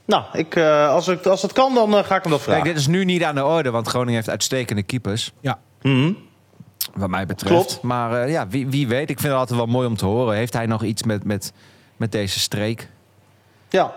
Nou, 0.05 0.23
ik, 0.33 0.55
eh, 0.55 0.89
als, 0.89 1.07
ik, 1.07 1.25
als 1.25 1.41
het 1.41 1.53
kan, 1.53 1.73
dan 1.73 1.97
eh, 1.97 2.03
ga 2.03 2.15
ik 2.15 2.21
hem 2.23 2.31
dat 2.31 2.41
vragen. 2.41 2.61
Kijk, 2.63 2.73
dit 2.75 2.81
is 2.83 2.87
nu 2.89 3.05
niet 3.05 3.23
aan 3.23 3.35
de 3.35 3.45
orde, 3.45 3.71
want 3.71 3.87
Groningen 3.87 4.13
heeft 4.13 4.29
uitstekende 4.29 4.83
keepers. 4.83 5.31
Ja. 5.39 5.59
Mhm. 5.81 6.11
Wat 6.93 7.09
mij 7.09 7.25
betreft. 7.25 7.53
Klopt. 7.53 7.81
Maar 7.81 8.21
eh, 8.23 8.31
ja, 8.31 8.47
wie, 8.47 8.67
wie 8.67 8.87
weet. 8.87 9.09
Ik 9.09 9.19
vind 9.19 9.31
het 9.31 9.39
altijd 9.41 9.57
wel 9.59 9.67
mooi 9.67 9.87
om 9.87 9.97
te 9.97 10.05
horen. 10.05 10.35
Heeft 10.35 10.53
hij 10.53 10.65
nog 10.65 10.83
iets 10.83 11.03
met, 11.03 11.23
met, 11.23 11.53
met 11.97 12.11
deze 12.11 12.39
streek? 12.39 12.89
Ja. 13.69 13.93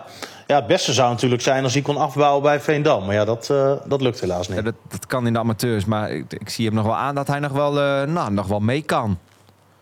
ja, 0.47 0.55
het 0.55 0.67
beste 0.67 0.93
zou 0.93 1.09
natuurlijk 1.11 1.41
zijn 1.41 1.63
als 1.63 1.73
hij 1.73 1.81
kon 1.81 1.97
afbouwen 1.97 2.41
bij 2.43 2.59
Veendam. 2.59 3.05
Maar 3.05 3.15
ja, 3.15 3.25
dat, 3.25 3.49
eh, 3.49 3.71
dat 3.85 4.01
lukt 4.01 4.19
helaas 4.19 4.47
niet. 4.47 4.57
Ja, 4.57 4.63
dat, 4.63 4.73
dat 4.87 5.05
kan 5.05 5.27
in 5.27 5.33
de 5.33 5.39
amateurs, 5.39 5.85
maar 5.85 6.11
ik, 6.11 6.33
ik 6.33 6.49
zie 6.49 6.65
hem 6.65 6.75
nog 6.75 6.85
wel 6.85 6.95
aan 6.95 7.15
dat 7.15 7.27
hij 7.27 7.39
nog 7.39 7.51
wel, 7.51 7.79
eh, 7.79 8.07
nou, 8.07 8.31
nog 8.31 8.47
wel 8.47 8.59
mee 8.59 8.81
kan. 8.81 9.17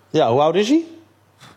Ja, 0.09 0.31
hoe 0.31 0.41
oud 0.41 0.55
is 0.55 0.67
hij? 0.69 0.83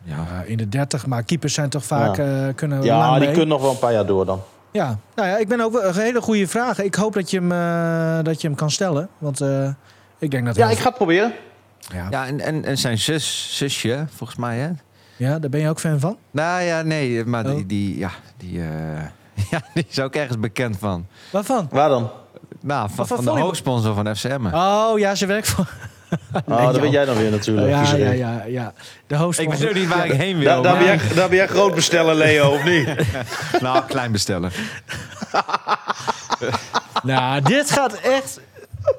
Ja, 0.03 0.43
in 0.47 0.57
de 0.57 0.69
30, 0.69 1.07
maar 1.07 1.23
keepers 1.23 1.55
zijn 1.55 1.69
toch 1.69 1.85
vaak 1.85 2.17
Ja. 2.17 2.47
eh, 2.47 2.55
kunnen 2.55 2.83
Ja, 2.83 2.99
lang 2.99 3.11
die 3.11 3.19
mee. 3.21 3.29
kunnen 3.31 3.49
nog 3.49 3.61
wel 3.61 3.71
een 3.71 3.79
paar 3.79 3.93
jaar 3.93 4.07
door 4.07 4.27
dan. 4.27 4.43
Ja, 4.73 4.99
nou 5.15 5.29
ja, 5.29 5.37
ik 5.37 5.49
ben 5.49 5.61
ook 5.61 5.75
een 5.83 5.95
hele 5.95 6.21
goede 6.21 6.47
vraag. 6.49 6.79
Ik 6.79 6.95
hoop 6.95 7.13
dat 7.15 7.31
je 7.31 7.39
hem, 7.41 7.53
eh, 7.53 8.25
dat 8.25 8.41
je 8.41 8.47
hem 8.47 8.57
kan 8.57 8.71
stellen. 8.71 9.09
Want 9.19 9.41
eh, 9.41 9.69
ik 10.19 10.31
denk 10.31 10.47
dat 10.47 10.57
Ja, 10.57 10.71
ik 10.71 10.79
ga 10.79 10.87
het 10.89 10.95
proberen. 10.97 11.33
ja. 11.93 12.07
ja 12.11 12.27
en, 12.27 12.41
en, 12.41 12.65
en 12.65 12.79
zijn 12.79 12.99
zus, 12.99 13.57
zusje, 13.57 14.05
volgens 14.17 14.39
mij, 14.39 14.59
hè? 14.59 14.71
ja, 15.17 15.39
daar 15.39 15.51
ben 15.51 15.61
je 15.61 15.69
ook 15.69 15.81
fan 15.81 16.01
van? 16.01 16.17
Nou 16.31 16.63
ja, 16.63 16.83
nee, 16.83 17.25
maar 17.25 17.47
Oh. 17.47 17.55
die, 17.55 17.67
die, 17.67 17.99
ja, 17.99 18.11
die, 18.37 18.61
eh, 18.61 19.03
ja, 19.51 19.61
die 19.75 19.87
is 19.89 20.01
ook 20.01 20.15
ergens 20.15 20.39
bekend 20.39 20.77
van. 20.79 21.07
Waarvan? 21.33 21.69
Waar 21.71 21.89
dan? 21.89 22.11
Nou, 22.61 22.91
van, 22.95 23.07
van 23.07 23.23
van 23.23 23.35
de 23.35 23.41
hoofdsponsor 23.41 23.95
van 23.95 24.17
FCM. 24.17 24.47
Oh 24.53 24.99
ja, 24.99 25.15
ze 25.15 25.27
werkt 25.27 25.49
voor. 25.49 25.75
Oh, 26.45 26.65
dat 26.67 26.79
weet 26.79 26.93
jij 26.93 27.05
dan 27.05 27.17
weer 27.17 27.31
natuurlijk. 27.31 27.69
Ja, 27.69 27.97
ja, 27.97 28.11
ja, 28.11 28.43
ja. 28.47 28.73
De 29.07 29.15
Ik 29.15 29.21
hoofdsponsor. 29.21 29.59
weet 29.61 29.69
ook 29.69 29.75
niet 29.75 29.89
waar 29.89 30.07
ik 30.07 30.13
heen 30.13 30.39
wil. 30.39 30.49
Daar, 30.49 30.63
daar, 30.63 30.77
ben 30.77 30.85
jij, 30.85 30.99
daar 31.15 31.29
ben 31.29 31.37
jij 31.37 31.47
groot 31.49 31.75
bestellen, 31.75 32.17
Leo, 32.17 32.51
of 32.51 32.65
niet? 32.65 32.89
Nou, 33.61 33.85
klein 33.87 34.13
bestellen. 34.13 34.51
Nou, 37.03 37.43
dit 37.43 37.71
gaat 37.71 37.95
echt, 37.95 38.41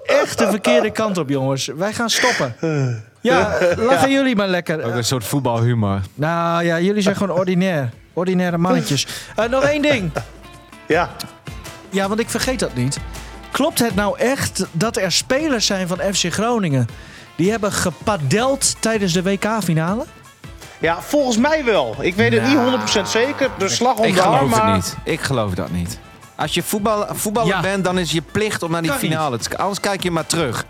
echt 0.06 0.38
de 0.38 0.50
verkeerde 0.50 0.92
kant 0.92 1.18
op, 1.18 1.30
jongens. 1.30 1.66
Wij 1.76 1.94
gaan 1.94 2.10
stoppen. 2.10 2.56
Ja, 3.22 3.58
lachen 3.78 4.12
jullie 4.12 4.36
maar 4.36 4.48
lekker. 4.48 4.84
Ook 4.84 4.94
een 4.96 5.04
soort 5.04 5.24
voetbalhumor. 5.26 6.00
Nou 6.16 6.64
ja, 6.64 6.80
jullie 6.80 7.02
zijn 7.02 7.16
gewoon 7.16 7.38
ordinair. 7.38 7.90
Ordinaire 8.14 8.58
mannetjes. 8.58 9.08
Eh, 9.36 9.46
nog 9.50 9.64
één 9.64 9.82
ding. 9.82 10.12
Ja. 10.88 11.10
Ja, 11.90 12.08
want 12.08 12.20
ik 12.20 12.30
vergeet 12.30 12.60
dat 12.60 12.74
niet. 12.76 12.98
Klopt 13.52 13.80
het 13.80 13.96
nou 13.96 14.18
echt 14.20 14.66
dat 14.72 14.98
er 14.98 15.12
spelers 15.12 15.66
zijn 15.66 15.88
van 15.88 15.98
FC 16.14 16.34
Groningen... 16.34 16.88
die 17.36 17.52
hebben 17.52 17.72
gepadeld 17.72 18.76
tijdens 18.82 19.14
de 19.14 19.24
WK-finale? 19.24 20.06
ja, 20.80 21.02
volgens 21.02 21.38
mij 21.38 21.64
wel. 21.66 21.96
Ik 22.00 22.16
weet 22.16 22.32
het 22.34 22.42
Nou, 22.54 22.72
niet 22.72 22.96
100% 22.98 23.02
zeker. 23.10 23.50
De 23.58 23.70
slag 23.70 23.98
om 23.98 24.06
Ik 24.06 24.14
de 24.16 24.22
arm, 24.22 24.52
geloof 24.54 24.64
het 24.64 24.74
niet. 24.74 24.96
Ik 25.04 25.22
geloof 25.22 25.54
dat 25.54 25.72
niet. 25.72 26.00
Als 26.36 26.54
je 26.54 26.64
voetbal, 26.64 27.06
voetballer 27.12 27.50
Ja. 27.56 27.62
bent, 27.62 27.84
dan 27.84 27.98
is 28.00 28.12
je 28.12 28.22
plicht 28.22 28.64
om 28.64 28.72
naar 28.72 28.82
die 28.82 28.92
Kan 28.92 29.00
finale 29.00 29.38
te 29.38 29.42
kijken. 29.48 29.60
Anders 29.60 29.80
kijk 29.80 30.04
je 30.04 30.12
maar 30.12 30.26
terug. 30.26 30.66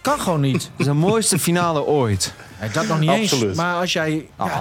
Kan 0.00 0.20
gewoon 0.20 0.40
niet. 0.40 0.70
is 0.76 0.84
de 0.84 0.92
mooiste 0.92 1.38
finale 1.38 1.84
ooit. 1.84 2.34
Nee, 2.60 2.70
dat 2.70 2.86
nog 2.86 2.98
niet 3.00 3.10
eens. 3.10 3.32
Absoluut. 3.32 3.56
Maar 3.56 3.74
als 3.74 3.92
jij... 3.92 4.10
Ja, 4.38 4.44
Ah. 4.44 4.58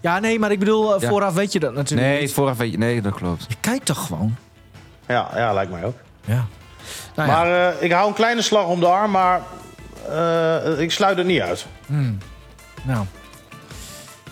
ja 0.00 0.18
nee, 0.18 0.38
maar 0.38 0.50
ik 0.50 0.58
bedoel, 0.58 0.94
eh, 0.94 1.00
Ja. 1.00 1.08
vooraf 1.08 1.34
weet 1.34 1.52
je 1.52 1.60
dat 1.60 1.74
natuurlijk 1.74 2.08
Nee, 2.08 2.20
niet. 2.20 2.32
vooraf 2.32 2.56
weet 2.56 2.70
je... 2.72 2.78
Nee, 2.78 3.00
dat 3.02 3.14
klopt. 3.14 3.44
Je 3.48 3.54
kijkt 3.60 3.84
toch 3.86 4.06
gewoon? 4.06 4.36
Ja, 5.06 5.28
ja, 5.34 5.52
lijkt 5.52 5.70
mij 5.72 5.84
ook. 5.84 5.96
Ja. 6.24 6.44
Nou 7.14 7.28
ja, 7.28 7.34
Maar 7.36 7.68
eh, 7.68 7.82
ik 7.82 7.92
hou 7.92 8.08
een 8.08 8.14
kleine 8.14 8.42
slag 8.42 8.66
om 8.66 8.80
de 8.80 8.86
arm, 8.86 9.10
maar 9.10 9.40
eh, 10.10 10.78
ik 10.78 10.90
sluit 10.90 11.16
het 11.16 11.26
niet 11.26 11.40
uit. 11.40 11.66
nou. 12.82 13.04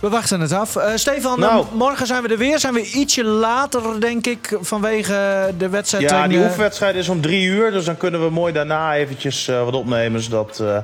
We 0.00 0.08
wachten 0.10 0.40
het 0.40 0.52
af. 0.52 0.76
Eh, 0.76 0.92
Stefan, 0.94 1.40
Nou. 1.40 1.66
morgen 1.72 2.06
zijn 2.06 2.22
we 2.22 2.28
er 2.28 2.38
weer. 2.38 2.58
Zijn 2.58 2.74
we 2.74 2.90
ietsje 2.90 3.24
later, 3.24 4.00
denk 4.00 4.26
ik, 4.26 4.56
vanwege 4.60 5.50
de 5.58 5.68
wedstrijd. 5.68 6.10
Ja, 6.10 6.28
die 6.28 6.38
oefenwedstrijd 6.38 6.94
is 6.94 7.08
om 7.08 7.20
drie 7.20 7.44
uur, 7.46 7.70
dus 7.70 7.84
dan 7.84 7.96
kunnen 7.96 8.22
we 8.24 8.30
mooi 8.30 8.52
daarna 8.52 8.94
eventjes 8.94 9.46
wat 9.46 9.74
opnemen, 9.74 10.20
zodat 10.20 10.58
we 10.58 10.82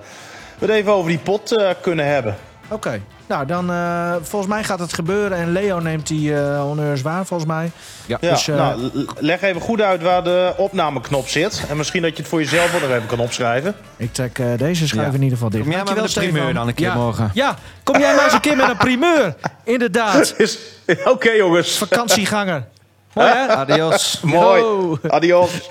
het 0.59 0.71
even 0.71 0.93
over 0.93 1.11
die 1.11 1.18
pot 1.18 1.75
kunnen 1.81 2.07
hebben. 2.07 2.37
Oké. 2.68 3.01
Nou, 3.31 3.47
dan 3.47 3.70
eh, 3.70 4.12
volgens 4.22 4.53
mij 4.53 4.64
gaat 4.64 4.78
het 4.78 4.93
gebeuren. 4.93 5.39
En 5.39 5.53
Leo 5.53 5.78
neemt 5.78 6.07
die 6.07 6.35
eh 6.35 6.61
honneurs 6.61 7.03
waar, 7.03 7.26
volgens 7.26 7.49
mij. 7.49 7.70
Ja, 8.07 8.18
Dus, 8.20 8.49
eh, 8.49 8.57
nou, 8.57 8.91
leg 9.18 9.43
even 9.43 9.61
goed 9.61 9.81
uit 9.81 10.03
waar 10.03 10.24
de 10.24 10.53
opnameknop 10.57 11.28
zit. 11.28 11.64
En 11.68 11.76
misschien 11.76 12.03
dat 12.03 12.11
je 12.11 12.16
het 12.16 12.28
voor 12.31 12.41
jezelf 12.41 12.74
ook 12.74 12.81
nog 12.81 12.91
even 12.91 13.07
kan 13.07 13.18
opschrijven. 13.18 13.74
Ik 13.97 14.12
trek 14.12 14.39
eh, 14.39 14.47
deze 14.57 14.89
schuif 14.89 15.07
Ja. 15.09 15.12
in 15.14 15.22
ieder 15.22 15.33
geval 15.37 15.51
dicht. 15.51 15.62
Kom 15.62 15.72
jij 15.72 15.85
maar 15.85 15.95
met 15.95 16.05
de 16.07 16.12
primeur 16.20 16.37
Stefan. 16.39 16.55
dan 16.55 16.68
een 16.68 16.74
keer 16.74 16.87
ja. 16.87 16.95
morgen. 16.95 17.31
Ja, 17.35 17.55
kom 17.83 17.99
jij 17.99 18.14
maar 18.14 18.24
eens 18.24 18.33
een 18.33 18.41
keer 18.41 18.57
met 18.57 18.68
een 18.68 18.76
primeur. 18.76 19.35
Inderdaad. 19.64 20.35
Is- 20.37 20.59
Oké 21.14 21.31
jongens, 21.31 21.78
Vakantieganger. 21.78 22.64
Mooi 23.14 23.28
hè? 23.28 23.47
Adios. 23.49 24.20
mooi. 24.22 24.61
Yo. 24.61 24.99
Adios. 25.09 25.68